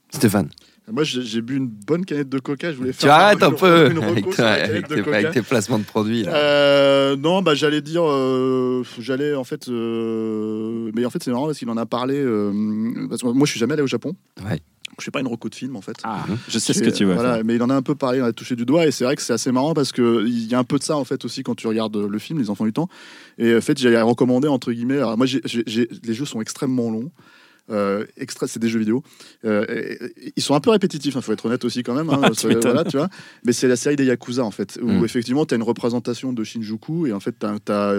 Stéphane, 0.09 0.49
Moi, 0.89 1.03
j'ai 1.03 1.21
j'ai 1.21 1.41
bu 1.41 1.57
une 1.57 1.67
bonne 1.67 2.05
canette 2.05 2.29
de 2.29 2.39
coca. 2.39 2.71
Je 2.71 2.77
voulais 2.77 2.91
tu 2.93 2.99
faire 2.99 3.11
arrêtes 3.13 3.43
un 3.43 3.49
une- 3.49 3.55
peu 3.57 3.85
avec, 4.01 4.29
canette 4.29 4.69
avec 4.69 4.87
de 4.87 4.95
tes, 4.95 5.01
coca. 5.01 5.17
avec 5.17 5.31
tes 5.31 5.41
placements 5.41 5.79
de 5.79 5.83
produits. 5.83 6.23
là. 6.23 6.33
Euh, 6.33 7.15
non, 7.17 7.41
bah 7.41 7.55
j'allais 7.55 7.81
dire, 7.81 8.03
euh, 8.05 8.83
j'allais 8.97 9.35
en 9.35 9.43
fait, 9.43 9.67
euh, 9.67 10.89
mais 10.95 11.03
en 11.05 11.09
fait 11.09 11.21
c'est 11.21 11.31
marrant 11.31 11.47
parce 11.47 11.57
qu'il 11.59 11.69
en 11.69 11.75
a 11.77 11.85
parlé. 11.85 12.15
euh, 12.17 12.53
parce 13.09 13.21
que 13.21 13.27
moi, 13.27 13.45
je 13.45 13.51
suis 13.51 13.59
jamais 13.59 13.73
allé 13.73 13.81
au 13.83 13.87
Japon. 13.87 14.13
Ouais. 14.49 14.59
Je 14.99 15.03
fais 15.05 15.11
pas 15.11 15.19
une 15.19 15.27
reco 15.27 15.47
de 15.49 15.55
film 15.55 15.75
en 15.75 15.81
fait. 15.81 15.97
Ah, 16.03 16.25
je 16.47 16.57
sais 16.57 16.73
ce 16.73 16.81
que 16.81 16.89
tu 16.89 17.05
veux. 17.05 17.13
voilà, 17.13 17.43
mais 17.43 17.55
il 17.55 17.61
en 17.63 17.69
a 17.69 17.75
un 17.75 17.81
peu 17.83 17.93
parlé, 17.95 18.17
il 18.17 18.21
en 18.23 18.25
a 18.25 18.33
touché 18.33 18.55
du 18.55 18.65
doigt, 18.65 18.87
et 18.87 18.91
c'est 18.91 19.03
vrai 19.03 19.15
que 19.15 19.21
c'est 19.21 19.33
assez 19.33 19.51
marrant 19.51 19.73
parce 19.73 19.91
que 19.91 20.25
il 20.27 20.47
y 20.47 20.55
a 20.55 20.59
un 20.59 20.63
peu 20.63 20.79
de 20.79 20.83
ça 20.83 20.97
en 20.97 21.03
fait 21.03 21.23
aussi 21.25 21.43
quand 21.43 21.55
tu 21.55 21.67
regardes 21.67 21.95
le 21.97 22.19
film 22.19 22.39
Les 22.39 22.49
Enfants 22.49 22.65
du 22.65 22.73
Temps. 22.73 22.89
Et 23.37 23.55
en 23.55 23.61
fait, 23.61 23.77
j'ai 23.77 23.99
recommandé 24.01 24.47
entre 24.47 24.71
guillemets. 24.71 24.97
Alors, 24.97 25.15
moi, 25.17 25.25
j'ai- 25.27 25.41
j'ai- 25.45 25.63
j'ai- 25.67 25.87
les 26.03 26.13
jeux 26.13 26.25
sont 26.25 26.41
extrêmement 26.41 26.89
longs. 26.89 27.11
Euh, 27.69 28.05
extra, 28.17 28.47
c'est 28.47 28.59
des 28.59 28.69
jeux 28.69 28.79
vidéo. 28.79 29.03
Euh, 29.43 29.65
et- 29.69 30.27
et- 30.27 30.33
ils 30.37 30.41
sont 30.43 30.55
un 30.55 30.59
peu 30.61 30.69
répétitifs, 30.69 31.15
il 31.15 31.21
faut 31.21 31.33
être 31.33 31.45
honnête 31.45 31.65
aussi 31.65 31.83
quand 31.83 31.93
même. 31.93 32.09
hein, 32.09 32.19
Ah, 32.23 32.27
parce 32.27 32.39
tu 32.39 32.47
que, 32.47 32.53
m'étonnes. 32.53 32.71
voilà, 32.71 32.89
tu 32.89 32.95
vois. 32.97 33.09
Mais 33.45 33.51
c'est 33.53 33.67
la 33.67 33.75
série 33.75 33.95
des 33.97 34.05
Yakuza 34.05 34.43
en 34.43 34.51
fait, 34.51 34.79
où 34.81 34.87
Mm. 34.89 35.03
effectivement 35.05 35.45
tu 35.45 35.53
as 35.53 35.57
une 35.57 35.63
représentation 35.63 36.31
de 36.33 36.43
Shinjuku 36.43 37.07
et 37.07 37.13
en 37.13 37.19
fait 37.19 37.35
tu 37.39 37.71
as, 37.71 37.95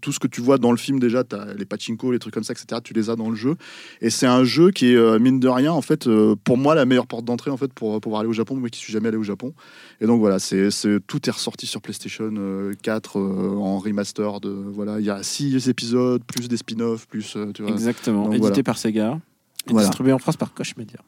tout 0.00 0.12
ce 0.12 0.18
que 0.20 0.28
tu 0.28 0.40
vois 0.40 0.58
dans 0.58 0.70
le 0.70 0.76
film 0.76 1.00
déjà, 1.00 1.24
tu 1.24 1.34
as 1.36 1.52
les 1.54 1.64
pachinko, 1.64 2.12
les 2.12 2.18
trucs 2.20 2.32
comme 2.34 2.44
ça, 2.44 2.52
etc. 2.52 2.80
Tu 2.84 2.94
les 2.94 3.10
as 3.10 3.16
dans 3.16 3.28
le 3.30 3.36
jeu. 3.36 3.56
Et 4.00 4.10
c'est 4.10 4.26
un 4.26 4.44
jeu 4.44 4.70
qui 4.70 4.92
est, 4.92 4.96
euh, 4.96 5.18
mine 5.18 5.40
de 5.40 5.48
rien, 5.48 5.72
en 5.72 5.82
fait, 5.82 6.06
euh, 6.06 6.36
pour 6.44 6.56
moi, 6.56 6.74
la 6.74 6.84
meilleure 6.84 7.06
porte 7.08 7.24
d'entrée 7.24 7.50
en 7.50 7.56
fait, 7.56 7.72
pour 7.72 8.00
pouvoir 8.00 8.20
aller 8.20 8.30
au 8.30 8.32
Japon, 8.34 8.54
moi 8.56 8.68
qui 8.68 8.78
suis 8.78 8.92
jamais 8.92 9.08
allé 9.08 9.16
au 9.16 9.22
Japon. 9.24 9.52
Et 10.00 10.06
donc 10.06 10.20
voilà, 10.20 10.38
c'est 10.38 10.68
tout 11.06 11.28
est 11.28 11.32
ressorti 11.32 11.66
sur 11.66 11.80
PlayStation 11.80 12.30
euh, 12.36 12.72
4 12.82 13.18
euh, 13.18 13.56
en 13.56 13.78
remaster. 13.78 14.40
De, 14.40 14.48
voilà, 14.50 15.00
il 15.00 15.06
y 15.06 15.10
a 15.10 15.22
6 15.22 15.68
épisodes, 15.68 16.22
plus 16.24 16.48
des 16.48 16.56
spin-offs, 16.56 17.06
plus. 17.08 17.34
euh, 17.36 17.50
tu 17.52 17.62
vois, 17.62 17.72
Exactement. 17.72 18.24
Donc, 18.24 18.34
Édité 18.34 18.48
voilà. 18.48 18.62
par 18.62 18.78
Sega. 18.78 19.07
Voilà. 19.72 19.88
distribué 19.88 20.12
en 20.12 20.18
France 20.18 20.36
par 20.36 20.52
Koch 20.54 20.76
Media. 20.76 20.98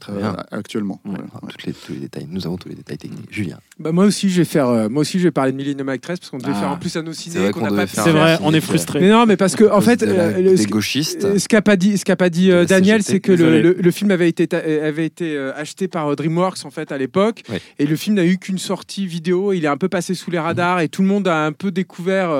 Très 0.00 0.12
euh, 0.12 0.16
bien. 0.18 0.36
actuellement. 0.50 1.00
Ouais. 1.04 1.12
voilà, 1.14 1.48
toutes 1.50 1.64
les, 1.66 1.72
tous 1.72 1.92
les 1.92 1.98
détails. 2.00 2.26
Nous 2.30 2.46
avons 2.46 2.56
tous 2.56 2.68
les 2.68 2.74
détails 2.74 2.98
techniques. 2.98 3.28
Julien. 3.30 3.58
Bah, 3.78 3.92
moi 3.92 4.04
aussi, 4.06 4.28
je 4.30 4.38
vais 4.38 4.44
faire. 4.44 4.68
euh, 4.68 4.88
moi 4.88 5.02
aussi, 5.02 5.18
je 5.18 5.24
vais 5.24 5.30
parler 5.30 5.52
de 5.52 5.56
Millennium 5.56 5.88
Actress 5.88 6.18
parce 6.18 6.30
qu'on 6.30 6.38
devait 6.38 6.52
Ah. 6.54 6.60
faire 6.60 6.70
en 6.70 6.76
plus 6.76 6.96
un 6.96 7.04
C'est 7.06 7.12
ciné 7.30 7.50
qu'on 7.50 7.60
qu'on 7.60 7.64
n'a 7.66 7.70
devait 7.70 7.82
pas 7.86 8.02
C'est 8.02 8.10
vrai, 8.12 8.38
on 8.42 8.52
est 8.54 8.60
frustré. 8.60 9.00
Mais 9.00 9.10
non, 9.10 9.26
mais 9.26 9.36
parce 9.36 9.54
que 9.56 9.64
en 9.70 9.80
fait, 9.80 10.02
la- 10.02 10.12
euh, 10.12 10.40
le- 10.40 10.54
des 10.56 10.64
gauchistes. 10.66 11.38
ce 11.38 11.48
qu'a 11.48 11.62
pas 11.62 11.76
dit, 11.76 11.98
ce 11.98 12.04
qu'a 12.04 12.16
pas 12.16 12.30
dit 12.30 12.50
euh, 12.50 12.64
Daniel, 12.64 13.02
c'est 13.02 13.20
que 13.20 13.32
le, 13.32 13.60
le- 13.62 13.76
le 13.80 13.90
film 13.90 14.10
avait 14.10 14.28
été 14.28 14.48
avait 14.54 15.06
été 15.06 15.38
acheté 15.56 15.86
par 15.88 16.14
DreamWorks 16.16 16.64
en 16.64 16.70
fait 16.70 16.90
à 16.92 16.98
l'époque, 16.98 17.42
et 17.78 17.86
le 17.86 17.96
film 17.96 18.16
n'a 18.16 18.24
eu 18.24 18.38
qu'une 18.38 18.58
sortie 18.58 19.06
vidéo. 19.06 19.52
Il 19.52 19.64
est 19.64 19.68
un 19.68 19.76
peu 19.76 19.88
passé 19.88 20.14
sous 20.14 20.30
les 20.30 20.38
radars 20.38 20.80
et 20.80 20.88
tout 20.88 21.02
le 21.02 21.08
monde 21.08 21.28
a 21.28 21.44
un 21.46 21.52
peu 21.52 21.70
découvert 21.70 22.30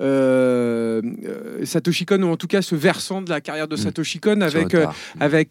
euh, 0.00 1.02
Satoshi 1.64 2.06
Kon 2.06 2.22
ou 2.22 2.28
en 2.32 2.36
tout 2.36 2.46
cas 2.46 2.62
ce 2.62 2.74
versant 2.74 3.22
de 3.22 3.30
la 3.30 3.40
carrière 3.40 3.68
de 3.68 3.74
Mm. 3.76 3.78
Satoshi 3.78 4.20
Kon 4.20 4.40
avec 4.40 4.74
euh, 4.74 4.86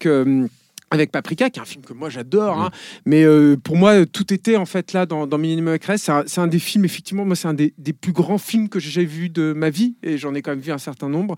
euh, 0.06 0.46
avec 0.90 1.10
Paprika, 1.10 1.50
qui 1.50 1.58
est 1.58 1.62
un 1.62 1.66
film 1.66 1.84
que 1.84 1.92
moi 1.92 2.10
j'adore, 2.10 2.60
hein. 2.60 2.70
mais 3.04 3.24
euh, 3.24 3.56
pour 3.56 3.76
moi 3.76 4.06
tout 4.06 4.32
était 4.32 4.56
en 4.56 4.66
fait 4.66 4.92
là 4.92 5.04
dans, 5.04 5.26
dans 5.26 5.38
Minimum 5.38 5.74
Actress. 5.74 6.02
C'est 6.02 6.12
un, 6.12 6.22
c'est 6.26 6.40
un 6.40 6.46
des 6.46 6.60
films, 6.60 6.84
effectivement, 6.84 7.24
moi 7.24 7.34
c'est 7.36 7.48
un 7.48 7.54
des, 7.54 7.74
des 7.78 7.92
plus 7.92 8.12
grands 8.12 8.38
films 8.38 8.68
que 8.68 8.78
j'ai 8.78 9.04
vu 9.04 9.28
de 9.28 9.52
ma 9.52 9.70
vie, 9.70 9.96
et 10.02 10.16
j'en 10.16 10.34
ai 10.34 10.42
quand 10.42 10.52
même 10.52 10.60
vu 10.60 10.72
un 10.72 10.78
certain 10.78 11.08
nombre. 11.08 11.36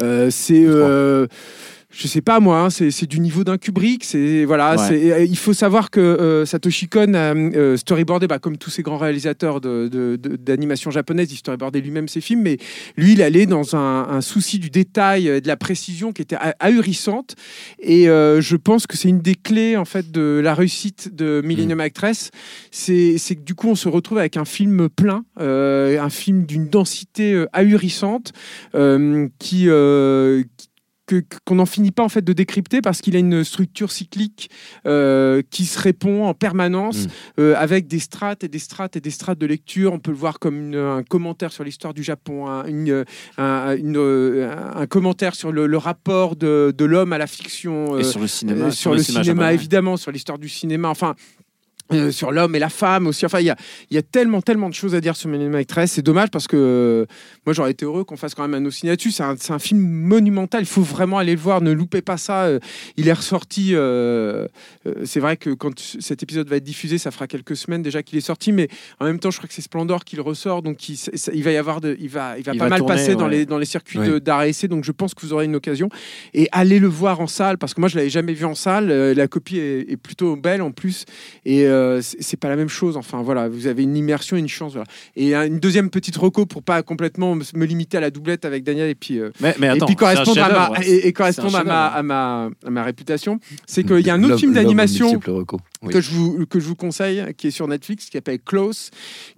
Euh, 0.00 0.30
c'est. 0.30 0.64
euh, 0.64 1.26
je 1.98 2.06
sais 2.08 2.20
pas 2.20 2.40
moi, 2.40 2.60
hein, 2.60 2.70
c'est 2.70 3.06
du 3.06 3.20
niveau 3.20 3.42
d'un 3.42 3.56
Kubrick. 3.56 4.04
C'est 4.04 4.44
voilà, 4.44 4.76
Ouais. 4.76 5.12
euh, 5.12 5.24
il 5.24 5.36
faut 5.38 5.54
savoir 5.54 5.90
que 5.90 6.00
euh, 6.00 6.44
Satoshi 6.44 6.88
Kon 6.88 7.14
a 7.14 7.34
euh, 7.34 7.76
storyboardé, 7.78 8.26
bah, 8.26 8.38
comme 8.38 8.58
tous 8.58 8.68
ces 8.70 8.82
grands 8.82 8.98
réalisateurs 8.98 9.60
de- 9.62 9.88
de- 9.88 10.16
de- 10.16 10.36
d'animation 10.36 10.90
japonaise, 10.90 11.32
il 11.32 11.36
storyboardait 11.36 11.80
lui-même 11.80 12.06
ses 12.08 12.20
films, 12.20 12.42
mais 12.42 12.58
lui, 12.98 13.12
il 13.12 13.22
allait 13.22 13.46
dans 13.46 13.74
un, 13.76 14.08
un 14.10 14.20
souci 14.20 14.58
du 14.58 14.68
détail 14.68 15.28
et 15.28 15.40
de 15.40 15.48
la 15.48 15.56
précision 15.56 16.12
qui 16.12 16.20
était 16.22 16.36
ah- 16.38 16.54
ahurissante. 16.60 17.34
Et 17.80 18.08
euh, 18.10 18.40
je 18.42 18.56
pense 18.56 18.86
que 18.86 18.96
c'est 18.96 19.08
une 19.08 19.20
des 19.20 19.34
clés 19.34 19.76
en 19.76 19.84
fait 19.86 20.10
de 20.12 20.40
la 20.44 20.54
réussite 20.54 21.14
de 21.16 21.40
Millennium 21.44 21.80
Actress. 21.80 22.30
C'est 22.70 23.16
c'est 23.18 23.36
que 23.36 23.42
du 23.42 23.54
coup, 23.54 23.68
on 23.68 23.74
se 23.74 23.88
retrouve 23.88 24.18
avec 24.18 24.36
un 24.36 24.44
film 24.44 24.88
plein, 24.90 25.24
euh, 25.40 25.98
un 26.00 26.10
film 26.10 26.44
d'une 26.44 26.68
densité 26.68 27.32
euh, 27.32 27.46
ahurissante 27.54 28.32
euh, 28.74 29.28
qui, 29.38 29.68
euh, 29.68 30.42
qui- 30.58 30.68
que- 31.06 31.22
qu'on 31.44 31.54
n'en 31.56 31.66
finit 31.66 31.92
pas 31.92 32.02
en 32.02 32.08
fait 32.08 32.22
de 32.22 32.32
décrypter 32.32 32.80
parce 32.80 33.00
qu'il 33.00 33.16
a 33.16 33.18
une 33.18 33.44
structure 33.44 33.90
cyclique 33.92 34.50
euh, 34.86 35.42
qui 35.50 35.64
se 35.64 35.78
répond 35.78 36.24
en 36.26 36.34
permanence 36.34 37.04
Mm. 37.06 37.08
euh, 37.40 37.54
avec 37.56 37.86
des 37.86 37.98
strates 38.00 38.44
et 38.44 38.48
des 38.48 38.58
strates 38.58 38.96
et 38.96 39.00
des 39.00 39.10
strates 39.10 39.38
de 39.38 39.46
lecture. 39.46 39.92
On 39.92 39.98
peut 39.98 40.10
le 40.10 40.16
voir 40.16 40.38
comme 40.38 40.56
une- 40.56 40.76
un 40.76 41.02
commentaire 41.02 41.52
sur 41.52 41.64
l'histoire 41.64 41.94
du 41.94 42.02
Japon, 42.02 42.46
un, 42.48 42.64
une, 42.66 43.04
un, 43.38 43.76
une, 43.76 43.96
euh, 43.96 44.50
un 44.74 44.86
commentaire 44.86 45.34
sur 45.34 45.52
le, 45.52 45.66
le 45.66 45.76
rapport 45.78 46.36
de, 46.36 46.74
de 46.76 46.84
l'homme 46.84 47.12
à 47.12 47.18
la 47.18 47.26
fiction, 47.26 47.96
Et 47.98 48.00
euh, 48.00 48.02
sur 48.02 48.20
le 48.20 48.26
cinéma. 48.26 48.70
sur 48.70 48.92
le 48.92 49.02
cinéma, 49.02 49.52
évidemment, 49.52 49.96
sur 49.96 50.10
l'histoire 50.12 50.38
du 50.38 50.48
cinéma, 50.48 50.88
enfin. 50.88 51.14
Euh, 51.92 52.10
sur 52.10 52.32
l'homme 52.32 52.56
et 52.56 52.58
la 52.58 52.68
femme 52.68 53.06
aussi. 53.06 53.24
Enfin, 53.24 53.38
il 53.38 53.46
y 53.46 53.50
a, 53.50 53.56
y 53.92 53.96
a 53.96 54.02
tellement, 54.02 54.42
tellement 54.42 54.68
de 54.68 54.74
choses 54.74 54.96
à 54.96 55.00
dire 55.00 55.14
sur 55.14 55.28
Millennium 55.28 55.54
Actress. 55.54 55.92
C'est 55.92 56.02
dommage 56.02 56.30
parce 56.30 56.48
que 56.48 56.56
euh, 56.56 57.06
moi, 57.46 57.52
j'aurais 57.52 57.70
été 57.70 57.84
heureux 57.84 58.02
qu'on 58.02 58.16
fasse 58.16 58.34
quand 58.34 58.46
même 58.46 58.66
un 58.66 58.70
ciné 58.70 58.90
là-dessus. 58.90 59.12
C'est 59.12 59.22
un, 59.22 59.36
un 59.50 59.58
film 59.60 59.80
monumental. 59.80 60.62
Il 60.62 60.66
faut 60.66 60.82
vraiment 60.82 61.18
aller 61.18 61.34
le 61.34 61.40
voir. 61.40 61.60
Ne 61.60 61.70
loupez 61.70 62.02
pas 62.02 62.16
ça. 62.16 62.44
Euh, 62.44 62.58
il 62.96 63.06
est 63.06 63.12
ressorti. 63.12 63.74
c'est 65.04 65.20
vrai 65.20 65.36
que 65.36 65.50
quand 65.50 65.78
cet 65.78 66.22
épisode 66.22 66.48
va 66.48 66.56
être 66.56 66.64
diffusé, 66.64 66.98
ça 66.98 67.12
fera 67.12 67.28
quelques 67.28 67.56
semaines 67.56 67.82
déjà 67.82 68.02
qu'il 68.02 68.18
est 68.18 68.22
sorti. 68.22 68.50
Mais 68.50 68.68
en 68.98 69.04
même 69.04 69.20
temps, 69.20 69.30
je 69.30 69.36
crois 69.38 69.46
que 69.46 69.54
c'est 69.54 69.62
Splendor 69.62 70.04
qui 70.04 70.16
le 70.16 70.22
ressort. 70.22 70.62
Donc, 70.62 70.88
il, 70.88 71.42
va 71.44 71.52
y 71.52 71.56
avoir 71.56 71.80
de, 71.80 71.96
il 72.00 72.08
va, 72.08 72.36
il 72.36 72.44
va 72.44 72.52
Il 72.52 72.58
pas 72.58 72.64
va 72.64 72.70
mal 72.70 72.78
tourner, 72.80 72.94
passer 72.94 73.14
dans 73.14 73.26
ouais. 73.26 73.30
les, 73.30 73.46
dans 73.46 73.58
les 73.58 73.64
circuits 73.64 74.00
et 74.00 74.48
essai. 74.48 74.66
Donc, 74.66 74.82
je 74.82 74.92
pense 74.92 75.14
que 75.14 75.24
vous 75.24 75.32
aurez 75.32 75.44
une 75.44 75.54
occasion 75.54 75.88
et 76.34 76.48
allez 76.50 76.80
le 76.80 76.88
voir 76.88 77.20
en 77.20 77.26
salle 77.28 77.58
parce 77.58 77.74
que 77.74 77.80
moi 77.80 77.88
je 77.88 77.96
l'avais 77.96 78.10
jamais 78.10 78.32
vu 78.32 78.44
en 78.44 78.54
salle 78.54 78.88
la 78.88 79.28
copie 79.28 79.58
est, 79.58 79.90
est 79.90 79.96
plutôt 79.96 80.36
belle 80.36 80.62
en 80.62 80.70
plus 80.70 81.04
et 81.44 81.66
euh, 81.76 82.00
c'est 82.02 82.36
pas 82.38 82.48
la 82.48 82.56
même 82.56 82.68
chose 82.68 82.96
enfin 82.96 83.22
voilà 83.22 83.48
vous 83.48 83.66
avez 83.66 83.82
une 83.82 83.96
immersion 83.96 84.36
une 84.36 84.48
chance 84.48 84.72
voilà. 84.72 84.86
et 85.14 85.36
euh, 85.36 85.46
une 85.46 85.60
deuxième 85.60 85.90
petite 85.90 86.16
reco 86.16 86.46
pour 86.46 86.62
pas 86.62 86.82
complètement 86.82 87.34
me 87.34 87.64
limiter 87.64 87.96
à 87.96 88.00
la 88.00 88.10
doublette 88.10 88.44
avec 88.44 88.64
Daniel 88.64 88.88
et 88.88 88.94
puis 88.94 89.18
euh, 89.18 89.30
Mais, 89.40 89.54
mais 89.58 89.68
attends, 89.68 89.86
et 89.86 89.88
puis 89.88 89.96
correspondre 89.96 90.42
à 90.42 90.70
ma 90.70 90.84
et, 90.84 91.06
et 91.06 91.12
correspondre 91.12 91.56
à 91.56 91.64
ma, 91.64 91.86
à 91.86 92.02
ma 92.02 92.50
à 92.64 92.70
ma 92.70 92.82
réputation 92.82 93.38
c'est 93.66 93.84
qu'il 93.86 94.00
y 94.00 94.10
a 94.10 94.14
un 94.14 94.22
autre 94.24 94.38
film 94.38 94.52
d'animation. 94.52 95.20
Oui. 95.82 95.92
que 95.92 96.00
je 96.00 96.10
vous 96.10 96.46
que 96.46 96.58
je 96.58 96.66
vous 96.66 96.74
conseille 96.74 97.22
qui 97.36 97.48
est 97.48 97.50
sur 97.50 97.68
Netflix 97.68 98.06
qui 98.06 98.12
s'appelle 98.12 98.38
Close 98.40 98.90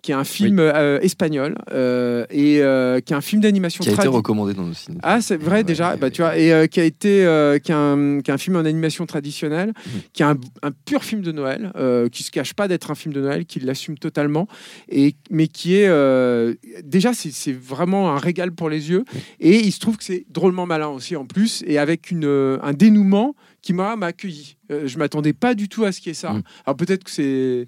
qui 0.03 0.13
est 0.13 0.15
un 0.15 0.23
film 0.25 0.61
euh, 0.61 1.01
espagnol 1.01 1.57
euh, 1.73 2.25
et 2.31 2.63
euh, 2.63 3.01
qui 3.01 3.13
est 3.13 3.17
un 3.17 3.21
film 3.21 3.43
d'animation 3.43 3.83
Qui 3.83 3.91
a 3.91 3.95
été 3.95 4.07
recommandé 4.09 4.55
dans 4.55 4.63
nos 4.65 4.73
ciné. 4.75 4.99
ah, 5.03 5.21
c'est 5.21 5.37
vrai 5.37 5.59
Ouais, 5.59 5.65
déjà, 5.65 5.91
ouais, 5.93 5.97
bah, 5.97 6.07
ouais. 6.07 6.11
tu 6.13 6.23
vois, 6.23 6.39
et 6.39 6.69
qui 6.69 6.79
a 6.79 6.85
été, 6.85 7.09
qui, 7.65 7.73
a 7.73 7.77
un, 7.79 8.21
qui 8.21 8.31
a 8.31 8.35
un 8.35 8.39
film 8.39 8.55
en 8.57 8.61
animation 8.65 9.05
traditionnelle, 9.07 9.73
Mhm. 9.75 10.01
qui 10.13 10.23
est 10.23 10.27
un, 10.27 10.37
un 10.63 10.71
pur 10.71 11.03
film 11.03 11.23
de 11.23 11.33
Noël, 11.33 11.73
qui 12.13 12.23
se 12.23 12.31
cache 12.31 12.55
pas 12.55 12.69
d'être 12.69 12.91
un 12.91 12.95
film 12.95 13.13
de 13.15 13.21
Noël, 13.21 13.45
qui 13.45 13.59
l'assume 13.61 13.99
totalement, 13.99 14.47
et 14.89 15.17
mais 15.31 15.49
qui 15.49 15.75
est 15.75 15.89
déjà 16.85 17.13
c'est 17.15 17.33
c'est 17.33 17.53
vraiment 17.53 18.13
un 18.15 18.19
régal 18.19 18.53
pour 18.53 18.69
les 18.71 18.91
yeux, 18.91 19.05
et 19.41 19.57
il 19.59 19.73
se 19.73 19.81
trouve 19.81 19.97
que 19.97 20.05
c'est 20.05 20.25
drôlement 20.31 20.67
malin 20.67 20.89
aussi 20.89 21.17
en 21.17 21.25
plus, 21.27 21.65
et 21.67 21.79
avec 21.79 22.11
une, 22.11 22.59
un 22.63 22.73
dénouement 22.73 23.35
qui 23.63 23.73
m'a 23.73 23.93
accueilli. 24.03 24.57
Euh, 24.71 24.87
je 24.87 24.99
m'attendais 24.99 25.33
pas 25.33 25.55
du 25.55 25.69
tout 25.69 25.85
à 25.85 25.93
ce 25.93 26.01
qu'il 26.01 26.11
y 26.11 26.13
ait 26.13 26.15
ça. 26.15 26.33
Mm. 26.33 26.43
Alors 26.67 26.77
peut-être 26.77 27.05
que 27.05 27.11
c'est 27.11 27.67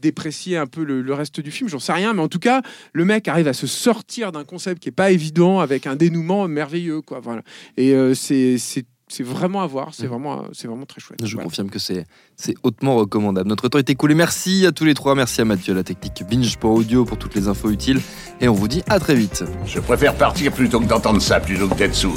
déprécier 0.00 0.56
un 0.56 0.66
peu 0.66 0.82
le, 0.84 1.02
le 1.02 1.14
reste 1.14 1.40
du 1.40 1.50
film, 1.50 1.68
j'en 1.68 1.78
sais 1.78 1.92
rien, 1.92 2.12
mais 2.14 2.22
en 2.22 2.28
tout 2.28 2.38
cas, 2.38 2.62
le 2.92 3.04
mec 3.04 3.28
arrive 3.28 3.48
à 3.48 3.52
se 3.52 3.66
sortir 3.66 4.32
d'un 4.32 4.44
concept 4.44 4.82
qui 4.82 4.88
est 4.88 4.92
pas 4.92 5.10
évident 5.10 5.60
avec 5.60 5.86
un 5.86 5.96
dénouement 5.96 6.48
merveilleux, 6.48 7.00
quoi. 7.02 7.20
Voilà. 7.20 7.42
Et 7.76 7.92
euh, 7.92 8.14
c'est 8.14 8.56
vraiment 9.20 9.62
à 9.62 9.66
voir, 9.66 9.94
c'est 9.94 10.04
Mm. 10.06 10.08
vraiment 10.08 10.44
c'est 10.52 10.66
vraiment 10.68 10.86
très 10.86 11.00
chouette. 11.00 11.20
Je 11.24 11.34
Voilà. 11.34 11.44
confirme 11.44 11.70
que 11.70 11.78
c'est 11.78 12.04
c'est 12.36 12.54
hautement 12.62 12.96
recommandable. 12.96 13.48
Notre 13.48 13.68
temps 13.68 13.78
est 13.78 13.88
écoulé. 13.90 14.14
Merci 14.14 14.66
à 14.66 14.72
tous 14.72 14.84
les 14.84 14.94
trois. 14.94 15.14
Merci 15.14 15.40
à 15.40 15.44
Mathieu, 15.44 15.74
la 15.74 15.84
technique 15.84 16.24
binge.audio 16.28 17.04
pour 17.04 17.18
toutes 17.18 17.34
les 17.34 17.46
infos 17.48 17.70
utiles. 17.70 18.00
Et 18.40 18.48
on 18.48 18.54
vous 18.54 18.68
dit 18.68 18.82
à 18.88 18.98
très 18.98 19.14
vite. 19.14 19.44
Je 19.66 19.80
préfère 19.80 20.14
partir 20.16 20.50
plutôt 20.52 20.80
que 20.80 20.86
d'entendre 20.86 21.20
ça, 21.22 21.40
plutôt 21.40 21.68
que 21.68 21.74
d'être 21.76 21.94
sourd. 21.94 22.16